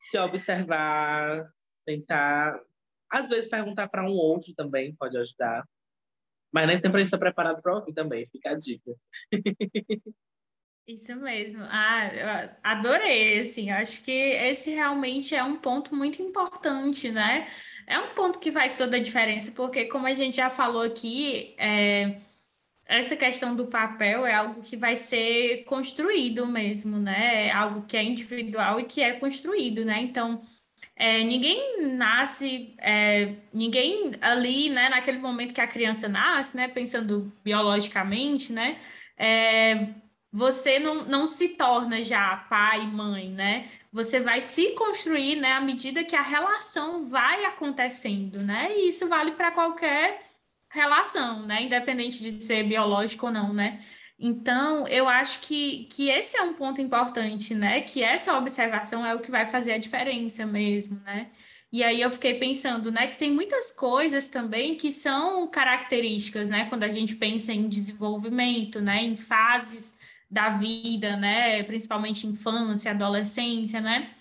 se 0.00 0.18
observar, 0.18 1.50
tentar, 1.84 2.60
às 3.10 3.28
vezes 3.28 3.50
perguntar 3.50 3.88
para 3.88 4.04
um 4.04 4.12
outro 4.12 4.54
também 4.54 4.94
pode 4.96 5.16
ajudar. 5.16 5.64
Mas 6.52 6.66
nem 6.68 6.76
sempre 6.76 6.96
a 6.96 6.98
gente 6.98 7.06
está 7.06 7.18
preparado 7.18 7.62
para 7.62 7.76
ouvir 7.76 7.94
também, 7.94 8.28
fica 8.28 8.50
a 8.50 8.58
dica. 8.58 8.92
Isso 10.86 11.14
mesmo. 11.16 11.62
Ah, 11.64 12.50
adorei, 12.62 13.38
assim, 13.40 13.70
acho 13.70 14.02
que 14.02 14.10
esse 14.10 14.70
realmente 14.70 15.34
é 15.34 15.42
um 15.42 15.56
ponto 15.56 15.94
muito 15.94 16.20
importante, 16.20 17.10
né? 17.10 17.48
É 17.86 17.98
um 18.00 18.14
ponto 18.14 18.38
que 18.40 18.50
faz 18.50 18.76
toda 18.76 18.96
a 18.96 19.00
diferença, 19.00 19.52
porque 19.52 19.84
como 19.86 20.06
a 20.08 20.14
gente 20.14 20.36
já 20.36 20.50
falou 20.50 20.82
aqui, 20.82 21.54
é, 21.56 22.20
essa 22.86 23.16
questão 23.16 23.56
do 23.56 23.68
papel 23.68 24.26
é 24.26 24.34
algo 24.34 24.62
que 24.62 24.76
vai 24.76 24.96
ser 24.96 25.64
construído 25.64 26.46
mesmo, 26.46 26.98
né? 26.98 27.48
É 27.48 27.52
algo 27.52 27.86
que 27.86 27.96
é 27.96 28.02
individual 28.04 28.80
e 28.80 28.84
que 28.84 29.02
é 29.02 29.14
construído, 29.14 29.84
né? 29.84 30.00
Então, 30.02 30.42
é, 30.96 31.24
ninguém 31.24 31.82
nasce, 31.96 32.74
é, 32.78 33.36
ninguém 33.52 34.12
ali, 34.20 34.68
né, 34.70 34.88
naquele 34.88 35.18
momento 35.18 35.54
que 35.54 35.60
a 35.60 35.66
criança 35.66 36.08
nasce, 36.08 36.56
né, 36.56 36.68
pensando 36.68 37.32
biologicamente, 37.44 38.52
né, 38.52 38.78
é, 39.16 39.88
você 40.32 40.78
não, 40.78 41.04
não 41.04 41.26
se 41.26 41.50
torna 41.50 42.00
já 42.00 42.36
pai, 42.48 42.86
mãe, 42.86 43.28
né? 43.28 43.68
Você 43.92 44.18
vai 44.18 44.40
se 44.40 44.70
construir, 44.70 45.36
né, 45.36 45.52
à 45.52 45.60
medida 45.60 46.02
que 46.02 46.16
a 46.16 46.22
relação 46.22 47.06
vai 47.06 47.44
acontecendo, 47.44 48.38
né? 48.42 48.72
E 48.74 48.88
isso 48.88 49.06
vale 49.08 49.32
para 49.32 49.50
qualquer 49.50 50.22
relação, 50.70 51.44
né? 51.44 51.62
Independente 51.62 52.22
de 52.22 52.32
ser 52.32 52.64
biológico 52.64 53.26
ou 53.26 53.32
não, 53.32 53.52
né? 53.52 53.78
Então, 54.18 54.86
eu 54.88 55.08
acho 55.08 55.40
que, 55.40 55.84
que 55.86 56.08
esse 56.08 56.36
é 56.38 56.42
um 56.42 56.54
ponto 56.54 56.80
importante, 56.80 57.54
né? 57.54 57.82
Que 57.82 58.02
essa 58.02 58.36
observação 58.38 59.04
é 59.04 59.14
o 59.14 59.20
que 59.20 59.30
vai 59.30 59.46
fazer 59.46 59.72
a 59.72 59.78
diferença 59.78 60.46
mesmo, 60.46 60.98
né? 61.04 61.30
E 61.70 61.82
aí 61.82 62.00
eu 62.00 62.10
fiquei 62.10 62.34
pensando, 62.34 62.90
né, 62.90 63.06
que 63.06 63.16
tem 63.16 63.30
muitas 63.30 63.70
coisas 63.70 64.28
também 64.28 64.76
que 64.76 64.92
são 64.92 65.48
características, 65.48 66.50
né, 66.50 66.66
quando 66.66 66.84
a 66.84 66.90
gente 66.90 67.16
pensa 67.16 67.50
em 67.50 67.66
desenvolvimento, 67.66 68.78
né, 68.78 69.02
em 69.02 69.16
fases 69.16 69.96
da 70.32 70.48
vida, 70.48 71.14
né, 71.16 71.62
principalmente 71.64 72.26
infância, 72.26 72.90
adolescência, 72.90 73.80
né? 73.82 74.14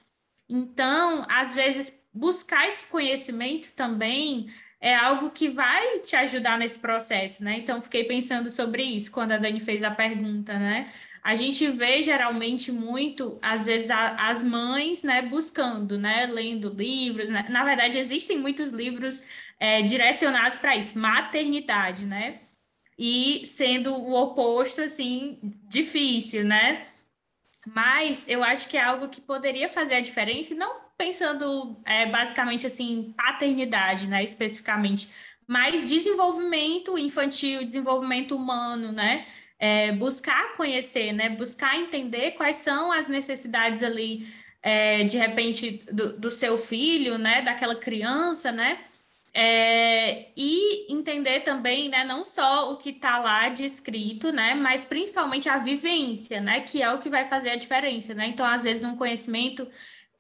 Então, 0.50 1.26
às 1.30 1.56
vezes 1.56 1.94
buscar 2.14 2.68
esse 2.68 2.86
conhecimento 2.88 3.74
também 3.74 4.52
é 4.82 4.94
algo 4.94 5.30
que 5.30 5.48
vai 5.48 6.00
te 6.00 6.16
ajudar 6.18 6.58
nesse 6.60 6.78
processo, 6.80 7.44
né? 7.44 7.60
Então, 7.60 7.82
fiquei 7.82 8.04
pensando 8.04 8.50
sobre 8.50 8.84
isso 8.84 9.12
quando 9.12 9.32
a 9.32 9.38
Dani 9.38 9.60
fez 9.62 9.84
a 9.84 9.92
pergunta, 9.92 10.58
né? 10.60 10.92
A 11.24 11.36
gente 11.36 11.68
vê 11.70 12.02
geralmente 12.02 12.72
muito, 12.72 13.40
às 13.42 13.66
vezes, 13.66 13.92
a, 13.92 14.28
as 14.28 14.44
mães, 14.44 15.04
né, 15.04 15.22
buscando, 15.22 15.98
né, 16.00 16.26
lendo 16.26 16.70
livros. 16.70 17.30
Né? 17.30 17.46
Na 17.50 17.64
verdade, 17.64 17.98
existem 18.00 18.40
muitos 18.40 18.70
livros 18.70 19.24
é, 19.60 19.84
direcionados 19.84 20.60
para 20.60 20.76
isso, 20.76 20.98
maternidade, 20.98 22.06
né? 22.06 22.42
E 22.98 23.44
sendo 23.46 23.94
o 23.96 24.14
oposto, 24.14 24.82
assim, 24.82 25.40
difícil, 25.68 26.44
né? 26.44 26.88
Mas 27.66 28.26
eu 28.28 28.44
acho 28.44 28.68
que 28.68 28.78
é 28.78 28.84
algo 28.84 29.10
que 29.10 29.22
poderia 29.22 29.68
fazer 29.68 29.96
a 29.96 30.02
diferença, 30.02 30.54
e 30.54 30.58
não 30.58 30.82
pensando 30.98 31.82
é, 31.86 32.06
basicamente 32.06 32.68
assim, 32.68 33.14
paternidade, 33.18 34.08
né, 34.08 34.24
especificamente, 34.24 35.10
mas 35.48 35.90
desenvolvimento 35.90 36.98
infantil, 36.98 37.64
desenvolvimento 37.64 38.36
humano, 38.36 38.92
né? 38.92 39.26
É, 39.60 39.92
buscar 39.92 40.54
conhecer, 40.54 41.12
né? 41.12 41.30
Buscar 41.30 41.78
entender 41.78 42.32
quais 42.32 42.58
são 42.58 42.92
as 42.92 43.08
necessidades 43.08 43.84
ali, 43.84 44.28
é, 44.62 45.04
de 45.04 45.18
repente, 45.18 45.84
do, 45.92 46.18
do, 46.18 46.32
seu 46.32 46.58
filho, 46.58 47.18
né? 47.18 47.42
Daquela 47.42 47.76
criança, 47.76 48.52
né? 48.52 48.80
É, 49.34 50.28
e 50.36 50.92
entender 50.94 51.42
também, 51.42 51.88
né? 51.90 52.04
Não 52.04 52.26
só 52.26 52.72
o 52.72 52.78
que 52.78 52.90
está 52.90 53.18
lá 53.20 53.48
descrito, 53.50 54.32
né? 54.32 54.54
Mas 54.54 54.84
principalmente 54.84 55.48
a 55.48 55.58
vivência, 55.58 56.42
né? 56.42 56.62
Que 56.62 56.82
é 56.82 56.92
o 56.92 57.00
que 57.00 57.10
vai 57.10 57.24
fazer 57.26 57.52
a 57.52 57.56
diferença, 57.56 58.14
né? 58.14 58.28
Então, 58.28 58.46
às 58.46 58.64
vezes, 58.64 58.84
um 58.84 58.96
conhecimento 58.98 59.68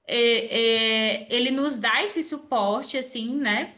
é, 0.07 1.26
é, 1.26 1.28
ele 1.30 1.51
nos 1.51 1.78
dá 1.78 2.03
esse 2.03 2.24
suporte, 2.24 2.97
assim, 2.97 3.36
né? 3.36 3.76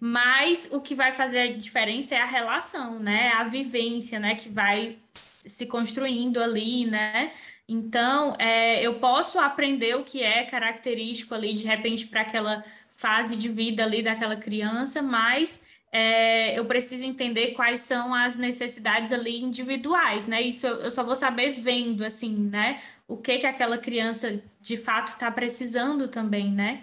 Mas 0.00 0.68
o 0.72 0.80
que 0.80 0.94
vai 0.94 1.12
fazer 1.12 1.40
a 1.40 1.52
diferença 1.56 2.14
é 2.14 2.20
a 2.20 2.24
relação, 2.26 2.98
né? 3.00 3.30
A 3.32 3.44
vivência, 3.44 4.20
né? 4.20 4.34
Que 4.36 4.48
vai 4.48 4.96
se 5.12 5.66
construindo 5.66 6.40
ali, 6.42 6.86
né? 6.86 7.32
Então, 7.68 8.34
é, 8.38 8.80
eu 8.84 8.98
posso 8.98 9.38
aprender 9.38 9.94
o 9.96 10.04
que 10.04 10.22
é 10.22 10.44
característico 10.44 11.34
ali, 11.34 11.52
de 11.52 11.66
repente, 11.66 12.06
para 12.06 12.22
aquela 12.22 12.64
fase 12.98 13.36
de 13.36 13.48
vida 13.48 13.84
ali 13.84 14.02
daquela 14.02 14.36
criança, 14.36 15.00
mas 15.00 15.62
é, 15.92 16.58
eu 16.58 16.64
preciso 16.66 17.04
entender 17.06 17.52
quais 17.52 17.80
são 17.80 18.12
as 18.12 18.36
necessidades 18.36 19.12
ali 19.12 19.40
individuais, 19.40 20.26
né? 20.26 20.42
Isso 20.42 20.66
eu, 20.66 20.90
só 20.90 21.04
vou 21.04 21.16
saber 21.16 21.52
vendo, 21.62 22.04
assim, 22.04 22.34
né? 22.36 22.82
O 23.06 23.16
que 23.16 23.38
que 23.38 23.46
aquela 23.46 23.78
criança 23.78 24.42
de 24.60 24.76
fato 24.76 25.08
está 25.08 25.30
precisando 25.30 26.08
também, 26.08 26.52
né? 26.52 26.82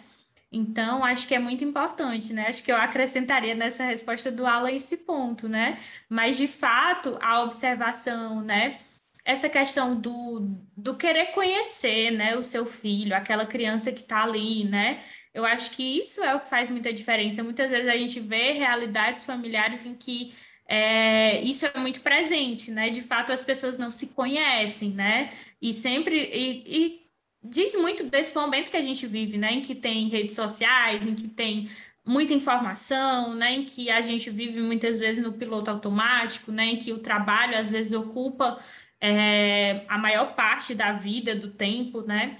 Então, 0.52 1.04
acho 1.04 1.28
que 1.28 1.36
é 1.36 1.40
muito 1.40 1.66
importante, 1.66 2.32
né? 2.34 2.48
Acho 2.48 2.64
que 2.64 2.72
eu 2.72 2.78
acrescentaria 2.78 3.54
nessa 3.54 3.84
resposta 3.84 4.32
do 4.32 4.46
Alan 4.46 4.72
esse 4.72 4.96
ponto, 4.98 5.50
né? 5.50 5.80
Mas, 6.10 6.38
de 6.38 6.48
fato, 6.48 7.18
a 7.22 7.42
observação, 7.44 8.42
né? 8.42 8.80
Essa 9.26 9.50
questão 9.50 10.00
do, 10.00 10.48
do 10.78 10.96
querer 10.98 11.28
conhecer, 11.34 12.12
né? 12.12 12.38
O 12.38 12.44
seu 12.44 12.66
filho, 12.66 13.16
aquela 13.16 13.46
criança 13.46 13.92
que 13.92 14.02
está 14.02 14.24
ali, 14.24 14.64
né? 14.64 15.04
Eu 15.36 15.46
acho 15.46 15.72
que 15.72 16.00
isso 16.00 16.24
é 16.24 16.34
o 16.34 16.40
que 16.40 16.48
faz 16.50 16.70
muita 16.70 16.94
diferença. 16.94 17.44
Muitas 17.44 17.70
vezes 17.70 17.90
a 17.90 17.98
gente 17.98 18.22
vê 18.22 18.54
realidades 18.54 19.26
familiares 19.26 19.86
em 19.86 19.94
que 19.94 20.34
é, 20.66 21.42
isso 21.42 21.66
é 21.66 21.78
muito 21.78 22.00
presente, 22.02 22.72
né? 22.72 22.90
De 22.90 23.02
fato, 23.02 23.34
as 23.34 23.44
pessoas 23.44 23.78
não 23.78 23.92
se 23.92 24.08
conhecem, 24.08 24.92
né? 24.92 25.34
E 25.62 25.74
sempre. 25.74 26.18
E, 26.34 26.64
e 26.66 27.10
diz 27.44 27.76
muito 27.76 28.06
desse 28.06 28.34
momento 28.34 28.72
que 28.72 28.78
a 28.78 28.82
gente 28.82 29.06
vive, 29.06 29.38
né? 29.38 29.52
Em 29.54 29.62
que 29.62 29.76
tem 29.76 30.08
redes 30.08 30.36
sociais, 30.36 31.06
em 31.06 31.14
que 31.14 31.28
tem 31.28 31.70
muita 32.06 32.34
informação, 32.34 33.36
né? 33.36 33.56
Em 33.56 33.66
que 33.66 33.90
a 33.92 34.00
gente 34.00 34.30
vive 34.30 34.62
muitas 34.62 35.00
vezes 35.00 35.22
no 35.22 35.34
piloto 35.34 35.70
automático, 35.70 36.50
né? 36.50 36.68
Em 36.68 36.78
que 36.78 36.94
o 36.94 37.00
trabalho 37.00 37.58
às 37.58 37.70
vezes 37.70 37.92
ocupa 37.92 38.58
é, 39.02 39.84
a 39.90 39.98
maior 39.98 40.34
parte 40.34 40.74
da 40.74 40.94
vida, 40.94 41.36
do 41.36 41.50
tempo, 41.52 42.02
né? 42.04 42.38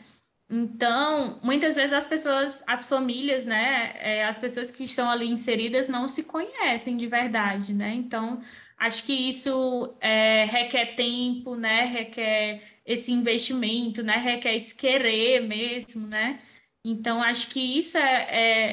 Então, 0.50 1.40
muitas 1.44 1.76
vezes 1.76 1.94
as 1.94 2.06
pessoas, 2.06 2.64
as 2.68 2.86
famílias, 2.86 3.46
né, 3.46 3.94
é, 3.98 4.26
as 4.26 4.38
pessoas 4.38 4.70
que 4.70 4.84
estão 4.84 5.10
ali 5.10 5.28
inseridas 5.28 5.88
não 5.90 6.08
se 6.08 6.24
conhecem 6.24 6.96
de 6.98 7.08
verdade, 7.08 7.74
né? 7.74 7.94
Então, 7.96 8.42
acho 8.78 9.04
que 9.04 9.14
isso 9.14 9.96
é, 10.00 10.46
requer 10.46 10.96
tempo, 10.96 11.56
né? 11.56 11.86
Requer 11.86 12.62
esse 12.86 13.12
investimento, 13.12 14.04
né? 14.04 14.18
Requer 14.18 14.56
esse 14.56 14.76
querer 14.76 15.42
mesmo, 15.42 16.08
né? 16.08 16.40
Então, 16.84 17.22
acho 17.24 17.48
que 17.50 17.60
isso 17.78 17.98
é, 17.98 18.28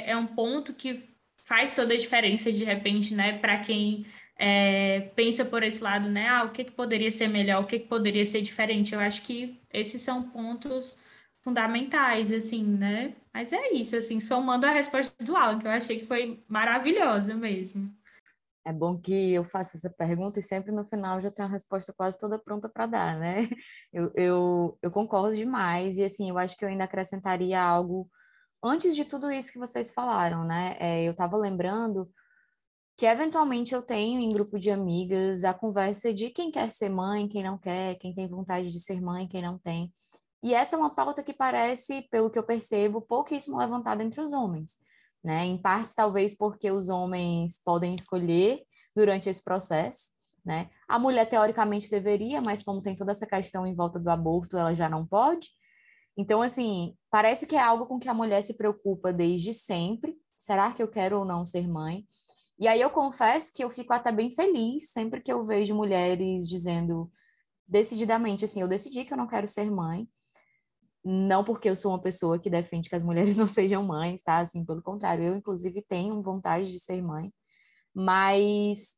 é, 0.07 0.11
é 0.11 0.17
um 0.17 0.27
ponto 0.27 0.75
que 0.75 1.09
faz 1.39 1.75
toda 1.75 1.95
a 1.95 1.97
diferença 1.97 2.53
de 2.53 2.65
repente, 2.65 3.15
né? 3.15 3.39
Para 3.39 3.59
quem 3.59 4.05
é, 4.37 5.01
pensa 5.17 5.45
por 5.45 5.63
esse 5.63 5.83
lado, 5.83 6.09
né? 6.11 6.29
Ah, 6.29 6.45
o 6.45 6.51
que, 6.53 6.65
que 6.65 6.73
poderia 6.73 7.11
ser 7.11 7.29
melhor, 7.29 7.63
o 7.63 7.67
que, 7.67 7.79
que 7.79 7.89
poderia 7.89 8.25
ser 8.27 8.43
diferente? 8.43 8.95
Eu 8.95 9.01
acho 9.01 9.23
que 9.23 9.59
esses 9.73 10.03
são 10.03 10.23
pontos 10.31 10.99
fundamentais, 11.43 12.33
assim, 12.33 12.65
né? 12.65 13.15
Mas 13.35 13.53
é 13.53 13.73
isso, 13.73 13.97
assim, 13.97 14.21
somando 14.21 14.67
a 14.67 14.71
resposta 14.71 15.13
do 15.23 15.37
Alan, 15.37 15.59
que 15.59 15.67
eu 15.67 15.71
achei 15.71 15.99
que 15.99 16.07
foi 16.07 16.43
maravilhosa 16.49 17.35
mesmo. 17.35 17.93
É 18.65 18.73
bom 18.73 18.97
que 18.97 19.33
eu 19.33 19.43
faça 19.43 19.77
essa 19.77 19.91
pergunta 19.91 20.39
e 20.39 20.43
sempre 20.43 20.71
no 20.71 20.87
final 20.87 21.21
já 21.21 21.31
tenho 21.33 21.49
a 21.49 21.51
resposta 21.51 21.93
quase 21.93 22.17
toda 22.17 22.39
pronta 22.39 22.69
para 22.69 22.87
dar, 22.87 23.19
né? 23.19 23.49
Eu, 23.93 24.11
eu, 24.15 24.79
eu 24.81 24.91
concordo 24.91 25.37
demais 25.37 25.99
e, 25.99 26.05
assim, 26.05 26.31
eu 26.31 26.39
acho 26.39 26.57
que 26.57 26.65
eu 26.65 26.69
ainda 26.69 26.85
acrescentaria 26.85 27.61
algo 27.61 28.09
antes 28.65 28.97
de 28.97 29.05
tudo 29.05 29.31
isso 29.31 29.53
que 29.53 29.59
vocês 29.59 29.93
falaram, 29.93 30.45
né? 30.45 30.77
É, 30.79 31.07
eu 31.07 31.13
estava 31.13 31.37
lembrando 31.37 32.11
que 32.97 33.05
eventualmente 33.05 33.75
eu 33.75 33.83
tenho 33.83 34.21
em 34.21 34.33
grupo 34.33 34.59
de 34.59 34.71
amigas 34.71 35.45
a 35.45 35.53
conversa 35.53 36.15
de 36.15 36.31
quem 36.31 36.51
quer 36.51 36.71
ser 36.71 36.89
mãe, 36.89 37.29
quem 37.29 37.43
não 37.43 37.59
quer, 37.59 37.97
quem 37.97 38.15
tem 38.15 38.29
vontade 38.29 38.71
de 38.71 38.81
ser 38.81 39.01
mãe, 39.01 39.29
quem 39.29 39.43
não 39.43 39.59
tem. 39.59 39.93
E 40.43 40.55
essa 40.55 40.75
é 40.75 40.79
uma 40.79 40.91
pauta 40.91 41.23
que 41.23 41.33
parece, 41.33 42.03
pelo 42.11 42.29
que 42.29 42.39
eu 42.39 42.43
percebo, 42.43 43.01
pouquíssimo 43.01 43.59
levantada 43.59 44.03
entre 44.03 44.21
os 44.21 44.33
homens, 44.33 44.77
né? 45.23 45.45
Em 45.45 45.57
partes, 45.57 45.95
talvez 45.95 46.35
porque 46.35 46.71
os 46.71 46.89
homens 46.89 47.61
podem 47.65 47.95
escolher 47.95 48.63
durante 48.95 49.29
esse 49.29 49.43
processo, 49.43 50.11
né? 50.45 50.69
A 50.89 50.99
mulher, 50.99 51.29
teoricamente, 51.29 51.89
deveria, 51.89 52.41
mas 52.41 52.63
como 52.63 52.83
tem 52.83 52.97
toda 52.97 53.13
essa 53.13 53.27
questão 53.27 53.65
em 53.65 53.75
volta 53.75 54.01
do 54.01 54.11
aborto, 54.11 54.57
ela 54.57 54.75
já 54.75 54.89
não 54.89 55.07
pode. 55.07 55.49
Então, 56.17 56.43
assim, 56.43 56.97
parece 57.09 57.47
que 57.47 57.55
é 57.55 57.63
algo 57.63 57.87
com 57.87 58.01
que 58.01 58.09
a 58.09 58.15
mulher 58.15 58.43
se 58.43 58.57
preocupa 58.57 59.13
desde 59.13 59.55
sempre. 59.55 60.17
Será 60.37 60.73
que 60.73 60.83
eu 60.83 60.89
quero 60.89 61.21
ou 61.21 61.25
não 61.25 61.45
ser 61.45 61.69
mãe? 61.69 62.05
E 62.59 62.67
aí 62.67 62.81
eu 62.81 62.91
confesso 62.91 63.53
que 63.55 63.63
eu 63.63 63.71
fico 63.71 63.93
até 63.93 64.11
bem 64.11 64.31
feliz 64.31 64.91
sempre 64.91 65.23
que 65.23 65.33
eu 65.33 65.43
vejo 65.43 65.75
mulheres 65.75 66.47
dizendo 66.47 67.11
decididamente 67.67 68.45
assim, 68.45 68.61
eu 68.61 68.69
decidi 68.69 69.05
que 69.05 69.13
eu 69.13 69.17
não 69.17 69.27
quero 69.27 69.49
ser 69.49 69.71
mãe 69.71 70.07
não 71.05 71.45
porque 71.45 71.69
eu 71.69 71.77
sou 71.77 71.93
uma 71.93 72.01
pessoa 72.01 72.39
que 72.39 72.51
defende 72.51 72.89
que 72.89 72.97
as 72.97 73.03
mulheres 73.03 73.37
não 73.39 73.49
sejam 73.49 73.83
mães, 73.83 74.23
tá? 74.23 74.39
Assim, 74.39 74.65
pelo 74.65 74.83
contrário, 74.83 75.25
eu 75.25 75.37
inclusive 75.37 75.83
tenho 75.89 76.23
vontade 76.23 76.71
de 76.71 76.79
ser 76.79 77.03
mãe, 77.03 77.33
mas 77.95 78.97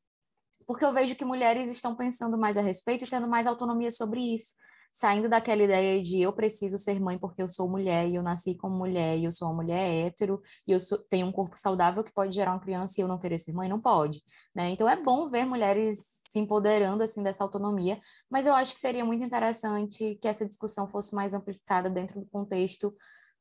porque 0.67 0.85
eu 0.85 0.93
vejo 0.93 1.15
que 1.17 1.25
mulheres 1.25 1.69
estão 1.69 1.95
pensando 1.95 2.39
mais 2.39 2.57
a 2.57 2.63
respeito 2.63 3.05
e 3.05 3.09
tendo 3.09 3.29
mais 3.29 3.47
autonomia 3.47 3.91
sobre 3.91 4.21
isso, 4.35 4.55
saindo 4.93 5.29
daquela 5.29 5.63
ideia 5.63 6.01
de 6.03 6.21
eu 6.21 6.33
preciso 6.33 6.79
ser 6.79 7.01
mãe 7.01 7.19
porque 7.19 7.43
eu 7.43 7.51
sou 7.51 7.69
mulher 7.69 8.09
e 8.09 8.15
eu 8.15 8.23
nasci 8.23 8.57
como 8.57 8.77
mulher 8.77 9.19
e 9.19 9.25
eu 9.25 9.33
sou 9.33 9.49
uma 9.49 9.55
mulher 9.55 10.07
hétero 10.07 10.41
e 10.67 10.73
eu 10.73 10.81
sou, 10.81 10.99
tenho 11.11 11.27
um 11.27 11.33
corpo 11.33 11.57
saudável 11.59 12.05
que 12.05 12.13
pode 12.13 12.35
gerar 12.35 12.53
uma 12.53 12.61
criança 12.61 12.95
e 12.99 13.03
eu 13.03 13.09
não 13.09 13.19
querer 13.19 13.39
ser 13.39 13.53
mãe, 13.53 13.69
não 13.69 13.81
pode, 13.81 14.23
né? 14.55 14.71
Então 14.71 14.89
é 14.89 15.03
bom 15.03 15.29
ver 15.29 15.45
mulheres 15.45 16.14
se 16.35 16.41
empoderando 16.41 17.05
assim 17.05 17.23
dessa 17.23 17.45
autonomia, 17.45 17.97
mas 18.29 18.45
eu 18.45 18.55
acho 18.55 18.75
que 18.75 18.81
seria 18.81 19.05
muito 19.05 19.25
interessante 19.25 20.19
que 20.21 20.27
essa 20.27 20.45
discussão 20.45 20.89
fosse 20.89 21.15
mais 21.15 21.33
amplificada 21.33 21.89
dentro 21.89 22.21
do 22.21 22.27
contexto 22.27 22.93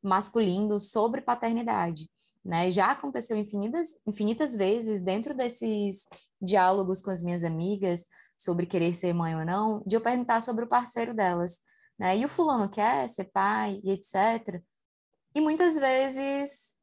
masculino 0.02 0.80
sobre 0.80 1.20
paternidade, 1.22 2.08
né? 2.46 2.70
Já 2.70 2.92
aconteceu 2.92 3.36
infinitas, 3.36 3.96
infinitas 4.06 4.56
vezes 4.56 5.02
dentro 5.02 5.34
desses 5.34 6.08
diálogos 6.40 7.02
com 7.02 7.10
as 7.10 7.24
minhas 7.24 7.44
amigas, 7.44 8.06
sobre 8.38 8.68
querer 8.68 8.94
ser 8.94 9.12
mãe 9.12 9.36
ou 9.36 9.44
não, 9.44 9.82
de 9.88 9.96
eu 9.96 10.02
perguntar 10.02 10.42
sobre 10.42 10.66
o 10.66 10.68
parceiro 10.68 11.16
delas, 11.16 11.62
né? 11.98 12.16
E 12.16 12.24
o 12.24 12.30
fulano 12.30 12.70
quer 12.70 13.10
ser 13.10 13.26
pai 13.26 13.82
e 13.84 13.90
etc. 13.90 14.62
E 15.34 15.42
muitas 15.42 15.78
vezes 15.78 16.78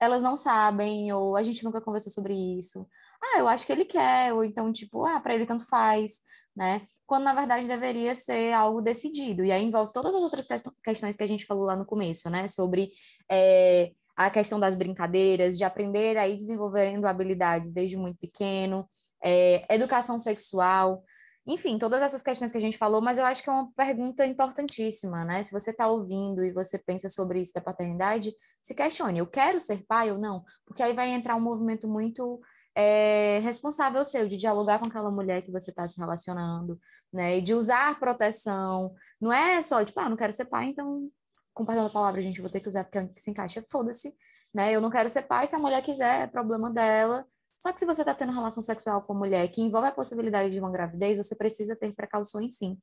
elas 0.00 0.22
não 0.22 0.36
sabem, 0.36 1.12
ou 1.12 1.36
a 1.36 1.42
gente 1.42 1.64
nunca 1.64 1.80
conversou 1.80 2.12
sobre 2.12 2.34
isso. 2.58 2.86
Ah, 3.22 3.40
eu 3.40 3.48
acho 3.48 3.66
que 3.66 3.72
ele 3.72 3.84
quer, 3.84 4.32
ou 4.32 4.44
então, 4.44 4.72
tipo, 4.72 5.04
ah, 5.04 5.20
para 5.20 5.34
ele 5.34 5.46
tanto 5.46 5.66
faz, 5.66 6.20
né? 6.54 6.82
Quando 7.06 7.24
na 7.24 7.34
verdade 7.34 7.66
deveria 7.66 8.14
ser 8.14 8.52
algo 8.52 8.80
decidido. 8.80 9.44
E 9.44 9.50
aí 9.50 9.64
envolve 9.64 9.92
todas 9.92 10.14
as 10.14 10.22
outras 10.22 10.46
questões 10.84 11.16
que 11.16 11.24
a 11.24 11.26
gente 11.26 11.46
falou 11.46 11.64
lá 11.64 11.74
no 11.74 11.86
começo, 11.86 12.30
né? 12.30 12.46
Sobre 12.48 12.90
é, 13.30 13.92
a 14.16 14.30
questão 14.30 14.60
das 14.60 14.74
brincadeiras, 14.74 15.56
de 15.56 15.64
aprender 15.64 16.16
aí 16.16 16.36
desenvolvendo 16.36 17.06
habilidades 17.06 17.72
desde 17.72 17.96
muito 17.96 18.18
pequeno, 18.18 18.86
é, 19.24 19.64
educação 19.74 20.18
sexual, 20.18 21.02
enfim, 21.48 21.78
todas 21.78 22.02
essas 22.02 22.22
questões 22.22 22.52
que 22.52 22.58
a 22.58 22.60
gente 22.60 22.76
falou, 22.76 23.00
mas 23.00 23.18
eu 23.18 23.24
acho 23.24 23.42
que 23.42 23.48
é 23.48 23.52
uma 23.52 23.72
pergunta 23.72 24.26
importantíssima, 24.26 25.24
né? 25.24 25.42
Se 25.42 25.50
você 25.50 25.70
está 25.70 25.88
ouvindo 25.88 26.44
e 26.44 26.52
você 26.52 26.78
pensa 26.78 27.08
sobre 27.08 27.40
isso 27.40 27.54
da 27.54 27.60
paternidade, 27.62 28.34
se 28.62 28.74
questione, 28.74 29.18
eu 29.18 29.26
quero 29.26 29.58
ser 29.58 29.82
pai 29.86 30.12
ou 30.12 30.18
não? 30.18 30.44
Porque 30.66 30.82
aí 30.82 30.92
vai 30.92 31.08
entrar 31.08 31.36
um 31.36 31.40
movimento 31.40 31.88
muito 31.88 32.38
é, 32.74 33.40
responsável 33.42 34.04
seu 34.04 34.28
de 34.28 34.36
dialogar 34.36 34.78
com 34.78 34.86
aquela 34.86 35.10
mulher 35.10 35.42
que 35.42 35.50
você 35.50 35.70
está 35.70 35.88
se 35.88 35.98
relacionando, 35.98 36.78
né? 37.10 37.38
E 37.38 37.42
de 37.42 37.54
usar 37.54 37.98
proteção. 37.98 38.94
Não 39.18 39.32
é 39.32 39.62
só, 39.62 39.82
tipo, 39.82 39.98
ah, 40.00 40.08
não 40.10 40.18
quero 40.18 40.34
ser 40.34 40.44
pai, 40.44 40.66
então, 40.66 41.06
com 41.54 41.64
perdão 41.64 41.84
da 41.84 41.90
palavra, 41.90 42.20
gente, 42.20 42.42
vou 42.42 42.50
ter 42.50 42.60
que 42.60 42.68
usar 42.68 42.84
porque 42.84 42.98
é 42.98 43.08
se 43.14 43.30
encaixa, 43.30 43.64
foda-se, 43.70 44.14
né? 44.54 44.76
Eu 44.76 44.82
não 44.82 44.90
quero 44.90 45.08
ser 45.08 45.22
pai, 45.22 45.46
se 45.46 45.56
a 45.56 45.58
mulher 45.58 45.82
quiser, 45.82 46.24
é 46.24 46.26
problema 46.26 46.70
dela, 46.70 47.26
só 47.58 47.72
que 47.72 47.80
se 47.80 47.86
você 47.86 48.02
está 48.02 48.14
tendo 48.14 48.32
relação 48.32 48.62
sexual 48.62 49.02
com 49.02 49.14
mulher 49.14 49.48
que 49.48 49.60
envolve 49.60 49.88
a 49.88 49.92
possibilidade 49.92 50.50
de 50.50 50.60
uma 50.60 50.70
gravidez, 50.70 51.18
você 51.18 51.34
precisa 51.34 51.74
ter 51.74 51.94
precauções 51.94 52.56
sim, 52.56 52.78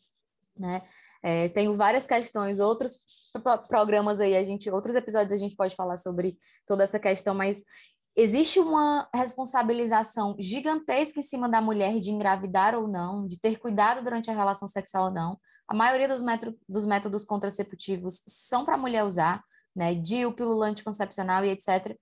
né? 0.57 0.81
É, 1.23 1.49
tenho 1.49 1.75
várias 1.75 2.05
questões, 2.05 2.59
outros 2.59 2.99
programas 3.67 4.19
aí, 4.19 4.35
a 4.35 4.43
gente, 4.43 4.69
outros 4.69 4.95
episódios 4.95 5.33
a 5.33 5.37
gente 5.37 5.55
pode 5.55 5.75
falar 5.75 5.97
sobre 5.97 6.37
toda 6.67 6.83
essa 6.83 6.99
questão, 6.99 7.33
mas 7.33 7.63
existe 8.15 8.59
uma 8.59 9.09
responsabilização 9.13 10.35
gigantesca 10.39 11.19
em 11.19 11.23
cima 11.23 11.49
da 11.49 11.59
mulher 11.61 11.99
de 11.99 12.11
engravidar 12.11 12.75
ou 12.75 12.87
não, 12.87 13.27
de 13.27 13.39
ter 13.39 13.57
cuidado 13.57 14.03
durante 14.03 14.29
a 14.29 14.33
relação 14.33 14.67
sexual 14.67 15.05
ou 15.05 15.11
não. 15.11 15.39
A 15.67 15.73
maioria 15.73 16.07
dos, 16.07 16.21
métodos, 16.21 16.59
dos 16.69 16.85
métodos 16.85 17.25
contraceptivos 17.25 18.21
são 18.27 18.63
para 18.63 18.75
a 18.75 18.77
mulher 18.77 19.03
usar, 19.03 19.43
né? 19.75 19.93
DIU, 19.95 20.31
pílula 20.33 20.67
anticoncepcional 20.67 21.43
e 21.43 21.49
etc. 21.49 21.97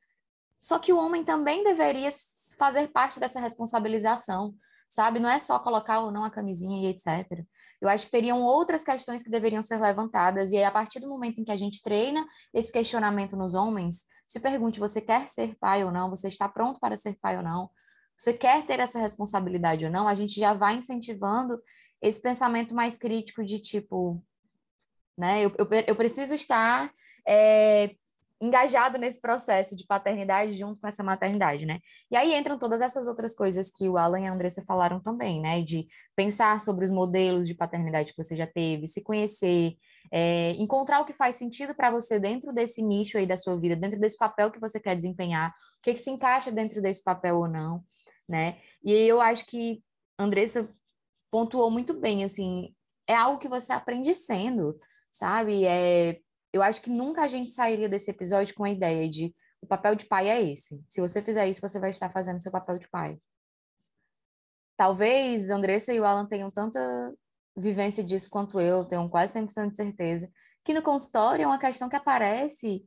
Só 0.61 0.79
que 0.79 0.93
o 0.93 0.97
homem 0.97 1.25
também 1.25 1.63
deveria 1.63 2.09
fazer 2.57 2.87
parte 2.89 3.19
dessa 3.19 3.39
responsabilização, 3.39 4.55
sabe? 4.89 5.19
Não 5.19 5.29
é 5.29 5.39
só 5.39 5.59
colocar 5.59 6.01
ou 6.01 6.11
não 6.11 6.23
a 6.23 6.29
camisinha 6.29 6.87
e 6.87 6.91
etc. 6.91 7.45
Eu 7.81 7.89
acho 7.89 8.05
que 8.05 8.11
teriam 8.11 8.41
outras 8.41 8.83
questões 8.83 9.23
que 9.23 9.29
deveriam 9.29 9.61
ser 9.61 9.79
levantadas, 9.79 10.51
e 10.51 10.57
aí, 10.57 10.63
a 10.63 10.71
partir 10.71 10.99
do 10.99 11.09
momento 11.09 11.39
em 11.39 11.43
que 11.43 11.51
a 11.51 11.57
gente 11.57 11.81
treina 11.81 12.25
esse 12.53 12.71
questionamento 12.71 13.35
nos 13.35 13.53
homens, 13.53 14.05
se 14.27 14.39
pergunte: 14.39 14.79
você 14.79 15.01
quer 15.01 15.27
ser 15.27 15.55
pai 15.59 15.83
ou 15.83 15.91
não? 15.91 16.09
Você 16.09 16.27
está 16.27 16.47
pronto 16.47 16.79
para 16.79 16.95
ser 16.95 17.17
pai 17.21 17.37
ou 17.37 17.43
não? 17.43 17.69
Você 18.17 18.33
quer 18.33 18.65
ter 18.65 18.79
essa 18.79 18.99
responsabilidade 18.99 19.85
ou 19.85 19.91
não? 19.91 20.07
A 20.07 20.15
gente 20.15 20.39
já 20.39 20.53
vai 20.53 20.75
incentivando 20.75 21.59
esse 22.01 22.21
pensamento 22.21 22.75
mais 22.75 22.97
crítico 22.97 23.43
de 23.43 23.59
tipo, 23.59 24.23
né? 25.17 25.43
Eu, 25.43 25.53
eu, 25.57 25.67
eu 25.87 25.95
preciso 25.95 26.35
estar 26.35 26.93
é, 27.27 27.95
engajado 28.43 28.97
nesse 28.97 29.21
processo 29.21 29.73
de 29.73 29.85
paternidade 29.85 30.53
junto 30.53 30.81
com 30.81 30.85
essa 30.85 31.01
maternidade, 31.01 31.65
né? 31.65 31.79
E 32.11 32.17
aí 32.17 32.35
entram 32.35 32.59
todas 32.59 32.81
essas 32.81 33.07
outras 33.07 33.33
coisas 33.33 33.71
que 33.71 33.87
o 33.87 33.97
Alan 33.97 34.19
e 34.19 34.27
a 34.27 34.33
Andressa 34.33 34.61
falaram 34.63 34.99
também, 34.99 35.39
né? 35.39 35.61
De 35.61 35.87
pensar 36.13 36.59
sobre 36.59 36.83
os 36.83 36.91
modelos 36.91 37.47
de 37.47 37.55
paternidade 37.55 38.11
que 38.11 38.21
você 38.21 38.35
já 38.35 38.45
teve, 38.45 38.85
se 38.85 39.01
conhecer, 39.01 39.77
é, 40.11 40.51
encontrar 40.59 40.99
o 40.99 41.05
que 41.05 41.13
faz 41.13 41.37
sentido 41.37 41.73
para 41.73 41.89
você 41.89 42.19
dentro 42.19 42.51
desse 42.51 42.81
nicho 42.81 43.17
aí 43.17 43.25
da 43.25 43.37
sua 43.37 43.55
vida, 43.55 43.77
dentro 43.77 43.97
desse 43.97 44.17
papel 44.17 44.51
que 44.51 44.59
você 44.59 44.77
quer 44.77 44.95
desempenhar, 44.95 45.49
o 45.49 45.81
que, 45.81 45.93
que 45.93 45.99
se 45.99 46.11
encaixa 46.11 46.51
dentro 46.51 46.81
desse 46.81 47.01
papel 47.01 47.37
ou 47.37 47.47
não, 47.47 47.81
né? 48.27 48.57
E 48.83 48.91
eu 48.91 49.21
acho 49.21 49.45
que 49.45 49.81
a 50.17 50.23
Andressa 50.25 50.67
pontuou 51.31 51.71
muito 51.71 51.93
bem, 51.93 52.25
assim, 52.25 52.75
é 53.07 53.15
algo 53.15 53.39
que 53.39 53.47
você 53.47 53.71
aprende 53.71 54.13
sendo, 54.13 54.77
sabe? 55.09 55.63
É 55.65 56.19
eu 56.53 56.61
acho 56.61 56.81
que 56.81 56.89
nunca 56.89 57.23
a 57.23 57.27
gente 57.27 57.51
sairia 57.51 57.89
desse 57.89 58.11
episódio 58.11 58.53
com 58.53 58.63
a 58.63 58.69
ideia 58.69 59.09
de 59.09 59.35
o 59.59 59.65
papel 59.65 59.95
de 59.95 60.05
pai 60.05 60.29
é 60.29 60.41
esse. 60.41 60.83
Se 60.87 61.01
você 61.01 61.21
fizer 61.21 61.47
isso, 61.47 61.61
você 61.61 61.79
vai 61.79 61.89
estar 61.89 62.11
fazendo 62.11 62.43
seu 62.43 62.51
papel 62.51 62.77
de 62.77 62.87
pai. 62.89 63.17
Talvez 64.77 65.49
Andressa 65.49 65.93
e 65.93 65.99
o 65.99 66.05
Alan 66.05 66.27
tenham 66.27 66.51
tanta 66.51 66.79
vivência 67.55 68.03
disso 68.03 68.29
quanto 68.29 68.59
eu, 68.59 68.85
tenho 68.85 69.09
quase 69.09 69.39
100% 69.39 69.71
de 69.71 69.77
certeza, 69.77 70.29
que 70.63 70.73
no 70.73 70.81
consultório 70.81 71.43
é 71.43 71.47
uma 71.47 71.59
questão 71.59 71.87
que 71.87 71.95
aparece 71.95 72.85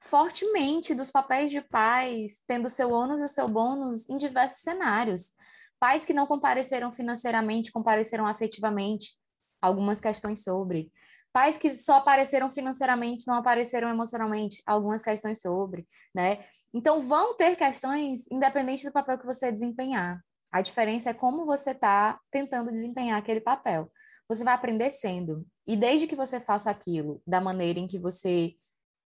fortemente 0.00 0.94
dos 0.94 1.10
papéis 1.10 1.50
de 1.50 1.60
pais, 1.60 2.42
tendo 2.46 2.68
seu 2.68 2.90
ônus 2.90 3.20
e 3.20 3.28
seu 3.28 3.48
bônus 3.48 4.08
em 4.08 4.16
diversos 4.16 4.60
cenários. 4.60 5.32
Pais 5.78 6.04
que 6.04 6.14
não 6.14 6.26
compareceram 6.26 6.92
financeiramente, 6.92 7.72
compareceram 7.72 8.26
afetivamente, 8.26 9.16
algumas 9.60 10.00
questões 10.00 10.42
sobre. 10.42 10.90
Pais 11.36 11.58
que 11.58 11.76
só 11.76 11.96
apareceram 11.96 12.50
financeiramente, 12.50 13.26
não 13.26 13.34
apareceram 13.34 13.90
emocionalmente, 13.90 14.62
algumas 14.64 15.02
questões 15.02 15.38
sobre, 15.38 15.86
né? 16.14 16.42
Então, 16.72 17.06
vão 17.06 17.36
ter 17.36 17.54
questões 17.56 18.26
independente 18.32 18.86
do 18.86 18.90
papel 18.90 19.18
que 19.18 19.26
você 19.26 19.52
desempenhar. 19.52 20.18
A 20.50 20.62
diferença 20.62 21.10
é 21.10 21.12
como 21.12 21.44
você 21.44 21.72
está 21.72 22.18
tentando 22.30 22.72
desempenhar 22.72 23.18
aquele 23.18 23.42
papel. 23.42 23.86
Você 24.30 24.42
vai 24.44 24.54
aprender 24.54 24.88
sendo. 24.88 25.46
E 25.66 25.76
desde 25.76 26.06
que 26.06 26.16
você 26.16 26.40
faça 26.40 26.70
aquilo 26.70 27.20
da 27.26 27.38
maneira 27.38 27.78
em 27.78 27.86
que 27.86 27.98
você 27.98 28.54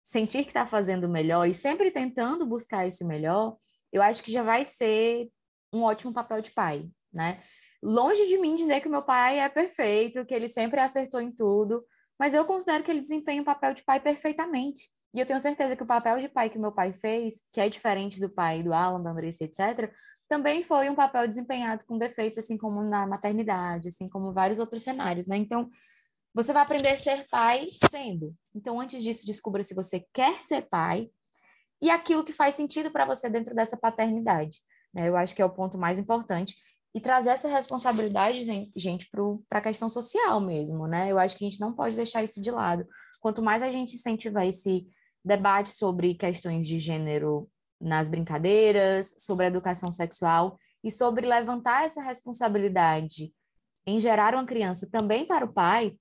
sentir 0.05 0.43
que 0.43 0.51
está 0.51 0.67
fazendo 0.67 1.09
melhor 1.09 1.47
e 1.47 1.55
sempre 1.55 1.91
tentando 1.91 2.47
buscar 2.47 2.87
esse 2.87 3.07
melhor, 3.07 3.57
eu 3.91 4.03
acho 4.03 4.23
que 4.23 4.31
já 4.31 4.43
vai 4.43 4.67
ser 4.67 5.31
um 5.73 5.83
ótimo 5.83 6.13
papel 6.13 6.43
de 6.43 6.51
pai, 6.51 6.91
né? 7.11 7.43
Longe 7.83 8.27
de 8.27 8.37
mim 8.37 8.55
dizer 8.55 8.83
que 8.83 8.89
meu 8.91 9.03
pai 9.03 9.41
é 9.41 9.49
perfeito, 9.49 10.27
que 10.27 10.35
ele 10.35 10.47
sempre 10.47 10.79
acertou 10.79 11.23
em 11.23 11.33
tudo, 11.33 11.83
mas 12.19 12.35
eu 12.35 12.45
considero 12.45 12.83
que 12.83 12.91
ele 12.91 13.01
desempenha 13.01 13.43
o 13.43 13.45
papel 13.45 13.75
de 13.75 13.85
pai 13.85 14.01
perfeitamente. 14.01 14.91
E 15.15 15.21
eu 15.21 15.27
tenho 15.27 15.41
certeza 15.41 15.75
que 15.75 15.83
o 15.83 15.87
papel 15.87 16.21
de 16.21 16.29
pai 16.29 16.51
que 16.51 16.59
meu 16.59 16.73
pai 16.73 16.93
fez, 16.93 17.43
que 17.53 17.61
é 17.61 17.69
diferente 17.69 18.21
do 18.21 18.29
pai 18.29 18.63
do 18.63 18.75
Alan, 18.75 19.03
da 19.03 19.11
Andressa, 19.11 19.45
etc., 19.45 19.93
também 20.29 20.63
foi 20.63 20.91
um 20.91 20.95
papel 20.95 21.27
desempenhado 21.27 21.85
com 21.87 21.97
defeitos, 21.97 22.39
assim 22.39 22.59
como 22.59 22.83
na 22.83 23.07
maternidade, 23.07 23.89
assim 23.89 24.09
como 24.09 24.33
vários 24.33 24.59
outros 24.59 24.83
cenários, 24.83 25.27
né? 25.27 25.39
Então, 25.39 25.69
você 26.35 26.53
vai 26.53 26.63
aprender 26.63 26.91
a 26.91 26.97
ser 26.97 27.27
pai 27.29 27.67
sendo. 27.91 28.35
Então, 28.55 28.79
antes 28.79 29.03
disso, 29.03 29.25
descubra 29.25 29.65
se 29.65 29.75
você 29.75 30.05
quer 30.13 30.43
ser 30.43 30.69
pai 30.69 31.11
e 31.81 31.91
aquilo 31.91 32.25
que 32.25 32.33
faz 32.33 32.55
sentido 32.55 32.91
para 32.91 33.07
você 33.07 33.31
dentro 33.31 33.55
dessa 33.55 33.77
paternidade. 33.77 34.59
Né? 34.93 35.09
Eu 35.09 35.17
acho 35.17 35.35
que 35.35 35.41
é 35.41 35.45
o 35.45 35.51
ponto 35.51 35.79
mais 35.79 35.99
importante 35.99 36.57
e 36.95 37.01
trazer 37.01 37.31
essa 37.31 37.49
responsabilidade, 37.49 38.43
gente, 38.75 39.09
para 39.49 39.59
a 39.59 39.63
questão 39.63 39.89
social 39.89 40.41
mesmo, 40.41 40.87
né? 40.87 41.11
Eu 41.11 41.19
acho 41.19 41.37
que 41.37 41.45
a 41.45 41.49
gente 41.49 41.61
não 41.61 41.73
pode 41.73 41.97
deixar 41.97 42.23
isso 42.23 42.41
de 42.41 42.51
lado. 42.51 42.87
Quanto 43.21 43.43
mais 43.43 43.63
a 43.63 43.71
gente 43.71 43.95
incentivar 43.95 44.47
esse 44.47 44.87
debate 45.25 45.71
sobre 45.71 46.15
questões 46.15 46.67
de 46.67 46.79
gênero 46.79 47.49
nas 47.81 48.09
brincadeiras, 48.09 49.15
sobre 49.19 49.47
educação 49.47 49.93
sexual 49.93 50.59
e 50.83 50.91
sobre 50.91 51.27
levantar 51.27 51.85
essa 51.85 52.03
responsabilidade 52.03 53.33
em 53.87 54.01
gerar 54.01 54.35
uma 54.35 54.47
criança 54.47 54.89
também 54.91 55.27
para 55.27 55.45
o 55.45 55.53
pai, 55.53 55.97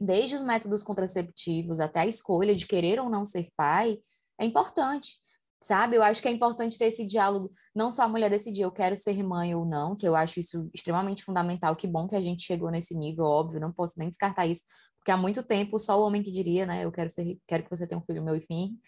desde 0.00 0.34
os 0.34 0.42
métodos 0.42 0.82
contraceptivos 0.82 1.80
até 1.80 2.00
a 2.00 2.06
escolha 2.06 2.54
de 2.54 2.66
querer 2.66 3.00
ou 3.00 3.08
não 3.08 3.24
ser 3.24 3.48
pai, 3.56 3.98
é 4.38 4.44
importante 4.44 5.21
sabe? 5.62 5.96
Eu 5.96 6.02
acho 6.02 6.20
que 6.20 6.28
é 6.28 6.30
importante 6.30 6.76
ter 6.78 6.86
esse 6.86 7.06
diálogo, 7.06 7.52
não 7.74 7.90
só 7.90 8.02
a 8.02 8.08
mulher 8.08 8.28
decidir 8.28 8.62
eu 8.62 8.70
quero 8.70 8.96
ser 8.96 9.22
mãe 9.22 9.54
ou 9.54 9.64
não, 9.64 9.96
que 9.96 10.06
eu 10.06 10.14
acho 10.16 10.40
isso 10.40 10.68
extremamente 10.74 11.24
fundamental. 11.24 11.76
Que 11.76 11.86
bom 11.86 12.08
que 12.08 12.16
a 12.16 12.20
gente 12.20 12.44
chegou 12.44 12.70
nesse 12.70 12.96
nível, 12.96 13.24
óbvio, 13.24 13.60
não 13.60 13.72
posso 13.72 13.98
nem 13.98 14.08
descartar 14.08 14.46
isso, 14.46 14.62
porque 14.98 15.10
há 15.10 15.16
muito 15.16 15.42
tempo 15.42 15.78
só 15.78 15.98
o 16.00 16.04
homem 16.06 16.22
que 16.22 16.30
diria, 16.30 16.66
né? 16.66 16.84
Eu 16.84 16.92
quero 16.92 17.08
ser, 17.10 17.38
quero 17.46 17.64
que 17.64 17.70
você 17.70 17.86
tenha 17.86 18.00
um 18.00 18.04
filho 18.04 18.22
meu 18.22 18.36
e 18.36 18.40
fim. 18.40 18.78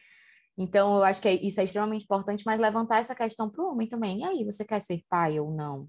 Então, 0.56 0.96
eu 0.96 1.04
acho 1.04 1.20
que 1.20 1.28
é, 1.28 1.34
isso 1.34 1.60
é 1.60 1.64
extremamente 1.64 2.04
importante, 2.04 2.44
mas 2.46 2.60
levantar 2.60 2.98
essa 2.98 3.14
questão 3.14 3.50
para 3.50 3.64
o 3.64 3.72
homem 3.72 3.88
também. 3.88 4.20
E 4.20 4.24
aí, 4.24 4.44
você 4.44 4.64
quer 4.64 4.80
ser 4.80 5.02
pai 5.08 5.40
ou 5.40 5.50
não? 5.50 5.88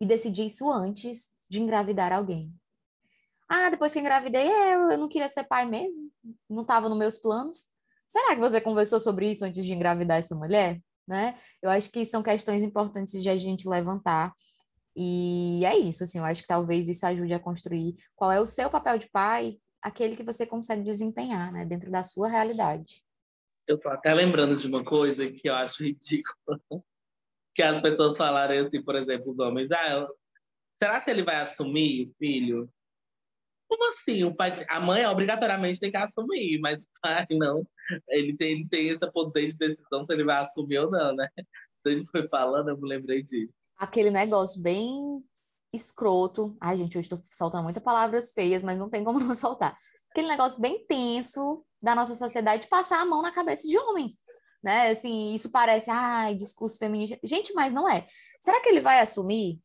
E 0.00 0.06
decidir 0.06 0.46
isso 0.46 0.70
antes 0.70 1.30
de 1.48 1.60
engravidar 1.60 2.12
alguém. 2.12 2.52
Ah, 3.48 3.70
depois 3.70 3.92
que 3.92 3.98
engravidei, 3.98 4.46
eu, 4.46 4.90
eu 4.90 4.98
não 4.98 5.08
queria 5.08 5.28
ser 5.28 5.44
pai 5.44 5.64
mesmo, 5.66 6.10
não 6.48 6.62
estava 6.62 6.88
nos 6.88 6.98
meus 6.98 7.18
planos. 7.18 7.68
Será 8.08 8.34
que 8.34 8.40
você 8.40 8.60
conversou 8.60 8.98
sobre 8.98 9.30
isso 9.30 9.44
antes 9.44 9.64
de 9.64 9.74
engravidar 9.74 10.18
essa 10.18 10.34
mulher? 10.34 10.80
Né? 11.06 11.38
Eu 11.62 11.70
acho 11.70 11.90
que 11.92 12.04
são 12.04 12.22
questões 12.22 12.62
importantes 12.62 13.22
de 13.22 13.28
a 13.28 13.36
gente 13.36 13.68
levantar. 13.68 14.32
E 14.96 15.64
é 15.64 15.76
isso, 15.76 16.02
assim, 16.02 16.18
eu 16.18 16.24
acho 16.24 16.42
que 16.42 16.48
talvez 16.48 16.88
isso 16.88 17.06
ajude 17.06 17.32
a 17.32 17.38
construir 17.38 17.94
qual 18.16 18.32
é 18.32 18.40
o 18.40 18.46
seu 18.46 18.68
papel 18.68 18.98
de 18.98 19.08
pai, 19.10 19.56
aquele 19.80 20.16
que 20.16 20.24
você 20.24 20.44
consegue 20.44 20.82
desempenhar, 20.82 21.52
né, 21.52 21.64
dentro 21.64 21.90
da 21.90 22.02
sua 22.02 22.28
realidade. 22.28 23.04
Eu 23.66 23.78
tô 23.78 23.88
até 23.90 24.12
lembrando 24.12 24.56
de 24.56 24.66
uma 24.66 24.84
coisa 24.84 25.30
que 25.30 25.48
eu 25.48 25.54
acho 25.54 25.84
ridícula, 25.84 26.60
que 27.54 27.62
as 27.62 27.80
pessoas 27.80 28.16
falarem 28.16 28.60
assim, 28.60 28.82
por 28.82 28.96
exemplo, 28.96 29.30
os 29.30 29.38
homens, 29.38 29.70
ah, 29.70 30.08
será 30.78 31.00
que 31.00 31.10
ele 31.10 31.22
vai 31.22 31.36
assumir 31.42 32.08
o 32.08 32.14
filho? 32.18 32.68
Como 33.68 33.88
assim? 33.88 34.24
O 34.24 34.34
pai, 34.34 34.64
a 34.68 34.80
mãe 34.80 35.06
obrigatoriamente 35.06 35.78
tem 35.78 35.90
que 35.90 35.96
assumir, 35.96 36.58
mas 36.58 36.82
o 36.82 36.86
pai 37.02 37.26
não. 37.30 37.64
Ele 38.08 38.36
tem, 38.36 38.52
ele 38.52 38.68
tem 38.68 38.88
esse 38.88 39.12
poder 39.12 39.46
de 39.48 39.56
decisão 39.56 40.04
se 40.04 40.12
ele 40.12 40.24
vai 40.24 40.42
assumir 40.42 40.78
ou 40.78 40.90
não, 40.90 41.14
né? 41.14 41.28
Então 41.80 41.92
ele 41.92 42.04
foi 42.06 42.28
falando, 42.28 42.68
eu 42.68 42.78
me 42.78 42.88
lembrei 42.88 43.22
disso. 43.22 43.52
Aquele 43.76 44.10
negócio 44.10 44.60
bem 44.60 45.22
escroto. 45.72 46.56
Ai, 46.60 46.76
gente, 46.76 46.98
hoje 46.98 47.06
estou 47.06 47.22
soltando 47.32 47.64
muitas 47.64 47.82
palavras 47.82 48.32
feias, 48.32 48.62
mas 48.62 48.78
não 48.78 48.90
tem 48.90 49.04
como 49.04 49.18
não 49.20 49.34
soltar. 49.34 49.76
Aquele 50.10 50.28
negócio 50.28 50.60
bem 50.60 50.84
tenso 50.86 51.64
da 51.80 51.94
nossa 51.94 52.14
sociedade 52.14 52.62
de 52.62 52.68
passar 52.68 53.00
a 53.00 53.06
mão 53.06 53.22
na 53.22 53.32
cabeça 53.32 53.68
de 53.68 53.78
homem. 53.78 54.10
Né? 54.62 54.90
Assim, 54.90 55.32
isso 55.32 55.50
parece, 55.50 55.90
ai, 55.90 56.34
discurso 56.34 56.78
feminista. 56.78 57.18
Gente, 57.22 57.52
mas 57.52 57.72
não 57.72 57.88
é. 57.88 58.04
Será 58.40 58.60
que 58.60 58.68
ele 58.68 58.80
vai 58.80 59.00
assumir? 59.00 59.60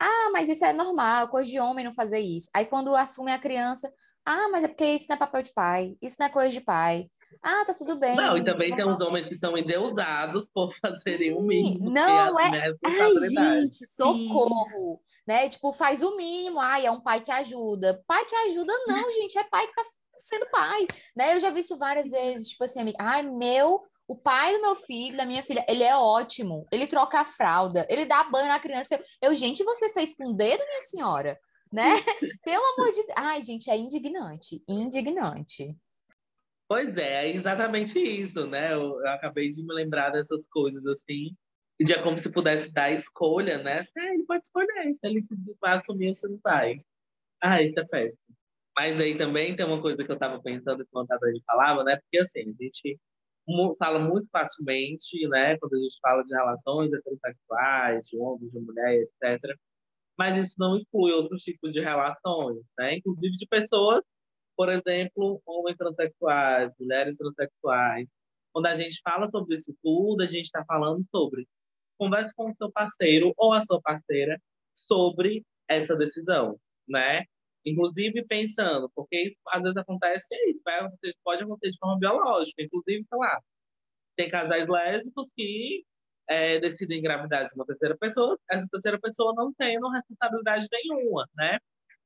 Ah, 0.00 0.30
mas 0.32 0.48
isso 0.48 0.64
é 0.64 0.72
normal, 0.72 1.28
coisa 1.28 1.50
de 1.50 1.60
homem 1.60 1.84
não 1.84 1.94
fazer 1.94 2.20
isso. 2.20 2.50
Aí 2.54 2.66
quando 2.66 2.94
assume 2.94 3.32
a 3.32 3.38
criança, 3.38 3.92
ah, 4.24 4.48
mas 4.50 4.64
é 4.64 4.68
porque 4.68 4.86
isso 4.86 5.06
não 5.08 5.16
é 5.16 5.18
papel 5.18 5.42
de 5.42 5.52
pai, 5.52 5.96
isso 6.00 6.16
não 6.18 6.26
é 6.26 6.30
coisa 6.30 6.50
de 6.50 6.60
pai. 6.60 7.08
Ah, 7.42 7.64
tá 7.64 7.74
tudo 7.74 7.96
bem. 7.96 8.16
Não, 8.16 8.38
e 8.38 8.44
também 8.44 8.74
tem 8.74 8.86
uns 8.86 9.00
homens 9.00 9.28
que 9.28 9.36
são 9.36 9.56
endeusados 9.56 10.48
por 10.52 10.74
fazerem 10.76 11.36
o 11.36 11.42
mínimo. 11.42 11.90
Não, 11.90 12.40
é. 12.40 12.74
Ai, 12.84 13.14
gente, 13.28 13.86
socorro. 13.86 14.96
Sim. 14.96 15.14
Né? 15.26 15.48
Tipo, 15.48 15.72
faz 15.72 16.02
o 16.02 16.16
mínimo. 16.16 16.60
Ai, 16.60 16.86
é 16.86 16.90
um 16.90 17.00
pai 17.00 17.20
que 17.20 17.30
ajuda. 17.30 18.02
Pai 18.06 18.24
que 18.24 18.34
ajuda, 18.34 18.72
não, 18.86 19.12
gente. 19.12 19.38
É 19.38 19.44
pai 19.44 19.66
que 19.66 19.74
tá 19.74 19.82
sendo 20.18 20.46
pai. 20.50 20.86
Né? 21.16 21.34
Eu 21.34 21.40
já 21.40 21.50
vi 21.50 21.60
isso 21.60 21.76
várias 21.76 22.10
vezes. 22.10 22.48
Tipo 22.48 22.64
assim, 22.64 22.92
ai, 22.98 23.22
meu 23.22 23.82
o 24.06 24.16
pai 24.16 24.52
do 24.54 24.60
meu 24.60 24.76
filho, 24.76 25.16
da 25.16 25.24
minha 25.24 25.42
filha, 25.42 25.64
ele 25.68 25.82
é 25.82 25.96
ótimo. 25.96 26.66
Ele 26.70 26.86
troca 26.86 27.20
a 27.20 27.24
fralda, 27.24 27.86
ele 27.88 28.04
dá 28.04 28.24
banho 28.24 28.48
na 28.48 28.60
criança. 28.60 29.00
Eu, 29.20 29.34
gente, 29.34 29.64
você 29.64 29.92
fez 29.92 30.14
com 30.14 30.30
o 30.30 30.34
dedo, 30.34 30.64
minha 30.64 30.80
senhora? 30.80 31.38
Né? 31.72 31.82
Pelo 32.44 32.64
amor 32.74 32.92
de 32.92 33.02
Deus. 33.02 33.14
Ai, 33.16 33.42
gente, 33.42 33.70
é 33.70 33.76
indignante. 33.76 34.62
Indignante. 34.68 35.74
Pois 36.68 36.96
é, 36.96 37.26
é 37.26 37.36
exatamente 37.36 37.98
isso, 37.98 38.46
né? 38.46 38.72
Eu, 38.72 39.00
eu 39.00 39.08
acabei 39.08 39.50
de 39.50 39.62
me 39.62 39.74
lembrar 39.74 40.10
dessas 40.10 40.46
coisas 40.48 40.84
assim. 40.86 41.36
E 41.78 41.92
é 41.92 42.02
como 42.02 42.18
se 42.18 42.30
pudesse 42.30 42.70
dar 42.72 42.92
escolha, 42.92 43.62
né? 43.62 43.86
É, 43.96 44.14
ele 44.14 44.24
pode 44.24 44.44
escolher 44.44 44.94
se 44.94 44.98
ele 45.02 45.24
vai 45.60 45.78
assumir 45.78 46.14
se 46.14 46.28
não 46.28 46.38
vai. 46.42 46.80
Ah, 47.42 47.60
isso 47.62 47.78
é 47.78 47.84
péssimo. 47.84 48.18
Mas 48.76 48.98
aí 48.98 49.16
também 49.16 49.54
tem 49.54 49.66
uma 49.66 49.80
coisa 49.80 50.02
que 50.04 50.10
eu 50.10 50.14
estava 50.14 50.40
pensando 50.40 50.86
quando 50.90 51.10
a 51.10 51.32
gente 51.32 51.44
falava, 51.44 51.84
né? 51.84 51.96
Porque 51.96 52.18
assim, 52.18 52.40
a 52.40 52.62
gente 52.64 52.98
fala 53.78 53.98
muito 53.98 54.28
facilmente, 54.30 55.28
né, 55.28 55.58
quando 55.58 55.74
a 55.74 55.78
gente 55.78 55.98
fala 56.00 56.22
de 56.24 56.34
relações 56.34 56.92
heterossexuais, 56.92 58.06
de 58.06 58.18
homens, 58.18 58.52
de 58.52 58.60
mulheres, 58.60 59.08
etc. 59.22 59.56
Mas 60.18 60.48
isso 60.48 60.54
não 60.58 60.76
exclui 60.76 61.12
outros 61.12 61.42
tipos 61.42 61.72
de 61.72 61.80
relações, 61.80 62.62
né, 62.78 62.96
inclusive 62.96 63.36
de 63.36 63.46
pessoas, 63.46 64.02
por 64.56 64.68
exemplo, 64.70 65.42
homens 65.46 65.76
transexuais, 65.76 66.72
mulheres 66.78 67.16
transexuais. 67.16 68.08
Quando 68.52 68.66
a 68.66 68.76
gente 68.76 69.00
fala 69.02 69.28
sobre 69.30 69.56
isso 69.56 69.74
tudo, 69.82 70.22
a 70.22 70.26
gente 70.26 70.46
está 70.46 70.64
falando 70.64 71.04
sobre 71.10 71.46
converse 71.98 72.34
com 72.34 72.50
o 72.50 72.56
seu 72.56 72.70
parceiro 72.72 73.32
ou 73.36 73.52
a 73.52 73.64
sua 73.66 73.80
parceira 73.82 74.40
sobre 74.74 75.44
essa 75.68 75.96
decisão, 75.96 76.58
né? 76.88 77.24
Inclusive 77.66 78.24
pensando, 78.26 78.90
porque 78.94 79.16
isso 79.28 79.36
às 79.48 79.62
vezes 79.62 79.76
acontece 79.76 80.24
é 80.32 80.50
isso, 80.50 80.62
pode 81.24 81.42
acontecer 81.42 81.72
de 81.72 81.78
forma 81.78 81.98
biológica. 81.98 82.62
Inclusive, 82.62 83.04
sei 83.08 83.18
lá, 83.18 83.40
tem 84.16 84.30
casais 84.30 84.68
lésbicos 84.68 85.32
que 85.36 85.84
é, 86.28 86.60
decidem 86.60 86.98
engravidar 87.00 87.48
de 87.48 87.54
uma 87.54 87.66
terceira 87.66 87.96
pessoa, 87.98 88.38
essa 88.50 88.66
terceira 88.70 88.98
pessoa 89.00 89.34
não 89.36 89.52
tem 89.54 89.78
responsabilidade 89.92 90.68
nenhuma, 90.72 91.28
né? 91.36 91.58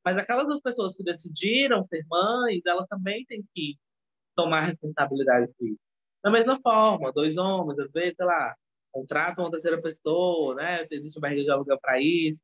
Mas 0.05 0.17
aquelas 0.19 0.47
duas 0.47 0.61
pessoas 0.61 0.97
que 0.97 1.05
decidiram 1.05 1.85
ser 1.85 2.05
mães, 2.09 2.63
elas 2.67 2.87
também 2.89 3.25
têm 3.27 3.45
que 3.55 3.77
tomar 4.37 4.63
responsabilidade 4.63 5.53
por 5.59 5.67
isso. 5.69 5.81
Da 6.23 6.31
mesma 6.31 6.61
forma, 6.61 7.13
dois 7.13 7.37
homens, 7.37 7.79
às 7.79 7.91
vezes, 7.93 8.17
sei 8.17 8.27
lá, 8.27 8.55
contratam 8.93 9.45
uma 9.45 9.51
terceira 9.51 9.81
pessoa, 9.83 10.55
né? 10.55 10.85
Existe 10.91 11.19
uma 11.19 11.23
barriga 11.23 11.45
de 11.45 11.51
aluguel 11.51 11.79
para 11.81 12.01
isso. 12.01 12.41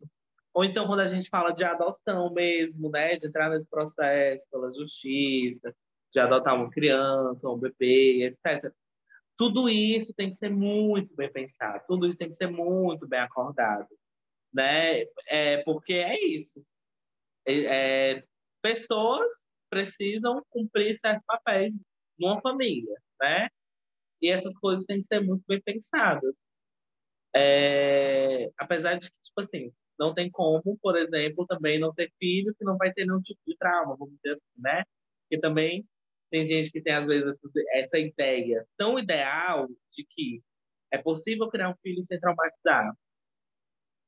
Ou 0.54 0.64
então, 0.64 0.86
quando 0.86 1.00
a 1.00 1.06
gente 1.06 1.28
fala 1.28 1.52
de 1.52 1.64
adoção 1.64 2.32
mesmo, 2.32 2.88
né? 2.90 3.16
De 3.16 3.26
entrar 3.26 3.50
nesse 3.50 3.68
processo 3.68 4.44
pela 4.50 4.72
justiça, 4.72 5.74
de 6.12 6.20
adotar 6.20 6.54
uma 6.54 6.70
criança, 6.70 7.48
um 7.48 7.58
bebê, 7.58 8.26
etc. 8.26 8.72
Tudo 9.36 9.68
isso 9.68 10.14
tem 10.14 10.30
que 10.32 10.38
ser 10.38 10.50
muito 10.50 11.14
bem 11.16 11.30
pensado, 11.32 11.84
tudo 11.88 12.06
isso 12.06 12.16
tem 12.18 12.30
que 12.30 12.36
ser 12.36 12.46
muito 12.48 13.06
bem 13.08 13.20
acordado, 13.20 13.88
né? 14.52 15.02
É, 15.28 15.62
porque 15.64 15.94
é 15.94 16.16
isso. 16.24 16.64
É, 17.46 18.14
é, 18.18 18.24
pessoas 18.62 19.32
precisam 19.70 20.42
cumprir 20.50 20.96
certos 20.98 21.24
papéis 21.26 21.74
numa 22.18 22.40
família, 22.40 22.96
né? 23.20 23.48
E 24.22 24.30
essas 24.30 24.54
coisas 24.58 24.84
têm 24.86 25.00
que 25.02 25.08
ser 25.08 25.20
muito 25.20 25.44
bem 25.48 25.60
pensadas. 25.62 26.34
É, 27.36 28.50
apesar 28.58 28.94
de 28.98 29.10
que, 29.10 29.16
tipo 29.24 29.40
assim, 29.40 29.72
não 29.98 30.14
tem 30.14 30.30
como, 30.30 30.78
por 30.80 30.96
exemplo, 30.96 31.46
também 31.46 31.78
não 31.78 31.92
ter 31.94 32.12
filho 32.18 32.54
que 32.58 32.64
não 32.64 32.76
vai 32.76 32.92
ter 32.92 33.04
nenhum 33.06 33.20
tipo 33.20 33.40
de 33.46 33.56
trauma, 33.56 33.96
vamos 33.96 34.14
dizer 34.16 34.34
assim, 34.34 34.60
né? 34.62 34.84
Porque 35.22 35.40
também 35.40 35.86
tem 36.30 36.46
gente 36.48 36.70
que 36.70 36.80
tem, 36.82 36.94
às 36.94 37.06
vezes, 37.06 37.34
essa 37.72 37.98
ideia 37.98 38.66
tão 38.76 38.98
ideal 38.98 39.68
de 39.92 40.04
que 40.04 40.42
é 40.92 40.98
possível 40.98 41.48
criar 41.48 41.70
um 41.70 41.76
filho 41.82 42.02
sem 42.04 42.18
traumatizar. 42.20 42.92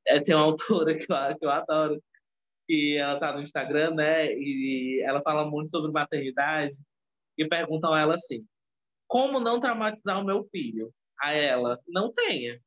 É, 0.07 0.21
tem 0.21 0.35
uma 0.35 0.45
autora 0.45 0.95
que 0.99 1.07
eu, 1.13 1.39
que 1.39 1.45
eu 1.45 1.51
adoro, 1.51 2.03
que 2.67 2.97
ela 2.97 3.21
tá 3.21 3.33
no 3.33 3.43
Instagram, 3.43 3.95
né? 3.95 4.33
E 4.35 5.03
ela 5.05 5.23
fala 5.23 5.49
muito 5.49 5.71
sobre 5.71 5.93
maternidade 5.93 6.77
e 7.39 7.47
perguntam 7.49 7.93
a 7.95 8.01
ela 8.01 8.15
assim: 8.15 8.47
como 9.09 9.41
não 9.41 9.61
traumatizar 9.61 10.21
o 10.21 10.25
meu 10.25 10.45
filho? 10.51 10.93
A 11.21 11.33
ela, 11.33 11.81
não 11.89 12.13
tenha. 12.13 12.61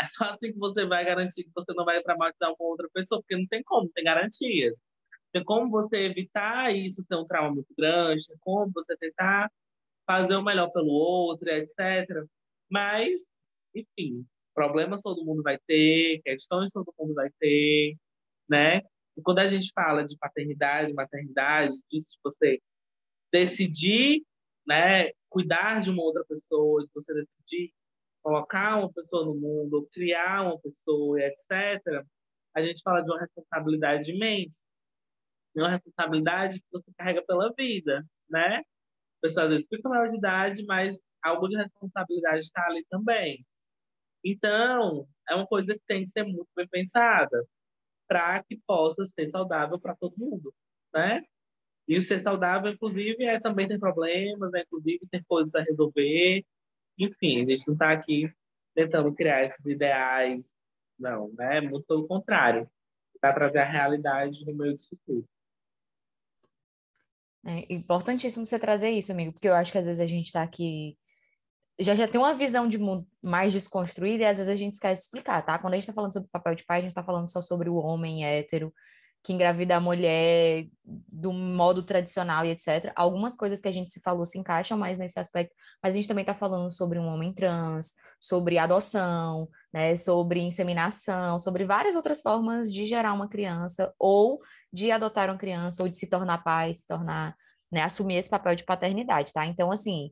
É 0.00 0.06
só 0.06 0.24
assim 0.24 0.52
que 0.52 0.58
você 0.58 0.84
vai 0.86 1.04
garantir 1.04 1.44
que 1.44 1.50
você 1.54 1.72
não 1.74 1.84
vai 1.84 2.02
traumatizar 2.02 2.50
uma 2.50 2.56
outra 2.68 2.88
pessoa, 2.92 3.20
porque 3.20 3.36
não 3.36 3.46
tem 3.46 3.62
como, 3.64 3.90
tem 3.94 4.04
garantias. 4.04 4.74
Tem 5.32 5.44
como 5.44 5.70
você 5.70 5.98
evitar 5.98 6.74
isso 6.74 7.02
ser 7.02 7.16
um 7.16 7.26
trauma 7.26 7.54
muito 7.54 7.74
grande, 7.76 8.26
tem 8.26 8.36
como 8.40 8.70
você 8.72 8.96
tentar 8.98 9.50
fazer 10.06 10.36
o 10.36 10.42
melhor 10.42 10.70
pelo 10.72 10.88
outro, 10.88 11.48
etc. 11.50 12.26
Mas, 12.70 13.20
enfim, 13.74 14.26
problemas 14.54 15.02
todo 15.02 15.24
mundo 15.24 15.42
vai 15.42 15.58
ter, 15.66 16.20
questões 16.24 16.70
todo 16.72 16.92
mundo 16.98 17.14
vai 17.14 17.30
ter, 17.40 17.96
né? 18.48 18.82
E 19.16 19.22
quando 19.22 19.40
a 19.40 19.46
gente 19.46 19.72
fala 19.74 20.06
de 20.06 20.16
paternidade, 20.18 20.92
maternidade, 20.94 21.74
disso 21.90 22.10
de 22.12 22.18
você 22.24 22.60
decidir, 23.32 24.22
né, 24.66 25.10
cuidar 25.30 25.80
de 25.80 25.90
uma 25.90 26.02
outra 26.02 26.24
pessoa, 26.28 26.82
de 26.84 26.90
você 26.94 27.14
decidir 27.14 27.72
colocar 28.22 28.78
uma 28.78 28.92
pessoa 28.92 29.26
no 29.26 29.34
mundo, 29.34 29.88
criar 29.92 30.42
uma 30.42 30.60
pessoa, 30.60 31.20
etc., 31.20 32.04
a 32.54 32.62
gente 32.62 32.82
fala 32.82 33.02
de 33.02 33.10
uma 33.10 33.20
responsabilidade 33.20 34.10
imensa. 34.10 34.60
De 35.54 35.62
uma 35.62 35.70
responsabilidade 35.70 36.60
que 36.60 36.66
você 36.72 36.90
carrega 36.96 37.22
pela 37.26 37.52
vida, 37.56 38.04
né? 38.30 38.58
A 38.58 38.62
pessoa 39.22 39.44
às 39.44 39.50
vezes 39.50 39.68
fica 39.68 39.88
maior 39.88 40.10
de 40.10 40.18
idade, 40.18 40.64
mas 40.66 40.96
algo 41.22 41.48
de 41.48 41.56
responsabilidade 41.56 42.40
está 42.40 42.64
ali 42.66 42.84
também. 42.90 43.44
Então, 44.24 45.06
é 45.28 45.34
uma 45.34 45.46
coisa 45.46 45.74
que 45.74 45.82
tem 45.86 46.02
que 46.02 46.10
ser 46.10 46.24
muito 46.24 46.48
bem 46.56 46.68
pensada 46.68 47.44
para 48.08 48.42
que 48.44 48.60
possa 48.66 49.06
ser 49.06 49.30
saudável 49.30 49.80
para 49.80 49.96
todo 49.96 50.14
mundo, 50.16 50.52
né? 50.94 51.22
E 51.88 51.98
o 51.98 52.02
ser 52.02 52.22
saudável, 52.22 52.72
inclusive, 52.72 53.24
é 53.24 53.40
também 53.40 53.68
ter 53.68 53.78
problemas, 53.78 54.52
é, 54.54 54.62
inclusive 54.62 55.06
ter 55.10 55.24
coisas 55.26 55.54
a 55.54 55.62
resolver, 55.62 56.44
enfim, 56.98 57.42
a 57.42 57.46
gente 57.46 57.66
não 57.66 57.74
está 57.74 57.92
aqui 57.92 58.32
tentando 58.74 59.12
criar 59.14 59.44
esses 59.44 59.64
ideais, 59.66 60.44
não, 60.98 61.32
né? 61.34 61.60
Muito 61.60 61.86
pelo 61.86 62.06
contrário, 62.06 62.68
para 63.20 63.34
trazer 63.34 63.58
a 63.58 63.70
realidade 63.70 64.44
no 64.44 64.54
meio 64.54 64.76
disso 64.76 64.96
tudo. 65.06 65.28
É 67.44 67.74
importantíssimo 67.74 68.46
você 68.46 68.58
trazer 68.58 68.90
isso, 68.90 69.10
amigo, 69.10 69.32
porque 69.32 69.48
eu 69.48 69.54
acho 69.54 69.72
que 69.72 69.78
às 69.78 69.86
vezes 69.86 70.00
a 70.00 70.06
gente 70.06 70.26
está 70.26 70.42
aqui 70.42 70.96
já 71.80 71.94
já 71.94 72.06
tem 72.06 72.20
uma 72.20 72.34
visão 72.34 72.68
de 72.68 72.78
mundo 72.78 73.06
mais 73.22 73.52
desconstruída 73.52 74.22
e 74.22 74.26
às 74.26 74.38
vezes 74.38 74.52
a 74.52 74.56
gente 74.56 74.74
esquece 74.74 75.02
de 75.02 75.06
explicar, 75.06 75.42
tá? 75.42 75.58
Quando 75.58 75.74
a 75.74 75.76
gente 75.76 75.84
está 75.84 75.92
falando 75.92 76.12
sobre 76.12 76.28
o 76.28 76.30
papel 76.30 76.54
de 76.54 76.64
pai, 76.64 76.78
a 76.78 76.80
gente 76.82 76.90
está 76.90 77.02
falando 77.02 77.30
só 77.30 77.40
sobre 77.40 77.68
o 77.68 77.76
homem 77.76 78.24
hétero 78.24 78.72
que 79.22 79.32
engravida 79.32 79.76
a 79.76 79.80
mulher 79.80 80.66
do 80.84 81.32
modo 81.32 81.82
tradicional 81.82 82.44
e 82.44 82.50
etc. 82.50 82.92
Algumas 82.96 83.36
coisas 83.36 83.60
que 83.60 83.68
a 83.68 83.72
gente 83.72 83.92
se 83.92 84.00
falou 84.00 84.26
se 84.26 84.38
encaixam 84.38 84.76
mais 84.76 84.98
nesse 84.98 85.18
aspecto, 85.18 85.54
mas 85.82 85.94
a 85.94 85.96
gente 85.96 86.08
também 86.08 86.22
está 86.22 86.34
falando 86.34 86.72
sobre 86.72 86.98
um 86.98 87.06
homem 87.06 87.32
trans, 87.32 87.92
sobre 88.20 88.58
adoção, 88.58 89.48
né, 89.72 89.96
sobre 89.96 90.40
inseminação, 90.40 91.38
sobre 91.38 91.64
várias 91.64 91.94
outras 91.94 92.20
formas 92.20 92.70
de 92.70 92.84
gerar 92.84 93.12
uma 93.12 93.28
criança 93.28 93.92
ou 93.98 94.40
de 94.72 94.90
adotar 94.90 95.28
uma 95.28 95.38
criança 95.38 95.82
ou 95.82 95.88
de 95.88 95.96
se 95.96 96.08
tornar 96.08 96.42
pai, 96.42 96.74
se 96.74 96.86
tornar, 96.86 97.36
né, 97.70 97.82
assumir 97.82 98.16
esse 98.16 98.30
papel 98.30 98.56
de 98.56 98.64
paternidade, 98.64 99.32
tá? 99.32 99.46
Então, 99.46 99.70
assim, 99.70 100.10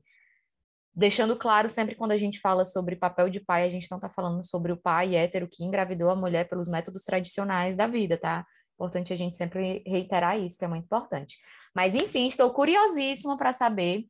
deixando 0.95 1.37
claro 1.37 1.69
sempre 1.69 1.95
quando 1.95 2.13
a 2.13 2.17
gente 2.17 2.41
fala 2.41 2.65
sobre 2.65 2.95
papel 2.95 3.29
de 3.29 3.41
pai, 3.41 3.65
a 3.65 3.71
gente 3.71 3.91
não 3.91 3.99
está 3.99 4.09
falando 4.09 4.45
sobre 4.47 4.71
o 4.71 4.77
pai 4.77 5.17
hétero 5.17 5.49
que 5.49 5.65
engravidou 5.65 6.11
a 6.11 6.17
mulher 6.17 6.49
pelos 6.49 6.69
métodos 6.69 7.05
tradicionais 7.05 7.77
da 7.77 7.87
vida, 7.87 8.19
tá? 8.19 8.45
Importante 8.81 9.13
a 9.13 9.17
gente 9.17 9.37
sempre 9.37 9.83
reiterar 9.87 10.39
isso, 10.39 10.59
que 10.59 10.65
é 10.65 10.69
muito 10.69 10.85
importante. 10.85 11.37
Mas, 11.75 11.95
enfim, 11.95 12.29
estou 12.29 12.51
curiosíssima 12.51 13.37
para 13.37 13.53
saber 13.53 14.07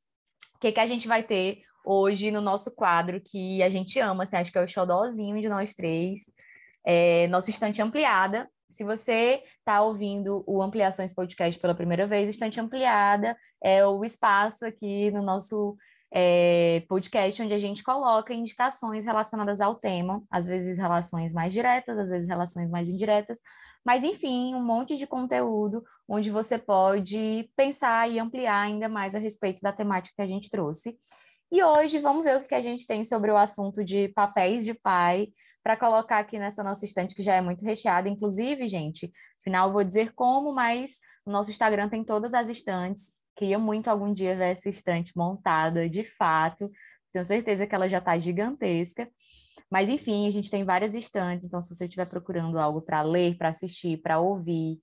o 0.54 0.60
que, 0.60 0.70
que 0.70 0.78
a 0.78 0.86
gente 0.86 1.08
vai 1.08 1.24
ter 1.24 1.62
hoje 1.84 2.30
no 2.30 2.40
nosso 2.40 2.72
quadro, 2.76 3.20
que 3.20 3.60
a 3.64 3.68
gente 3.68 3.98
ama, 3.98 4.22
assim, 4.22 4.36
acho 4.36 4.52
que 4.52 4.58
é 4.58 4.62
o 4.62 4.68
xodózinho 4.68 5.40
de 5.40 5.48
nós 5.48 5.74
três, 5.74 6.20
é, 6.86 7.26
nossa 7.26 7.50
estante 7.50 7.82
ampliada. 7.82 8.48
Se 8.70 8.84
você 8.84 9.42
está 9.58 9.82
ouvindo 9.82 10.44
o 10.46 10.62
Ampliações 10.62 11.12
Podcast 11.12 11.60
pela 11.60 11.74
primeira 11.74 12.06
vez, 12.06 12.30
estante 12.30 12.60
ampliada 12.60 13.36
é 13.60 13.84
o 13.84 14.04
espaço 14.04 14.64
aqui 14.64 15.10
no 15.10 15.20
nosso 15.20 15.76
é, 16.12 16.84
podcast 16.88 17.40
onde 17.40 17.54
a 17.54 17.58
gente 17.58 17.84
coloca 17.84 18.34
indicações 18.34 19.04
relacionadas 19.04 19.60
ao 19.60 19.76
tema, 19.76 20.22
às 20.30 20.46
vezes 20.46 20.76
relações 20.76 21.32
mais 21.32 21.52
diretas, 21.52 21.98
às 21.98 22.10
vezes 22.10 22.28
relações 22.28 22.68
mais 22.68 22.88
indiretas, 22.88 23.38
mas 23.84 24.02
enfim, 24.02 24.54
um 24.54 24.62
monte 24.62 24.96
de 24.96 25.06
conteúdo 25.06 25.84
onde 26.08 26.30
você 26.30 26.58
pode 26.58 27.48
pensar 27.56 28.10
e 28.10 28.18
ampliar 28.18 28.60
ainda 28.60 28.88
mais 28.88 29.14
a 29.14 29.18
respeito 29.18 29.62
da 29.62 29.72
temática 29.72 30.14
que 30.16 30.22
a 30.22 30.26
gente 30.26 30.50
trouxe. 30.50 30.98
E 31.52 31.62
hoje 31.62 31.98
vamos 31.98 32.24
ver 32.24 32.38
o 32.38 32.46
que 32.46 32.54
a 32.54 32.60
gente 32.60 32.86
tem 32.86 33.04
sobre 33.04 33.30
o 33.30 33.36
assunto 33.36 33.84
de 33.84 34.08
papéis 34.08 34.64
de 34.64 34.74
pai 34.74 35.28
para 35.62 35.76
colocar 35.76 36.18
aqui 36.18 36.38
nessa 36.38 36.62
nossa 36.62 36.84
estante 36.84 37.14
que 37.14 37.22
já 37.22 37.34
é 37.34 37.40
muito 37.40 37.64
recheada. 37.64 38.08
Inclusive, 38.08 38.66
gente, 38.68 39.12
afinal 39.40 39.72
vou 39.72 39.84
dizer 39.84 40.12
como, 40.14 40.52
mas 40.52 40.98
o 41.24 41.30
nosso 41.30 41.50
Instagram 41.50 41.88
tem 41.88 42.04
todas 42.04 42.34
as 42.34 42.48
estantes 42.48 43.19
Queria 43.40 43.58
muito 43.58 43.88
algum 43.88 44.12
dia 44.12 44.36
ver 44.36 44.50
essa 44.50 44.68
estante 44.68 45.16
montada, 45.16 45.88
de 45.88 46.04
fato. 46.04 46.70
Tenho 47.10 47.24
certeza 47.24 47.66
que 47.66 47.74
ela 47.74 47.88
já 47.88 47.96
está 47.96 48.18
gigantesca. 48.18 49.08
Mas, 49.70 49.88
enfim, 49.88 50.28
a 50.28 50.30
gente 50.30 50.50
tem 50.50 50.62
várias 50.62 50.94
estantes, 50.94 51.46
então 51.46 51.62
se 51.62 51.74
você 51.74 51.86
estiver 51.86 52.04
procurando 52.04 52.58
algo 52.58 52.82
para 52.82 53.00
ler, 53.00 53.38
para 53.38 53.48
assistir, 53.48 53.96
para 54.02 54.20
ouvir, 54.20 54.78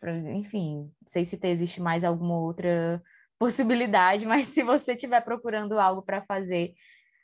pra, 0.00 0.16
enfim, 0.32 0.90
não 1.00 1.06
sei 1.06 1.24
se 1.24 1.38
existe 1.40 1.80
mais 1.80 2.02
alguma 2.02 2.36
outra 2.36 3.00
possibilidade, 3.38 4.26
mas 4.26 4.48
se 4.48 4.64
você 4.64 4.94
estiver 4.94 5.20
procurando 5.20 5.78
algo 5.78 6.02
para 6.02 6.20
fazer, 6.22 6.74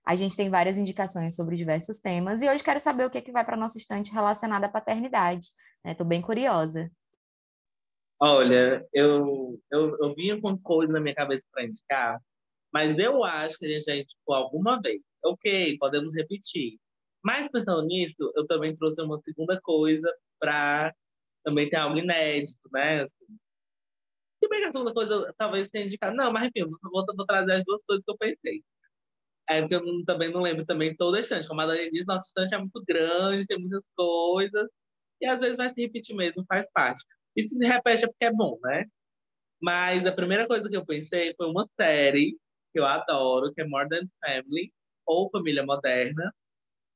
a 0.07 0.15
gente 0.15 0.37
tem 0.37 0.49
várias 0.49 0.79
indicações 0.79 1.35
sobre 1.35 1.57
diversos 1.57 1.99
temas. 1.99 2.43
E 2.43 2.49
hoje 2.49 2.63
quero 2.63 2.79
saber 2.79 3.07
o 3.07 3.11
que, 3.11 3.19
é 3.19 3.23
que 3.23 3.33
vai 3.33 3.45
para 3.45 3.57
nossa 3.57 3.77
estante 3.77 4.13
relacionada 4.13 4.67
à 4.67 4.69
paternidade. 4.69 5.49
Estou 5.85 6.07
né? 6.07 6.11
bem 6.11 6.23
curiosa. 6.23 6.89
Olha, 8.21 8.87
eu, 8.95 9.61
eu, 9.71 9.97
eu 10.01 10.15
vinha 10.15 10.41
com 10.41 10.59
coisa 10.59 10.93
na 10.93 11.01
minha 11.01 11.15
cabeça 11.15 11.45
para 11.53 11.65
indicar, 11.65 12.19
mas 12.73 12.99
eu 12.99 13.25
acho 13.25 13.59
que 13.59 13.67
a 13.67 13.69
gente 13.69 13.85
já 13.85 13.97
indicou 13.97 14.35
alguma 14.35 14.81
vez. 14.81 15.03
Ok, 15.25 15.79
podemos 15.79 16.15
repetir. 16.15 16.79
Mas 17.25 17.51
pensando 17.51 17.83
nisso, 17.87 18.33
eu 18.37 18.47
também 18.47 18.77
trouxe 18.77 19.03
uma 19.03 19.21
segunda 19.23 19.61
coisa 19.63 20.09
para 20.41 20.95
também 21.45 21.69
ter 21.71 21.77
algo 21.77 21.99
inédito, 21.99 22.59
né? 22.73 23.03
Assim, 23.05 23.39
se 24.43 24.49
bem 24.49 24.61
que 24.61 24.67
a 24.67 24.73
segunda 24.73 24.93
coisa 24.95 25.35
talvez 25.39 25.69
tenha 25.71 25.87
indicado. 25.87 26.17
Não, 26.17 26.33
mas 26.33 26.49
enfim, 26.49 26.69
vou, 26.83 27.05
vou 27.17 27.27
trazer 27.27 27.53
as 27.55 27.65
duas 27.65 27.83
coisas 27.87 28.05
que 28.05 28.11
eu 28.11 28.17
pensei. 28.19 28.63
É 29.49 29.61
porque 29.61 29.77
eu 29.77 30.05
também 30.07 30.33
não 30.33 30.43
lembro 30.43 30.67
também 30.67 30.97
toda 30.97 31.19
a 31.19 31.21
estante. 31.21 31.49
Como 31.49 31.61
a 31.61 31.67
Dani 31.67 31.91
disse, 31.91 32.07
nossa 32.07 32.27
estante 32.29 32.55
é 32.55 32.59
muito 32.59 32.83
grande, 32.87 33.47
tem 33.47 33.59
muitas 33.61 33.85
coisas. 33.97 34.69
E 35.21 35.27
às 35.27 35.41
vezes 35.41 35.57
vai 35.57 35.71
se 35.73 35.83
repetir 35.83 36.17
mesmo, 36.17 36.45
faz 36.49 36.71
parte. 36.73 37.03
E 37.37 37.45
se 37.47 37.65
repete 37.65 38.05
é 38.05 38.09
porque 38.09 38.25
é 38.25 38.33
bom, 38.33 38.59
né? 38.63 38.87
Mas 39.61 40.07
a 40.07 40.13
primeira 40.13 40.47
coisa 40.47 40.69
que 40.69 40.77
eu 40.77 40.85
pensei 40.85 41.35
foi 41.37 41.47
uma 41.49 41.67
série 41.77 42.37
que 42.73 42.79
eu 42.81 42.87
adoro, 42.87 43.53
que 43.53 43.61
é 43.61 43.67
Modern 43.67 44.07
Family, 44.25 44.73
ou 45.07 45.31
Família 45.31 45.65
Moderna, 45.65 46.35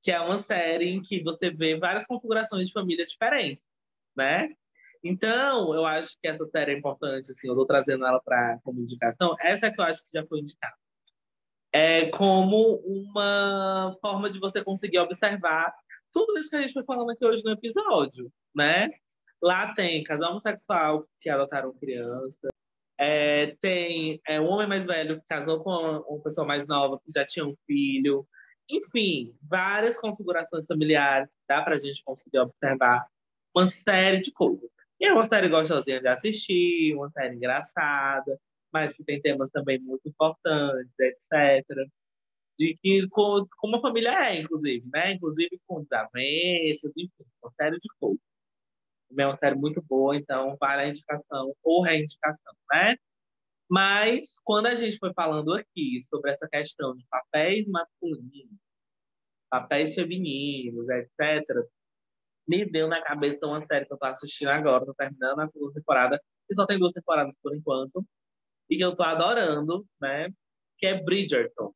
que 0.03 0.11
é 0.11 0.21
uma 0.21 0.41
série 0.41 0.89
em 0.89 1.03
que 1.03 1.23
você 1.23 1.51
vê 1.51 1.77
várias 1.77 2.07
configurações 2.07 2.69
de 2.69 2.73
famílias 2.73 3.11
diferentes, 3.11 3.65
né? 4.17 4.49
Então, 5.03 5.75
eu 5.75 5.87
acho 5.87 6.11
que 6.21 6.29
essa 6.29 6.45
série 6.47 6.73
é 6.73 6.79
importante, 6.79 7.31
assim, 7.31 7.47
eu 7.49 7.55
estou 7.55 7.67
trazendo 7.67 8.07
ela 8.07 8.21
para 8.21 8.59
como 8.63 8.81
indicação. 8.81 9.35
Essa 9.41 9.67
é 9.67 9.71
que 9.71 9.81
eu 9.81 9.85
acho 9.85 10.05
que 10.05 10.11
já 10.13 10.27
foi 10.27 10.41
indicada. 10.41 10.75
É 11.73 12.07
como 12.11 12.77
uma 12.85 13.97
forma 14.01 14.29
de 14.29 14.39
você 14.39 14.63
conseguir 14.63 14.99
observar 14.99 15.73
tudo 16.13 16.39
isso 16.39 16.51
que 16.51 16.57
a 16.57 16.63
gente 16.63 16.73
foi 16.73 16.85
falando 16.85 17.11
aqui 17.11 17.25
hoje 17.25 17.45
no 17.45 17.53
episódio, 17.53 18.31
né? 18.55 18.91
Lá 19.43 19.75
tem 19.75 20.03
casal 20.05 20.33
homossexual 20.33 21.07
que 21.21 21.31
adotaram 21.31 21.73
criança, 21.75 22.49
é, 22.99 23.57
tem 23.63 24.21
é, 24.29 24.39
um 24.39 24.47
homem 24.47 24.69
mais 24.69 24.85
velho 24.85 25.19
que 25.21 25.27
casou 25.27 25.65
com 25.65 25.71
uma 25.71 26.23
pessoa 26.23 26.47
mais 26.47 26.67
nova 26.67 27.01
que 27.03 27.11
já 27.11 27.25
tinha 27.25 27.47
um 27.47 27.57
filho. 27.67 28.27
Enfim, 28.69 29.35
várias 29.43 29.97
configurações 29.99 30.67
familiares, 30.67 31.31
dá 31.49 31.63
para 31.63 31.77
a 31.77 31.79
gente 31.79 32.05
conseguir 32.05 32.39
observar 32.41 33.07
uma 33.55 33.67
série 33.67 34.21
de 34.21 34.31
coisas. 34.33 34.71
E 35.01 35.07
é 35.07 35.13
uma 35.15 35.27
série 35.29 35.49
gostosinha 35.49 36.01
de 36.01 36.09
assistir, 36.09 36.95
uma 36.95 37.11
série 37.11 37.37
engraçada, 37.37 38.39
mas 38.73 38.95
que 38.95 39.03
tem 39.05 39.21
temas 39.21 39.51
também 39.51 39.79
muito 39.81 40.07
importantes, 40.07 40.93
etc. 41.01 41.65
De 42.59 42.77
que 42.83 43.09
como 43.09 43.77
a 43.77 43.81
família 43.81 44.11
é, 44.29 44.41
inclusive, 44.43 44.87
né? 44.93 45.13
Inclusive 45.15 45.59
com 45.67 45.83
desavenças, 45.83 46.93
enfim, 46.97 47.25
uma 47.43 47.51
série 47.53 47.79
de 47.81 47.89
coisas 47.99 48.30
é 49.19 49.27
uma 49.27 49.37
série 49.39 49.57
muito 49.57 49.83
boa, 49.83 50.17
então 50.17 50.57
vale 50.61 50.83
a 50.83 50.89
indicação 50.89 51.55
ou 51.63 51.83
reindicação, 51.83 52.55
né? 52.73 52.97
Mas 53.71 54.35
quando 54.45 54.67
a 54.67 54.75
gente 54.75 54.99
foi 54.99 55.13
falando 55.15 55.55
aqui 55.55 56.01
sobre 56.09 56.33
essa 56.33 56.49
questão 56.49 56.97
de 56.97 57.05
papéis 57.09 57.67
masculinos, 57.69 58.59
papéis 59.51 59.95
femininos, 59.95 60.89
etc., 60.89 61.45
me 62.49 62.65
deu 62.65 62.89
na 62.89 63.03
cabeça 63.03 63.47
uma 63.47 63.65
série 63.67 63.87
que 63.87 63.93
eu 63.93 63.99
tô 63.99 64.07
assistindo 64.07 64.49
agora, 64.49 64.85
tô 64.85 64.95
terminando 64.95 65.41
a 65.41 65.49
segunda 65.49 65.75
temporada, 65.75 66.21
que 66.49 66.55
só 66.55 66.67
tem 66.67 66.79
duas 66.79 66.93
temporadas 66.93 67.35
por 67.43 67.55
enquanto, 67.55 68.05
e 68.69 68.77
que 68.77 68.85
eu 68.85 68.97
tô 68.97 69.03
adorando, 69.05 69.87
né? 70.01 70.29
Que 70.79 70.87
é 70.87 71.03
Bridgerton. 71.03 71.73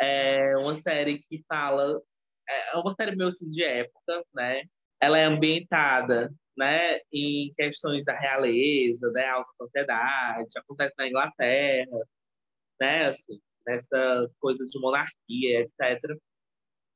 É 0.00 0.56
uma 0.58 0.80
série 0.82 1.20
que 1.28 1.44
fala. 1.48 2.00
É 2.48 2.76
uma 2.76 2.94
série 2.94 3.16
meio 3.16 3.28
assim 3.28 3.48
de 3.48 3.62
época, 3.64 4.24
né? 4.34 4.62
Ela 5.00 5.18
é 5.18 5.24
ambientada 5.24 6.30
né, 6.56 7.00
em 7.12 7.52
questões 7.56 8.04
da 8.04 8.18
realeza, 8.18 9.00
da 9.12 9.12
né, 9.12 9.26
alta 9.28 9.50
sociedade, 9.58 10.48
acontece 10.58 10.94
na 10.98 11.08
Inglaterra, 11.08 11.98
né, 12.80 13.06
assim, 13.08 13.40
nessa 13.66 14.30
coisa 14.40 14.64
de 14.66 14.78
monarquia, 14.80 15.60
etc. 15.62 16.18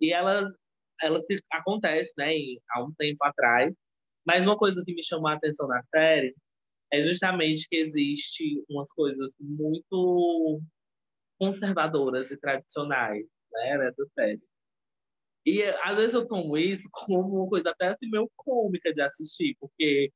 E 0.00 0.12
ela, 0.12 0.52
ela 1.02 1.20
se, 1.22 1.42
acontece 1.52 2.12
né, 2.18 2.34
em, 2.36 2.60
há 2.70 2.82
um 2.84 2.92
tempo 2.94 3.24
atrás, 3.24 3.74
mas 4.26 4.46
uma 4.46 4.58
coisa 4.58 4.82
que 4.84 4.94
me 4.94 5.04
chamou 5.04 5.28
a 5.28 5.34
atenção 5.34 5.68
na 5.68 5.82
série 5.94 6.34
é 6.92 7.04
justamente 7.04 7.68
que 7.68 7.76
existe 7.76 8.64
umas 8.68 8.90
coisas 8.92 9.30
muito 9.40 10.60
conservadoras 11.38 12.30
e 12.30 12.36
tradicionais 12.38 13.26
né, 13.52 13.78
nessa 13.78 14.04
série. 14.14 14.40
E 15.46 15.62
às 15.62 15.96
vezes 15.96 16.14
eu 16.14 16.26
tomo 16.26 16.56
isso 16.56 16.88
como 16.92 17.42
uma 17.42 17.48
coisa 17.48 17.70
até 17.70 17.88
assim 17.88 18.08
meio 18.10 18.30
cômica 18.36 18.92
de 18.92 19.02
assistir, 19.02 19.56
porque 19.60 20.10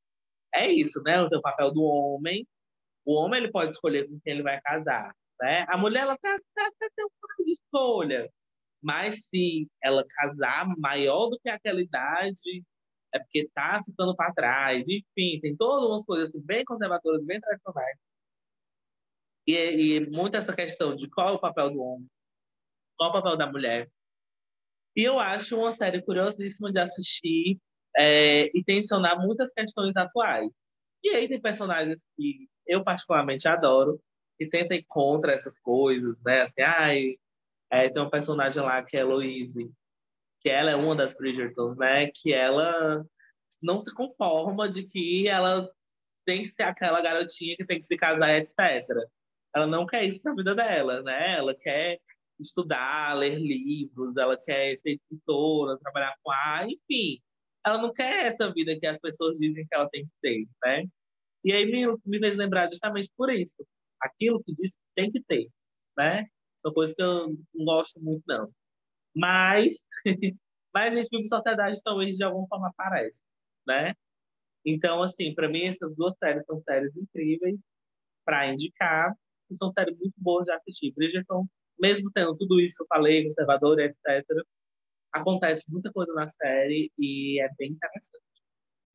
é 0.54 0.70
isso, 0.72 1.02
né? 1.02 1.22
O 1.22 1.42
papel 1.42 1.72
do 1.72 1.82
homem. 1.82 2.46
O 3.04 3.14
homem 3.14 3.42
ele 3.42 3.52
pode 3.52 3.72
escolher 3.72 4.08
com 4.08 4.20
quem 4.20 4.34
ele 4.34 4.42
vai 4.42 4.60
casar, 4.62 5.14
né? 5.40 5.66
A 5.68 5.76
mulher 5.78 6.02
ela 6.02 6.14
até, 6.14 6.30
até, 6.34 6.66
até 6.66 6.88
tem 6.96 7.04
um 7.04 7.10
pouco 7.20 7.44
de 7.44 7.52
escolha, 7.52 8.30
mas 8.82 9.16
se 9.28 9.68
ela 9.82 10.04
casar 10.08 10.66
maior 10.78 11.28
do 11.30 11.38
que 11.40 11.48
aquela 11.48 11.80
idade, 11.82 12.64
é 13.14 13.18
porque 13.18 13.48
tá 13.54 13.82
ficando 13.84 14.14
para 14.16 14.32
trás. 14.34 14.84
Enfim, 14.88 15.40
tem 15.40 15.56
todas 15.56 15.88
umas 15.88 16.04
coisas 16.04 16.28
assim, 16.30 16.44
bem 16.44 16.64
conservadoras, 16.64 17.24
bem 17.24 17.40
tradicionais. 17.40 17.98
E, 19.46 19.54
e 19.96 20.10
muito 20.10 20.36
essa 20.36 20.54
questão 20.54 20.94
de 20.94 21.08
qual 21.10 21.30
é 21.30 21.32
o 21.32 21.40
papel 21.40 21.70
do 21.70 21.80
homem, 21.80 22.06
qual 22.96 23.08
é 23.08 23.12
o 23.12 23.22
papel 23.22 23.36
da 23.36 23.50
mulher, 23.50 23.88
e 24.98 25.04
eu 25.04 25.20
acho 25.20 25.56
uma 25.56 25.70
série 25.70 26.02
curiosíssima 26.02 26.72
de 26.72 26.80
assistir 26.80 27.60
é, 27.96 28.50
e 28.52 28.64
tensionar 28.64 29.16
muitas 29.20 29.48
questões 29.52 29.96
atuais. 29.96 30.50
E 31.04 31.10
aí 31.10 31.28
tem 31.28 31.40
personagens 31.40 32.02
que 32.16 32.48
eu 32.66 32.82
particularmente 32.82 33.46
adoro 33.46 34.00
e 34.40 34.46
tenta 34.48 34.74
ir 34.74 34.84
contra 34.88 35.34
essas 35.34 35.56
coisas, 35.60 36.20
né? 36.24 36.42
Assim, 36.42 36.62
ai, 36.62 37.16
é, 37.70 37.88
tem 37.88 38.02
um 38.02 38.10
personagem 38.10 38.60
lá 38.60 38.82
que 38.82 38.96
é 38.96 39.04
Louise, 39.04 39.70
que 40.40 40.48
ela 40.48 40.72
é 40.72 40.74
uma 40.74 40.96
das 40.96 41.14
Bridgertons, 41.14 41.76
né? 41.76 42.10
Que 42.12 42.32
ela 42.32 43.06
não 43.62 43.80
se 43.84 43.94
conforma 43.94 44.68
de 44.68 44.82
que 44.82 45.28
ela 45.28 45.70
tem 46.26 46.42
que 46.42 46.50
ser 46.50 46.64
aquela 46.64 47.00
garotinha 47.00 47.56
que 47.56 47.64
tem 47.64 47.80
que 47.80 47.86
se 47.86 47.96
casar, 47.96 48.36
etc. 48.36 48.84
Ela 49.54 49.68
não 49.68 49.86
quer 49.86 50.04
isso 50.06 50.20
para 50.20 50.32
a 50.32 50.34
vida 50.34 50.56
dela, 50.56 51.02
né? 51.02 51.36
Ela 51.36 51.54
quer 51.54 52.00
estudar, 52.40 53.14
ler 53.14 53.38
livros, 53.38 54.16
ela 54.16 54.36
quer 54.36 54.78
ser 54.80 54.92
escritora, 54.92 55.78
trabalhar 55.78 56.14
com 56.22 56.30
a, 56.30 56.66
enfim. 56.66 57.20
Ela 57.64 57.82
não 57.82 57.92
quer 57.92 58.26
essa 58.26 58.52
vida 58.52 58.78
que 58.78 58.86
as 58.86 58.98
pessoas 59.00 59.38
dizem 59.38 59.66
que 59.66 59.74
ela 59.74 59.88
tem 59.90 60.04
que 60.04 60.12
ter, 60.22 60.46
né? 60.64 60.84
E 61.44 61.52
aí 61.52 61.66
me, 61.66 61.86
me 62.06 62.18
fez 62.18 62.36
lembrar 62.36 62.68
justamente 62.68 63.10
por 63.16 63.32
isso. 63.32 63.66
Aquilo 64.00 64.42
que 64.44 64.54
diz 64.54 64.72
que 64.72 64.82
tem 64.94 65.10
que 65.10 65.22
ter, 65.24 65.48
né? 65.96 66.26
São 66.60 66.72
coisas 66.72 66.94
que 66.94 67.02
eu 67.02 67.28
não 67.54 67.64
gosto 67.64 68.00
muito, 68.00 68.22
não. 68.26 68.50
Mas, 69.14 69.74
mas 70.74 70.94
em 70.96 71.08
filme 71.08 71.24
de 71.24 71.28
sociedade 71.28 71.80
talvez 71.82 72.16
de 72.16 72.24
alguma 72.24 72.46
forma 72.48 72.68
aparece, 72.68 73.20
né? 73.66 73.94
Então, 74.64 75.02
assim, 75.02 75.34
para 75.34 75.48
mim 75.48 75.66
essas 75.66 75.94
duas 75.96 76.16
séries 76.18 76.44
são 76.46 76.60
séries 76.62 76.96
incríveis 76.96 77.58
para 78.24 78.52
indicar 78.52 79.14
e 79.50 79.56
são 79.56 79.70
séries 79.72 79.98
muito 79.98 80.14
boas 80.18 80.44
de 80.46 80.52
assistir. 80.52 80.92
Bridgerton, 80.94 81.46
mesmo 81.80 82.10
tendo 82.12 82.36
tudo 82.36 82.60
isso 82.60 82.76
que 82.76 82.82
eu 82.82 82.86
falei, 82.88 83.28
conservador, 83.28 83.78
etc., 83.80 84.24
acontece 85.12 85.64
muita 85.68 85.92
coisa 85.92 86.12
na 86.12 86.30
série 86.32 86.92
e 86.98 87.40
é 87.40 87.48
bem 87.58 87.72
interessante. 87.72 88.28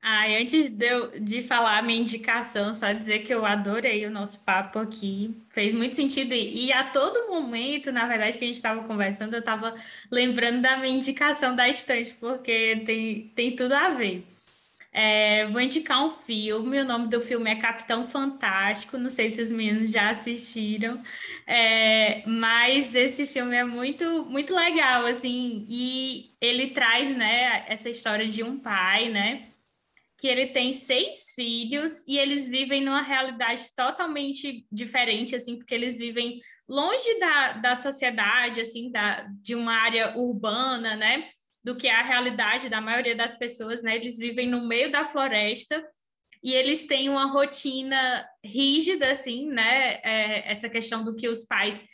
Ah, 0.05 0.27
e 0.27 0.36
antes 0.36 0.69
de, 0.69 0.86
eu, 0.86 1.17
de 1.17 1.41
falar 1.41 1.77
a 1.77 1.81
minha 1.81 1.97
indicação, 1.97 2.73
só 2.73 2.91
dizer 2.91 3.19
que 3.19 3.34
eu 3.34 3.45
adorei 3.45 4.05
o 4.05 4.11
nosso 4.11 4.43
papo 4.43 4.77
aqui. 4.77 5.34
Fez 5.49 5.73
muito 5.73 5.95
sentido. 5.95 6.34
E, 6.34 6.65
e 6.65 6.73
a 6.73 6.84
todo 6.84 7.29
momento, 7.29 7.89
na 7.89 8.05
verdade, 8.05 8.38
que 8.38 8.43
a 8.43 8.47
gente 8.47 8.57
estava 8.57 8.84
conversando, 8.84 9.34
eu 9.34 9.39
estava 9.39 9.73
lembrando 10.11 10.61
da 10.61 10.75
minha 10.75 10.93
indicação 10.93 11.55
da 11.55 11.69
estante, 11.69 12.13
porque 12.19 12.84
tem, 12.86 13.29
tem 13.29 13.55
tudo 13.55 13.71
a 13.71 13.89
ver. 13.91 14.25
É, 14.93 15.47
vou 15.47 15.59
indicar 15.59 16.05
um 16.05 16.11
filme, 16.11 16.79
o 16.79 16.85
nome 16.85 17.07
do 17.07 17.19
filme 17.19 17.49
é 17.49 17.55
Capitão 17.55 18.05
Fantástico, 18.05 18.97
não 18.97 19.09
sei 19.09 19.31
se 19.31 19.41
os 19.41 19.51
meninos 19.51 19.91
já 19.91 20.11
assistiram, 20.11 21.01
é, 21.47 22.23
mas 22.27 22.93
esse 22.93 23.25
filme 23.25 23.55
é 23.55 23.63
muito, 23.63 24.23
muito 24.25 24.53
legal, 24.53 25.05
assim, 25.07 25.65
e 25.67 26.35
ele 26.39 26.67
traz, 26.67 27.09
né, 27.09 27.65
essa 27.67 27.89
história 27.89 28.27
de 28.27 28.43
um 28.43 28.59
pai, 28.59 29.09
né, 29.09 29.49
que 30.19 30.27
ele 30.27 30.47
tem 30.47 30.71
seis 30.73 31.33
filhos 31.35 32.05
e 32.07 32.17
eles 32.17 32.47
vivem 32.47 32.81
numa 32.81 33.01
realidade 33.01 33.63
totalmente 33.75 34.65
diferente, 34.71 35.35
assim, 35.35 35.57
porque 35.57 35.73
eles 35.73 35.97
vivem 35.97 36.39
longe 36.69 37.19
da, 37.19 37.53
da 37.53 37.75
sociedade, 37.75 38.61
assim, 38.61 38.89
da, 38.91 39.27
de 39.41 39.53
uma 39.55 39.73
área 39.73 40.17
urbana, 40.17 40.95
né? 40.95 41.29
Do 41.64 41.76
que 41.78 41.88
a 41.88 42.01
realidade 42.01 42.70
da 42.70 42.82
maioria 42.82 43.16
das 43.16 43.36
pessoas, 43.38 43.82
né? 43.82 43.95
Eles 43.95 44.18
vivem 44.18 44.47
no 44.47 44.68
meio 44.68 44.91
da 44.91 45.05
floresta 45.05 45.84
e 46.43 46.53
eles 46.53 46.86
têm 46.86 47.09
uma 47.09 47.32
rotina 47.32 48.28
rígida, 48.43 49.11
assim, 49.11 49.47
né? 49.47 50.01
É, 50.03 50.51
essa 50.51 50.70
questão 50.70 51.03
do 51.03 51.16
que 51.16 51.30
os 51.30 51.45
pais 51.45 51.88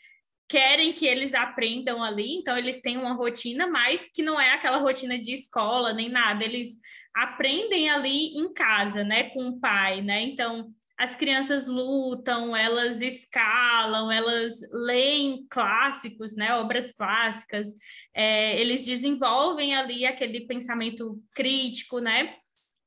querem 0.49 0.93
que 0.93 1.05
eles 1.05 1.35
aprendam 1.35 2.03
ali, 2.03 2.33
então 2.33 2.57
eles 2.57 2.81
têm 2.81 2.97
uma 2.97 3.13
rotina, 3.13 3.67
mas 3.67 4.09
que 4.09 4.23
não 4.23 4.41
é 4.41 4.51
aquela 4.53 4.77
rotina 4.77 5.19
de 5.19 5.31
escola 5.31 5.93
nem 5.93 6.09
nada. 6.09 6.43
Eles 6.43 6.77
aprendem 7.13 7.89
ali 7.89 8.35
em 8.35 8.51
casa, 8.51 9.03
né, 9.03 9.25
com 9.29 9.49
o 9.49 9.59
pai, 9.59 10.01
né? 10.01 10.23
Então, 10.23 10.73
as 10.99 11.15
crianças 11.15 11.65
lutam, 11.65 12.53
elas 12.53 12.99
escalam, 12.99 14.11
elas 14.11 14.59
leem 14.69 15.47
clássicos, 15.49 16.35
né, 16.35 16.53
obras 16.55 16.91
clássicas, 16.91 17.69
é, 18.13 18.59
eles 18.59 18.85
desenvolvem 18.85 19.73
ali 19.73 20.05
aquele 20.05 20.41
pensamento 20.41 21.17
crítico, 21.33 21.99
né? 21.99 22.35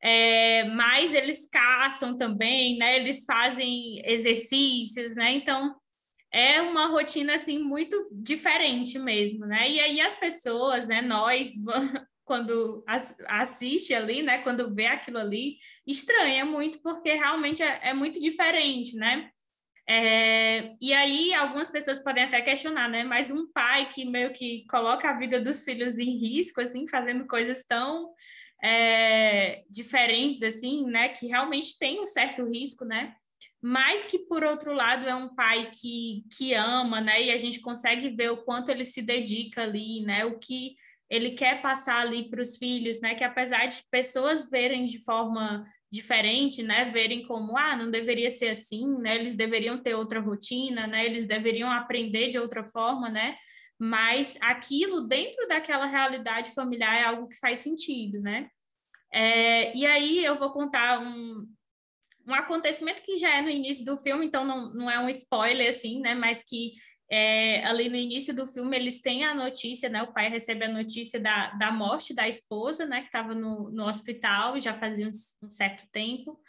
É, 0.03 0.65
mas 0.65 1.15
eles 1.15 1.49
caçam 1.49 2.19
também, 2.19 2.77
né? 2.77 2.97
Eles 2.97 3.25
fazem 3.25 4.03
exercícios, 4.05 5.15
né? 5.15 5.33
Então 5.33 5.75
é 6.31 6.61
uma 6.61 6.89
rotina 6.89 7.37
assim 7.37 7.61
muito 7.61 8.09
diferente 8.13 8.99
mesmo, 8.99 9.47
né? 9.47 9.71
E 9.71 9.81
aí 9.81 10.01
as 10.01 10.17
pessoas, 10.17 10.87
né? 10.87 11.01
Nós 11.01 11.53
quando 12.25 12.85
assiste 13.29 13.95
ali, 13.95 14.23
né, 14.23 14.39
quando 14.39 14.75
vê 14.75 14.87
aquilo 14.87 15.19
ali, 15.19 15.59
estranha 15.87 16.45
muito, 16.45 16.81
porque 16.81 17.13
realmente 17.13 17.63
é, 17.63 17.91
é 17.91 17.95
muito 17.95 18.21
diferente, 18.21 18.97
né? 18.97 19.31
É, 19.89 20.77
e 20.81 20.95
aí 20.95 21.35
algumas 21.35 21.71
pessoas 21.71 21.99
podem 22.03 22.25
até 22.25 22.41
questionar, 22.41 22.89
né? 22.89 23.03
Mas 23.03 23.31
um 23.31 23.51
pai 23.53 23.89
que 23.89 24.05
meio 24.05 24.33
que 24.33 24.65
coloca 24.67 25.11
a 25.11 25.19
vida 25.19 25.41
dos 25.41 25.65
filhos 25.65 25.99
em 25.99 26.17
risco, 26.17 26.61
assim, 26.61 26.87
fazendo 26.87 27.27
coisas 27.27 27.65
tão 27.65 28.13
é, 28.63 29.65
diferentes, 29.69 30.43
assim, 30.43 30.87
né? 30.87 31.09
Que 31.09 31.27
realmente 31.27 31.79
tem 31.79 32.01
um 32.01 32.07
certo 32.07 32.49
risco, 32.49 32.85
né? 32.85 33.15
Mas 33.61 34.07
que, 34.07 34.19
por 34.21 34.45
outro 34.45 34.73
lado, 34.73 35.09
é 35.09 35.15
um 35.15 35.35
pai 35.35 35.71
que, 35.71 36.25
que 36.37 36.55
ama, 36.55 37.01
né? 37.01 37.23
E 37.23 37.31
a 37.31 37.39
gente 37.39 37.61
consegue 37.61 38.11
ver 38.11 38.31
o 38.31 38.45
quanto 38.45 38.71
ele 38.71 38.85
se 38.85 39.03
dedica 39.03 39.63
ali, 39.63 40.03
né? 40.03 40.25
O 40.25 40.39
que 40.39 40.77
ele 41.13 41.33
quer 41.33 41.61
passar 41.61 42.01
ali 42.01 42.31
para 42.31 42.41
os 42.41 42.57
filhos, 42.57 42.99
né? 43.03 43.15
Que 43.15 43.23
apesar 43.23 43.67
de 43.67 43.85
pessoas 43.91 44.49
verem 44.49 44.87
de 44.87 44.99
forma 45.05 45.63
diferente, 45.91 46.63
né? 46.63 46.87
Verem 46.91 47.27
como, 47.27 47.59
ah, 47.59 47.77
não 47.77 47.91
deveria 47.91 48.31
ser 48.31 48.49
assim, 48.49 48.97
né? 48.97 49.17
Eles 49.17 49.37
deveriam 49.37 49.83
ter 49.83 49.95
outra 49.95 50.21
rotina, 50.21 50.87
né? 50.87 51.05
Eles 51.05 51.27
deveriam 51.27 51.71
aprender 51.71 52.29
de 52.29 52.39
outra 52.39 52.65
forma, 52.65 53.11
né? 53.11 53.37
Mas 53.79 54.39
aquilo 54.41 55.07
dentro 55.07 55.47
daquela 55.47 55.85
realidade 55.85 56.55
familiar 56.55 56.97
é 56.97 57.05
algo 57.05 57.29
que 57.29 57.39
faz 57.39 57.61
sentido, 57.61 58.19
né? 58.23 58.49
É, 59.13 59.77
e 59.77 59.85
aí 59.85 60.25
eu 60.25 60.39
vou 60.39 60.51
contar 60.51 60.99
um, 60.99 61.47
um 62.27 62.33
acontecimento 62.33 63.03
que 63.03 63.19
já 63.19 63.37
é 63.37 63.43
no 63.43 63.51
início 63.51 63.85
do 63.85 63.99
filme, 63.99 64.25
então 64.25 64.47
não, 64.47 64.73
não 64.73 64.91
é 64.91 64.99
um 64.99 65.11
spoiler, 65.11 65.69
assim, 65.69 66.01
né? 66.01 66.15
Mas 66.15 66.43
que 66.43 66.73
é, 67.15 67.63
ali 67.67 67.91
no 67.91 67.97
início 67.97 68.35
do 68.35 68.47
filme, 68.47 68.75
eles 68.75 69.03
têm 69.03 69.23
a 69.23 69.35
notícia, 69.35 69.91
né? 69.91 70.03
O 70.03 70.15
pai 70.15 70.31
recebe 70.31 70.65
a 70.65 70.73
notícia 70.73 71.21
da, 71.21 71.51
da 71.51 71.71
morte 71.71 72.15
da 72.15 72.27
esposa, 72.27 72.87
né? 72.87 73.03
Que 73.03 73.09
estava 73.09 73.35
no, 73.35 73.71
no 73.71 73.85
hospital 73.85 74.59
já 74.59 74.73
fazia 74.79 75.07
um, 75.07 75.13
um 75.47 75.51
certo 75.51 75.87
tempo. 75.93 76.41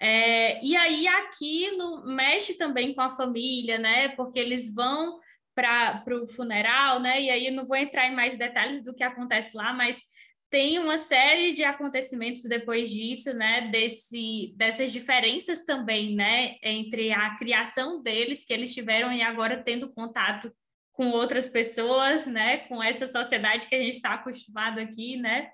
É, 0.00 0.64
e 0.64 0.74
aí 0.74 1.06
aquilo 1.06 2.06
mexe 2.06 2.56
também 2.56 2.94
com 2.94 3.02
a 3.02 3.10
família, 3.10 3.76
né? 3.78 4.08
Porque 4.08 4.38
eles 4.38 4.74
vão 4.74 5.20
para 5.54 6.02
o 6.22 6.26
funeral, 6.26 6.98
né? 6.98 7.20
E 7.20 7.28
aí 7.28 7.48
eu 7.48 7.52
não 7.52 7.66
vou 7.66 7.76
entrar 7.76 8.06
em 8.06 8.14
mais 8.14 8.38
detalhes 8.38 8.82
do 8.82 8.94
que 8.94 9.04
acontece 9.04 9.54
lá, 9.54 9.74
mas 9.74 10.00
tem 10.48 10.78
uma 10.78 10.98
série 10.98 11.52
de 11.52 11.64
acontecimentos 11.64 12.42
depois 12.44 12.90
disso, 12.90 13.32
né, 13.34 13.68
desse, 13.70 14.54
dessas 14.56 14.92
diferenças 14.92 15.64
também, 15.64 16.14
né, 16.14 16.56
entre 16.62 17.12
a 17.12 17.36
criação 17.36 18.02
deles, 18.02 18.44
que 18.44 18.52
eles 18.52 18.72
tiveram 18.72 19.12
e 19.12 19.22
agora 19.22 19.62
tendo 19.62 19.92
contato 19.92 20.52
com 20.92 21.10
outras 21.10 21.48
pessoas, 21.48 22.26
né, 22.26 22.58
com 22.68 22.82
essa 22.82 23.08
sociedade 23.08 23.66
que 23.66 23.74
a 23.74 23.82
gente 23.82 23.94
está 23.94 24.14
acostumado 24.14 24.78
aqui, 24.78 25.16
né, 25.16 25.50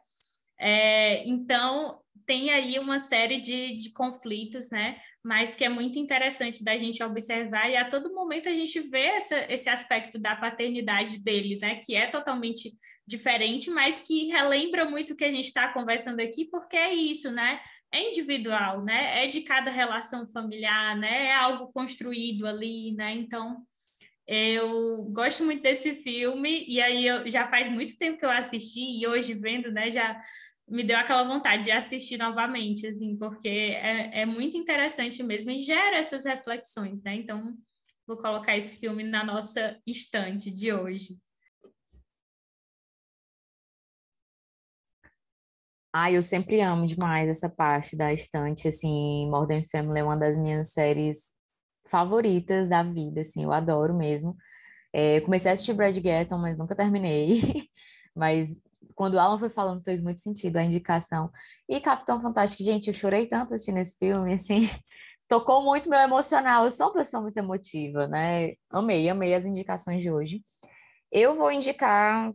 é, 0.58 1.26
então 1.26 1.98
tem 2.26 2.50
aí 2.50 2.78
uma 2.78 3.00
série 3.00 3.40
de, 3.40 3.74
de 3.74 3.92
conflitos, 3.92 4.70
né, 4.70 5.00
mas 5.24 5.54
que 5.54 5.64
é 5.64 5.68
muito 5.68 5.98
interessante 5.98 6.62
da 6.62 6.76
gente 6.76 7.02
observar 7.02 7.68
e 7.70 7.76
a 7.76 7.88
todo 7.88 8.14
momento 8.14 8.48
a 8.48 8.52
gente 8.52 8.78
vê 8.80 9.06
essa, 9.06 9.52
esse 9.52 9.68
aspecto 9.68 10.18
da 10.18 10.36
paternidade 10.36 11.18
dele, 11.18 11.58
né, 11.60 11.76
que 11.76 11.94
é 11.94 12.06
totalmente 12.06 12.74
diferente, 13.06 13.70
mas 13.70 14.00
que 14.00 14.26
relembra 14.26 14.84
muito 14.84 15.12
o 15.12 15.16
que 15.16 15.24
a 15.24 15.30
gente 15.30 15.46
está 15.46 15.72
conversando 15.72 16.20
aqui, 16.20 16.44
porque 16.44 16.76
é 16.76 16.94
isso, 16.94 17.30
né? 17.30 17.60
É 17.92 18.08
individual, 18.08 18.84
né? 18.84 19.24
É 19.24 19.26
de 19.26 19.42
cada 19.42 19.70
relação 19.70 20.26
familiar, 20.28 20.96
né? 20.96 21.26
É 21.26 21.34
algo 21.34 21.72
construído 21.72 22.46
ali, 22.46 22.92
né? 22.94 23.12
Então, 23.12 23.66
eu 24.26 25.04
gosto 25.12 25.44
muito 25.44 25.62
desse 25.62 25.94
filme, 25.94 26.64
e 26.66 26.80
aí 26.80 27.06
eu, 27.06 27.28
já 27.30 27.46
faz 27.48 27.70
muito 27.70 27.96
tempo 27.98 28.18
que 28.18 28.24
eu 28.24 28.30
assisti, 28.30 28.80
e 28.80 29.06
hoje 29.06 29.34
vendo, 29.34 29.70
né, 29.72 29.90
já 29.90 30.20
me 30.68 30.84
deu 30.84 30.96
aquela 30.96 31.24
vontade 31.24 31.64
de 31.64 31.70
assistir 31.70 32.16
novamente, 32.16 32.86
assim, 32.86 33.16
porque 33.16 33.48
é, 33.48 34.22
é 34.22 34.26
muito 34.26 34.56
interessante 34.56 35.22
mesmo 35.22 35.50
e 35.50 35.58
gera 35.58 35.96
essas 35.96 36.24
reflexões, 36.24 37.02
né? 37.02 37.16
Então, 37.16 37.54
vou 38.06 38.16
colocar 38.16 38.56
esse 38.56 38.78
filme 38.78 39.02
na 39.02 39.24
nossa 39.24 39.78
estante 39.86 40.50
de 40.50 40.72
hoje. 40.72 41.18
Ah, 45.92 46.10
eu 46.10 46.22
sempre 46.22 46.60
amo 46.60 46.86
demais 46.86 47.28
essa 47.28 47.50
parte 47.50 47.96
da 47.96 48.12
estante, 48.12 48.66
assim, 48.68 49.28
Modern 49.30 49.62
Family 49.70 50.00
é 50.00 50.04
uma 50.04 50.16
das 50.16 50.38
minhas 50.38 50.72
séries 50.72 51.32
favoritas 51.86 52.68
da 52.68 52.82
vida, 52.82 53.20
assim, 53.20 53.44
eu 53.44 53.52
adoro 53.52 53.94
mesmo. 53.94 54.34
É, 54.92 55.20
comecei 55.22 55.50
a 55.50 55.54
assistir 55.54 55.74
Brad 55.74 55.96
Gatton, 55.98 56.38
mas 56.38 56.58
nunca 56.58 56.76
terminei. 56.76 57.40
mas 58.16 58.60
quando 58.94 59.14
o 59.14 59.20
Alan 59.20 59.38
foi 59.38 59.50
falando, 59.50 59.82
fez 59.84 60.00
muito 60.00 60.20
sentido 60.20 60.56
a 60.58 60.64
indicação. 60.64 61.30
E 61.68 61.80
Capitão 61.80 62.20
Fantástico, 62.22 62.64
gente, 62.64 62.88
eu 62.88 62.94
chorei 62.94 63.26
tanto 63.26 63.54
assistindo 63.54 63.78
esse 63.78 63.96
filme, 63.98 64.34
assim, 64.34 64.68
tocou 65.28 65.62
muito 65.64 65.90
meu 65.90 66.00
emocional. 66.00 66.64
Eu 66.64 66.70
sou 66.70 66.88
uma 66.88 66.94
pessoa 66.94 67.22
muito 67.22 67.36
emotiva, 67.36 68.06
né? 68.08 68.54
Amei, 68.70 69.08
amei 69.08 69.34
as 69.34 69.46
indicações 69.46 70.02
de 70.02 70.10
hoje. 70.10 70.42
Eu 71.10 71.34
vou 71.36 71.52
indicar, 71.52 72.32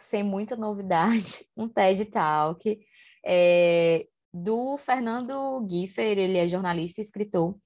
sem 0.00 0.22
muita 0.22 0.56
novidade, 0.56 1.46
um 1.56 1.68
TED 1.68 2.06
Talk 2.06 2.78
é, 3.26 4.06
do 4.32 4.76
Fernando 4.76 5.66
Giffer, 5.68 6.16
ele 6.18 6.38
é 6.38 6.48
jornalista 6.48 7.00
e 7.00 7.04
escritor, 7.04 7.56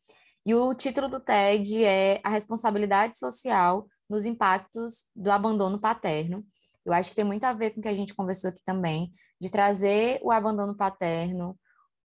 e 0.44 0.54
o 0.54 0.74
título 0.74 1.08
do 1.08 1.20
TED 1.20 1.84
é 1.84 2.20
A 2.24 2.30
Responsabilidade 2.30 3.18
Social 3.18 3.86
nos 4.08 4.24
Impactos 4.24 5.04
do 5.14 5.30
Abandono 5.30 5.78
Paterno. 5.78 6.44
Eu 6.84 6.92
acho 6.92 7.10
que 7.10 7.16
tem 7.16 7.24
muito 7.24 7.44
a 7.44 7.52
ver 7.52 7.70
com 7.70 7.80
o 7.80 7.82
que 7.82 7.88
a 7.88 7.94
gente 7.94 8.14
conversou 8.14 8.50
aqui 8.50 8.60
também, 8.64 9.12
de 9.40 9.50
trazer 9.50 10.18
o 10.22 10.30
abandono 10.30 10.76
paterno 10.76 11.58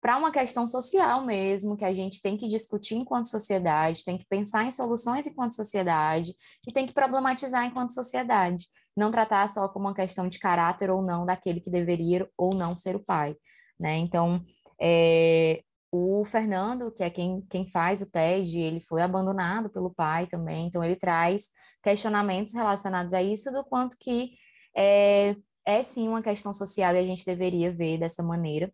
para 0.01 0.17
uma 0.17 0.31
questão 0.31 0.65
social 0.65 1.25
mesmo, 1.25 1.75
que 1.75 1.83
a 1.83 1.91
gente 1.91 2.21
tem 2.21 2.37
que 2.37 2.47
discutir 2.47 2.95
enquanto 2.95 3.29
sociedade, 3.29 4.05
tem 4.05 4.17
que 4.17 4.25
pensar 4.25 4.65
em 4.65 4.71
soluções 4.71 5.27
enquanto 5.27 5.55
sociedade 5.55 6.33
e 6.67 6.71
tem 6.71 6.85
que 6.85 6.93
problematizar 6.93 7.65
enquanto 7.65 7.93
sociedade, 7.93 8.65
não 8.95 9.11
tratar 9.11 9.47
só 9.49 9.67
como 9.67 9.87
uma 9.87 9.93
questão 9.93 10.27
de 10.27 10.39
caráter 10.39 10.89
ou 10.89 11.01
não 11.01 11.25
daquele 11.25 11.59
que 11.59 11.69
deveria 11.69 12.29
ou 12.37 12.55
não 12.55 12.75
ser 12.75 12.95
o 12.95 13.03
pai, 13.03 13.35
né? 13.79 13.97
Então, 13.97 14.41
é, 14.81 15.61
o 15.91 16.23
Fernando, 16.25 16.91
que 16.91 17.03
é 17.03 17.09
quem, 17.09 17.41
quem 17.49 17.67
faz 17.67 18.01
o 18.01 18.09
TED, 18.09 18.57
ele 18.57 18.79
foi 18.79 19.01
abandonado 19.01 19.69
pelo 19.69 19.93
pai 19.93 20.27
também, 20.27 20.67
então 20.67 20.83
ele 20.83 20.95
traz 20.95 21.49
questionamentos 21.83 22.53
relacionados 22.53 23.13
a 23.13 23.21
isso, 23.21 23.51
do 23.51 23.65
quanto 23.65 23.97
que 23.99 24.31
é, 24.77 25.35
é 25.65 25.81
sim 25.81 26.07
uma 26.07 26.21
questão 26.21 26.53
social 26.53 26.95
e 26.95 26.99
a 26.99 27.03
gente 27.03 27.25
deveria 27.25 27.73
ver 27.73 27.97
dessa 27.99 28.23
maneira 28.23 28.71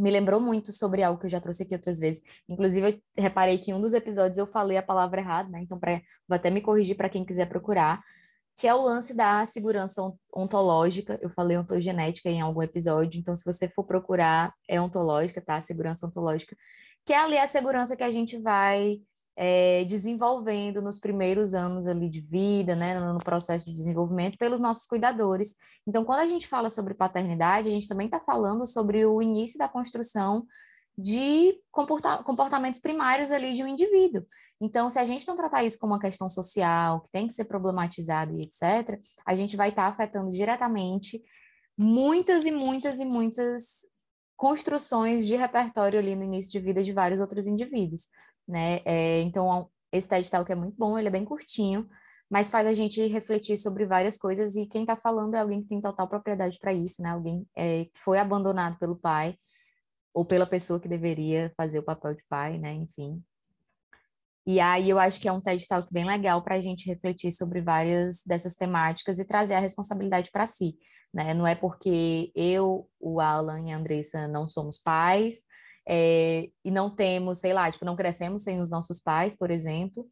me 0.00 0.10
lembrou 0.10 0.40
muito 0.40 0.72
sobre 0.72 1.02
algo 1.02 1.20
que 1.20 1.26
eu 1.26 1.30
já 1.30 1.40
trouxe 1.40 1.62
aqui 1.62 1.74
outras 1.74 1.98
vezes. 1.98 2.22
Inclusive, 2.48 3.02
eu 3.16 3.22
reparei 3.22 3.58
que 3.58 3.70
em 3.70 3.74
um 3.74 3.80
dos 3.80 3.92
episódios 3.92 4.38
eu 4.38 4.46
falei 4.46 4.78
a 4.78 4.82
palavra 4.82 5.20
errada, 5.20 5.50
né? 5.50 5.60
Então, 5.60 5.78
pra, 5.78 6.00
vou 6.26 6.36
até 6.36 6.50
me 6.50 6.60
corrigir 6.60 6.96
para 6.96 7.08
quem 7.08 7.24
quiser 7.24 7.46
procurar, 7.46 8.00
que 8.56 8.66
é 8.66 8.74
o 8.74 8.82
lance 8.82 9.14
da 9.14 9.44
segurança 9.44 10.02
ontológica. 10.34 11.18
Eu 11.22 11.30
falei 11.30 11.56
ontogenética 11.56 12.28
em 12.30 12.40
algum 12.40 12.62
episódio, 12.62 13.20
então, 13.20 13.36
se 13.36 13.44
você 13.44 13.68
for 13.68 13.84
procurar, 13.84 14.54
é 14.68 14.80
ontológica, 14.80 15.40
tá? 15.40 15.60
Segurança 15.60 16.06
ontológica, 16.06 16.56
que 17.04 17.12
é 17.12 17.18
ali 17.18 17.38
a 17.38 17.46
segurança 17.46 17.96
que 17.96 18.02
a 18.02 18.10
gente 18.10 18.38
vai 18.38 19.00
é, 19.42 19.86
desenvolvendo 19.86 20.82
nos 20.82 20.98
primeiros 20.98 21.54
anos 21.54 21.86
ali 21.86 22.10
de 22.10 22.20
vida, 22.20 22.76
né, 22.76 23.00
no 23.00 23.16
processo 23.20 23.64
de 23.64 23.72
desenvolvimento, 23.72 24.36
pelos 24.36 24.60
nossos 24.60 24.86
cuidadores. 24.86 25.54
Então, 25.86 26.04
quando 26.04 26.20
a 26.20 26.26
gente 26.26 26.46
fala 26.46 26.68
sobre 26.68 26.92
paternidade, 26.92 27.66
a 27.66 27.70
gente 27.70 27.88
também 27.88 28.04
está 28.04 28.20
falando 28.20 28.66
sobre 28.66 29.06
o 29.06 29.22
início 29.22 29.56
da 29.56 29.66
construção 29.66 30.46
de 30.94 31.58
comportamentos 31.70 32.80
primários 32.80 33.30
ali 33.30 33.54
de 33.54 33.64
um 33.64 33.66
indivíduo. 33.66 34.26
Então, 34.60 34.90
se 34.90 34.98
a 34.98 35.04
gente 35.06 35.26
não 35.26 35.34
tratar 35.34 35.64
isso 35.64 35.78
como 35.78 35.94
uma 35.94 36.00
questão 36.00 36.28
social, 36.28 37.00
que 37.00 37.10
tem 37.10 37.26
que 37.26 37.32
ser 37.32 37.46
problematizada 37.46 38.30
e 38.34 38.42
etc., 38.42 39.00
a 39.24 39.34
gente 39.34 39.56
vai 39.56 39.70
estar 39.70 39.86
tá 39.86 39.88
afetando 39.88 40.30
diretamente 40.30 41.18
muitas 41.78 42.44
e 42.44 42.50
muitas 42.50 43.00
e 43.00 43.06
muitas 43.06 43.88
construções 44.36 45.26
de 45.26 45.34
repertório 45.34 45.98
ali 45.98 46.14
no 46.14 46.24
início 46.24 46.52
de 46.52 46.60
vida 46.60 46.82
de 46.82 46.92
vários 46.92 47.20
outros 47.20 47.46
indivíduos 47.46 48.08
né? 48.46 48.80
É, 48.84 49.20
então, 49.22 49.68
esse 49.92 50.08
TED 50.08 50.30
Talk 50.30 50.50
é 50.50 50.54
muito 50.54 50.76
bom, 50.76 50.98
ele 50.98 51.08
é 51.08 51.10
bem 51.10 51.24
curtinho, 51.24 51.88
mas 52.30 52.50
faz 52.50 52.66
a 52.66 52.72
gente 52.72 53.04
refletir 53.08 53.56
sobre 53.56 53.84
várias 53.84 54.16
coisas 54.16 54.54
e 54.54 54.66
quem 54.66 54.82
está 54.82 54.96
falando 54.96 55.34
é 55.34 55.40
alguém 55.40 55.62
que 55.62 55.68
tem 55.68 55.80
total 55.80 56.08
propriedade 56.08 56.58
para 56.58 56.72
isso, 56.72 57.02
né? 57.02 57.10
Alguém 57.10 57.46
é, 57.56 57.86
que 57.86 57.98
foi 57.98 58.18
abandonado 58.18 58.78
pelo 58.78 58.96
pai 58.96 59.34
ou 60.14 60.24
pela 60.24 60.46
pessoa 60.46 60.80
que 60.80 60.88
deveria 60.88 61.52
fazer 61.56 61.80
o 61.80 61.84
papel 61.84 62.14
de 62.14 62.24
pai, 62.28 62.58
né? 62.58 62.72
Enfim. 62.72 63.22
E 64.46 64.58
aí 64.58 64.88
eu 64.88 64.98
acho 64.98 65.20
que 65.20 65.28
é 65.28 65.32
um 65.32 65.40
TED 65.40 65.66
Talk 65.66 65.92
bem 65.92 66.04
legal 66.04 66.42
para 66.42 66.54
a 66.54 66.60
gente 66.60 66.86
refletir 66.86 67.30
sobre 67.32 67.60
várias 67.60 68.22
dessas 68.24 68.54
temáticas 68.54 69.18
e 69.18 69.24
trazer 69.24 69.54
a 69.54 69.60
responsabilidade 69.60 70.30
para 70.30 70.46
si, 70.46 70.76
né? 71.12 71.34
Não 71.34 71.46
é 71.46 71.54
porque 71.54 72.32
eu, 72.34 72.88
o 72.98 73.20
Alan 73.20 73.68
e 73.68 73.72
a 73.72 73.76
Andressa 73.76 74.26
não 74.28 74.48
somos 74.48 74.78
pais, 74.78 75.42
é, 75.88 76.48
e 76.64 76.70
não 76.70 76.90
temos, 76.90 77.38
sei 77.38 77.52
lá, 77.52 77.70
tipo, 77.70 77.84
não 77.84 77.96
crescemos 77.96 78.42
sem 78.42 78.60
os 78.60 78.70
nossos 78.70 79.00
pais, 79.00 79.36
por 79.36 79.50
exemplo, 79.50 80.06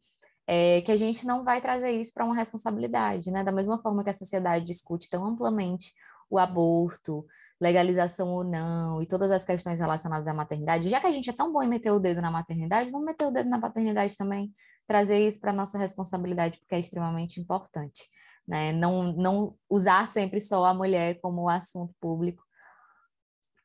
é, 0.47 0.81
que 0.81 0.91
a 0.91 0.95
gente 0.97 1.25
não 1.27 1.43
vai 1.43 1.61
trazer 1.61 1.91
isso 1.91 2.11
para 2.13 2.25
uma 2.25 2.35
responsabilidade, 2.35 3.29
né? 3.31 3.43
Da 3.43 3.51
mesma 3.51 3.81
forma 3.81 4.03
que 4.03 4.09
a 4.09 4.13
sociedade 4.13 4.65
discute 4.65 5.09
tão 5.09 5.25
amplamente 5.25 5.93
o 6.29 6.37
aborto, 6.37 7.25
legalização 7.59 8.29
ou 8.29 8.43
não, 8.43 9.01
e 9.01 9.05
todas 9.07 9.31
as 9.31 9.43
questões 9.43 9.79
relacionadas 9.79 10.27
à 10.27 10.33
maternidade, 10.33 10.89
já 10.89 10.99
que 10.99 11.07
a 11.07 11.11
gente 11.11 11.29
é 11.29 11.33
tão 11.33 11.51
bom 11.51 11.61
em 11.61 11.67
meter 11.67 11.91
o 11.91 11.99
dedo 11.99 12.21
na 12.21 12.31
maternidade, 12.31 12.91
vamos 12.91 13.05
meter 13.05 13.25
o 13.25 13.31
dedo 13.31 13.49
na 13.49 13.59
paternidade 13.59 14.15
também, 14.15 14.51
trazer 14.87 15.27
isso 15.27 15.39
para 15.39 15.51
nossa 15.53 15.77
responsabilidade, 15.77 16.59
porque 16.59 16.75
é 16.75 16.79
extremamente 16.79 17.39
importante, 17.39 18.07
né? 18.47 18.71
Não, 18.71 19.13
não 19.13 19.55
usar 19.69 20.07
sempre 20.07 20.41
só 20.41 20.65
a 20.65 20.73
mulher 20.73 21.19
como 21.21 21.49
assunto 21.49 21.93
público, 21.99 22.43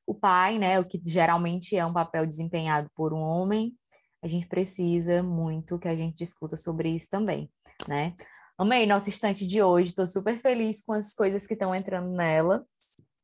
o 0.06 0.14
pai, 0.14 0.58
né, 0.58 0.78
o 0.78 0.84
que 0.84 1.00
geralmente 1.04 1.76
é 1.76 1.84
um 1.84 1.92
papel 1.92 2.26
desempenhado 2.26 2.90
por 2.94 3.12
um 3.12 3.20
homem, 3.20 3.74
a 4.22 4.28
gente 4.28 4.46
precisa 4.46 5.22
muito 5.22 5.78
que 5.78 5.88
a 5.88 5.96
gente 5.96 6.16
discuta 6.16 6.56
sobre 6.56 6.90
isso 6.90 7.08
também, 7.10 7.50
né? 7.86 8.14
Amei 8.56 8.86
nossa 8.86 9.10
estante 9.10 9.46
de 9.46 9.62
hoje, 9.62 9.88
estou 9.88 10.06
super 10.06 10.38
feliz 10.38 10.80
com 10.80 10.92
as 10.92 11.12
coisas 11.12 11.46
que 11.46 11.54
estão 11.54 11.74
entrando 11.74 12.10
nela. 12.10 12.64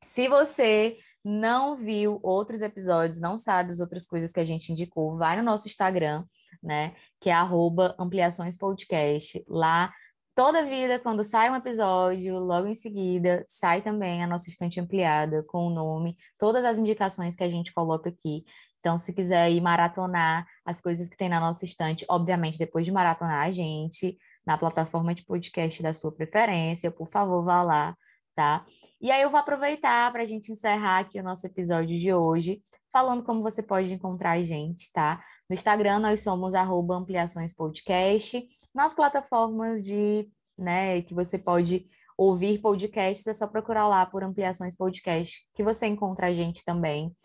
Se 0.03 0.29
você 0.29 0.99
não 1.25 1.77
viu 1.77 2.19
outros 2.23 2.63
episódios, 2.63 3.21
não 3.21 3.37
sabe 3.37 3.71
as 3.71 3.81
outras 3.81 4.07
coisas 4.07 4.33
que 4.33 4.41
a 4.41 4.45
gente 4.45 4.73
indicou, 4.73 5.17
vai 5.17 5.37
no 5.37 5.43
nosso 5.43 5.69
Instagram, 5.69 6.25
né? 6.63 6.95
Que 7.21 7.31
é 7.31 7.33
arroba 7.33 7.95
ampliaçõespodcast. 7.99 9.45
Lá 9.47 9.93
Toda 10.41 10.65
vida, 10.65 10.99
quando 10.99 11.23
sai 11.23 11.51
um 11.51 11.55
episódio, 11.55 12.39
logo 12.39 12.67
em 12.67 12.75
seguida, 12.75 13.45
sai 13.47 13.83
também 13.83 14.25
a 14.25 14.27
nossa 14.27 14.49
estante 14.49 14.81
ampliada 14.81 15.43
com 15.43 15.67
o 15.67 15.71
nome, 15.71 16.17
todas 16.39 16.65
as 16.65 16.79
indicações 16.79 17.37
que 17.37 17.45
a 17.45 17.51
gente 17.51 17.75
coloca 17.75 18.09
aqui. 18.09 18.43
Então, 18.79 18.97
se 18.97 19.13
quiser 19.13 19.53
ir 19.53 19.61
maratonar 19.61 20.47
as 20.65 20.81
coisas 20.81 21.11
que 21.11 21.17
tem 21.19 21.29
na 21.29 21.39
nossa 21.39 21.67
estante, 21.67 22.07
obviamente, 22.09 22.59
depois 22.59 22.87
de 22.87 22.91
maratonar 22.91 23.47
a 23.47 23.51
gente, 23.51 24.17
na 24.47 24.57
plataforma 24.57 25.15
de 25.15 25.27
podcast 25.27 25.83
da 25.83 25.93
sua 25.93 26.11
preferência, 26.11 26.91
por 26.91 27.11
favor, 27.11 27.45
vá 27.45 27.63
lá, 27.63 27.95
tá? 28.35 28.65
E 28.99 29.11
aí 29.11 29.21
eu 29.21 29.29
vou 29.29 29.39
aproveitar 29.39 30.11
para 30.11 30.23
a 30.23 30.27
gente 30.27 30.51
encerrar 30.51 31.01
aqui 31.01 31.21
o 31.21 31.23
nosso 31.23 31.47
episódio 31.47 31.99
de 31.99 32.15
hoje, 32.15 32.63
falando 32.93 33.23
como 33.23 33.43
você 33.43 33.63
pode 33.63 33.93
encontrar 33.93 34.33
a 34.33 34.43
gente, 34.43 34.91
tá? 34.93 35.21
No 35.49 35.55
Instagram 35.55 36.01
nós 36.01 36.23
somos 36.23 36.55
arroba 36.55 36.97
ampliações 36.97 37.55
podcast, 37.55 38.47
nas 38.75 38.95
plataformas 38.95 39.83
de, 39.83 40.29
né, 40.59 41.03
que 41.03 41.15
você 41.15 41.39
pode 41.39 41.87
ouvir 42.17 42.61
podcasts, 42.61 43.27
é 43.27 43.33
só 43.33 43.47
procurar 43.47 43.89
lá 43.89 44.05
por 44.05 44.23
ampliações 44.23 44.77
podcast, 44.77 45.41
que 45.55 45.63
você 45.63 45.87
encontra 45.87 46.27
a 46.27 46.35
gente 46.35 46.65
também. 46.65 47.17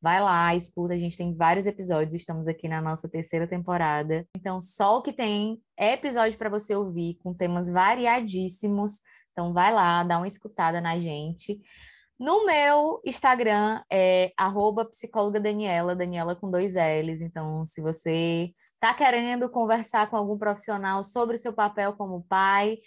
Vai 0.00 0.22
lá, 0.22 0.54
escuta, 0.54 0.94
a 0.94 0.98
gente 0.98 1.16
tem 1.16 1.34
vários 1.34 1.66
episódios, 1.66 2.14
estamos 2.14 2.46
aqui 2.46 2.68
na 2.68 2.80
nossa 2.80 3.08
terceira 3.08 3.48
temporada. 3.48 4.26
Então, 4.34 4.60
só 4.60 4.98
o 4.98 5.02
que 5.02 5.12
tem 5.12 5.60
é 5.76 5.94
episódio 5.94 6.38
para 6.38 6.48
você 6.48 6.74
ouvir, 6.74 7.18
com 7.22 7.34
temas 7.34 7.68
variadíssimos. 7.68 9.00
Então, 9.32 9.52
vai 9.52 9.72
lá, 9.72 10.02
dá 10.04 10.18
uma 10.18 10.28
escutada 10.28 10.80
na 10.80 10.98
gente. 10.98 11.60
No 12.18 12.44
meu 12.44 13.00
Instagram 13.04 13.80
é 13.90 14.32
psicóloga 14.84 15.38
Daniela, 15.38 15.94
Daniela 15.94 16.34
com 16.34 16.50
dois 16.50 16.74
L's. 16.74 17.20
Então, 17.20 17.64
se 17.64 17.80
você 17.80 18.46
está 18.74 18.92
querendo 18.92 19.48
conversar 19.48 20.10
com 20.10 20.16
algum 20.16 20.36
profissional 20.36 21.04
sobre 21.04 21.36
o 21.36 21.38
seu 21.38 21.52
papel 21.52 21.92
como 21.92 22.24
pai, 22.24 22.78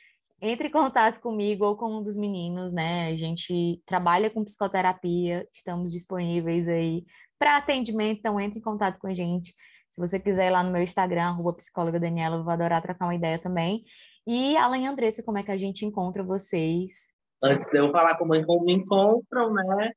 entre 0.42 0.68
em 0.68 0.72
contato 0.72 1.22
comigo 1.22 1.66
ou 1.66 1.78
com 1.78 2.00
um 2.00 2.04
dos 2.04 2.18
meninos, 2.18 2.74
né? 2.74 3.08
A 3.08 3.16
gente 3.16 3.82
trabalha 3.86 4.30
com 4.30 4.44
psicoterapia, 4.44 5.48
estamos 5.54 5.92
disponíveis 5.92 6.68
aí 6.68 7.06
para 7.40 7.58
atendimento, 7.58 8.20
então 8.20 8.40
entre 8.40 8.60
em 8.60 8.62
contato 8.62 9.00
com 9.00 9.08
a 9.08 9.14
gente. 9.14 9.54
Se 9.90 10.02
você 10.02 10.20
quiser 10.20 10.48
ir 10.48 10.52
lá 10.52 10.64
no 10.64 10.72
meu 10.72 10.82
Instagram, 10.82 11.24
arroba 11.24 11.54
psicóloga 11.54 12.00
Daniela, 12.00 12.38
eu 12.38 12.44
vou 12.44 12.52
adorar 12.52 12.82
trocar 12.82 13.06
uma 13.06 13.16
ideia 13.16 13.40
também. 13.40 13.84
E 14.28 14.58
e 14.58 14.88
Andressa, 14.88 15.24
como 15.24 15.38
é 15.38 15.44
que 15.44 15.52
a 15.52 15.58
gente 15.58 15.86
encontra 15.86 16.24
vocês? 16.24 17.12
Antes 17.44 17.72
de 17.72 17.78
eu 17.80 17.92
falar 17.92 18.18
como 18.18 18.34
me 18.64 18.74
encontram, 18.74 19.54
né? 19.54 19.92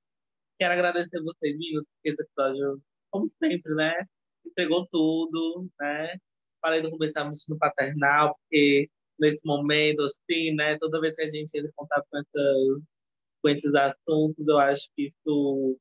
Quero 0.59 0.73
agradecer 0.73 1.23
vocês, 1.23 1.59
meninos, 1.59 1.85
porque 1.95 2.11
esse 2.11 2.23
episódio, 2.23 2.81
como 3.11 3.31
sempre, 3.39 3.75
né? 3.75 4.07
Entregou 4.47 4.87
tudo, 4.91 5.69
né? 5.79 6.17
Falei 6.61 6.81
no 6.83 6.91
começo 6.91 7.13
da 7.13 7.25
no 7.25 7.59
paternal, 7.59 8.35
porque 8.37 8.89
nesse 9.19 9.47
momento, 9.47 10.03
assim, 10.03 10.55
né? 10.55 10.79
Toda 10.79 11.01
vez 11.01 11.15
que 11.17 11.23
a 11.23 11.29
gente 11.29 11.55
entra 11.55 11.69
em 11.69 11.75
contato 11.77 12.07
com, 12.11 12.19
essa, 12.19 12.83
com 13.43 13.49
esses 13.51 13.75
assuntos, 13.75 14.49
eu 14.49 14.59
acho 14.59 14.89
que 14.97 15.09
isso 15.09 15.79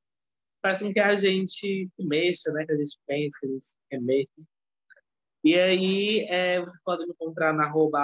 faz 0.61 0.79
com 0.79 0.91
que 0.93 0.99
a 0.99 1.15
gente 1.15 1.89
se 1.95 2.05
mexa, 2.05 2.51
né? 2.51 2.65
Que 2.65 2.73
a 2.73 2.77
gente 2.77 2.97
pense, 3.07 3.39
que 3.39 3.45
a 3.45 3.49
gente 3.49 3.67
remexa. 3.91 4.41
E 5.45 5.55
aí, 5.57 6.27
é, 6.29 6.59
vocês 6.59 6.81
podem 6.83 7.07
me 7.07 7.13
encontrar 7.13 7.53
na 7.53 7.65
arroba 7.65 7.99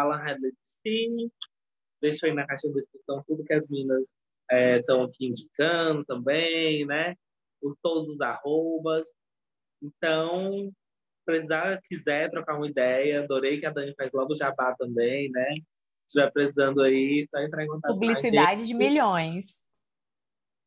Deixa 2.02 2.28
aí 2.28 2.34
na 2.34 2.46
caixa 2.46 2.68
de 2.68 2.74
descrição 2.76 3.24
tudo 3.28 3.44
que 3.44 3.54
as 3.54 3.68
minas 3.70 4.08
estão 4.52 5.02
é, 5.02 5.06
aqui 5.06 5.28
indicando 5.28 6.04
também, 6.06 6.86
né? 6.86 7.16
Os, 7.62 7.76
todos 7.82 8.10
os 8.10 8.22
arrobas. 8.22 9.06
Então, 9.82 10.70
se 10.70 11.26
precisar, 11.26 11.80
quiser 11.88 12.30
trocar 12.32 12.58
uma 12.58 12.68
ideia, 12.68 13.24
adorei 13.24 13.60
que 13.60 13.66
a 13.66 13.72
Dani 13.72 13.94
faz 13.96 14.12
logo 14.14 14.36
jabá 14.36 14.76
também, 14.78 15.30
né? 15.30 15.56
Se 16.08 16.18
estiver 16.18 16.32
precisando 16.32 16.82
aí, 16.82 17.28
só 17.30 17.40
entrar 17.40 17.64
em 17.64 17.68
contato 17.68 17.94
Publicidade 17.94 18.66
de 18.66 18.74
milhões. 18.74 19.64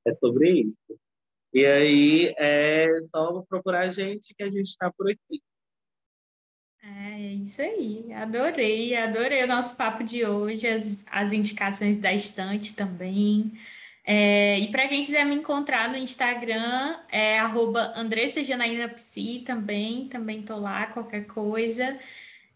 É 0.06 0.14
sobre 0.14 0.60
isso. 0.60 1.00
E 1.52 1.66
aí 1.66 2.34
é 2.38 2.88
só 3.10 3.42
procurar 3.48 3.80
a 3.80 3.90
gente 3.90 4.34
que 4.34 4.42
a 4.42 4.50
gente 4.50 4.68
está 4.68 4.90
por 4.92 5.10
aqui. 5.10 5.42
É 6.82 7.18
isso 7.34 7.62
aí, 7.62 8.12
adorei, 8.12 8.96
adorei 8.96 9.44
o 9.44 9.46
nosso 9.46 9.76
papo 9.76 10.02
de 10.02 10.24
hoje, 10.24 10.66
as, 10.66 11.04
as 11.08 11.32
indicações 11.32 11.98
da 11.98 12.12
estante 12.12 12.74
também. 12.74 13.52
É, 14.04 14.58
e 14.58 14.70
para 14.70 14.88
quem 14.88 15.04
quiser 15.04 15.24
me 15.24 15.36
encontrar 15.36 15.88
no 15.88 15.96
Instagram, 15.96 16.98
é 17.08 17.38
arroba 17.38 17.94
também, 19.44 20.08
também 20.08 20.42
tô 20.42 20.56
lá, 20.58 20.86
qualquer 20.88 21.26
coisa. 21.26 21.98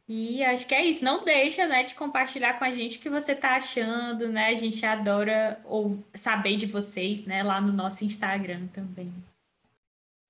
E 0.09 0.43
acho 0.45 0.67
que 0.67 0.75
é 0.75 0.85
isso. 0.85 1.05
Não 1.05 1.25
deixa, 1.25 1.67
né, 1.67 1.83
de 1.85 1.95
compartilhar 1.95 2.59
com 2.59 2.65
a 2.65 2.71
gente 2.71 2.99
o 2.99 3.01
que 3.01 3.11
você 3.11 3.33
está 3.33 3.57
achando, 3.57 4.29
né? 4.29 4.49
A 4.49 4.55
gente 4.55 4.85
adora 4.87 5.61
ou 5.65 6.05
saber 6.15 6.57
de 6.57 6.67
vocês, 6.67 7.25
né, 7.25 7.43
lá 7.43 7.61
no 7.61 7.73
nosso 7.73 8.05
Instagram 8.05 8.69
também. 8.69 9.13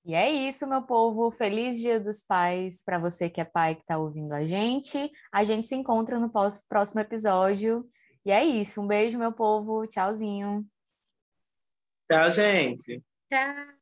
E 0.07 0.15
é 0.15 0.31
isso, 0.31 0.65
meu 0.65 0.81
povo. 0.81 1.29
Feliz 1.31 1.77
Dia 1.77 1.99
dos 1.99 2.23
Pais 2.23 2.81
para 2.81 2.97
você 2.97 3.29
que 3.29 3.41
é 3.41 3.43
pai 3.43 3.75
que 3.75 3.81
está 3.81 3.97
ouvindo 3.97 4.31
a 4.31 4.45
gente. 4.45 5.11
A 5.29 5.43
gente 5.43 5.67
se 5.67 5.75
encontra 5.75 6.17
no 6.17 6.31
próximo 6.69 7.01
episódio. 7.01 7.85
E 8.25 8.31
é 8.31 8.41
isso. 8.41 8.81
Um 8.81 8.87
beijo, 8.87 9.19
meu 9.19 9.33
povo. 9.33 9.85
Tchauzinho. 9.85 10.65
Tchau, 12.09 12.31
gente. 12.31 13.03
Tchau. 13.29 13.76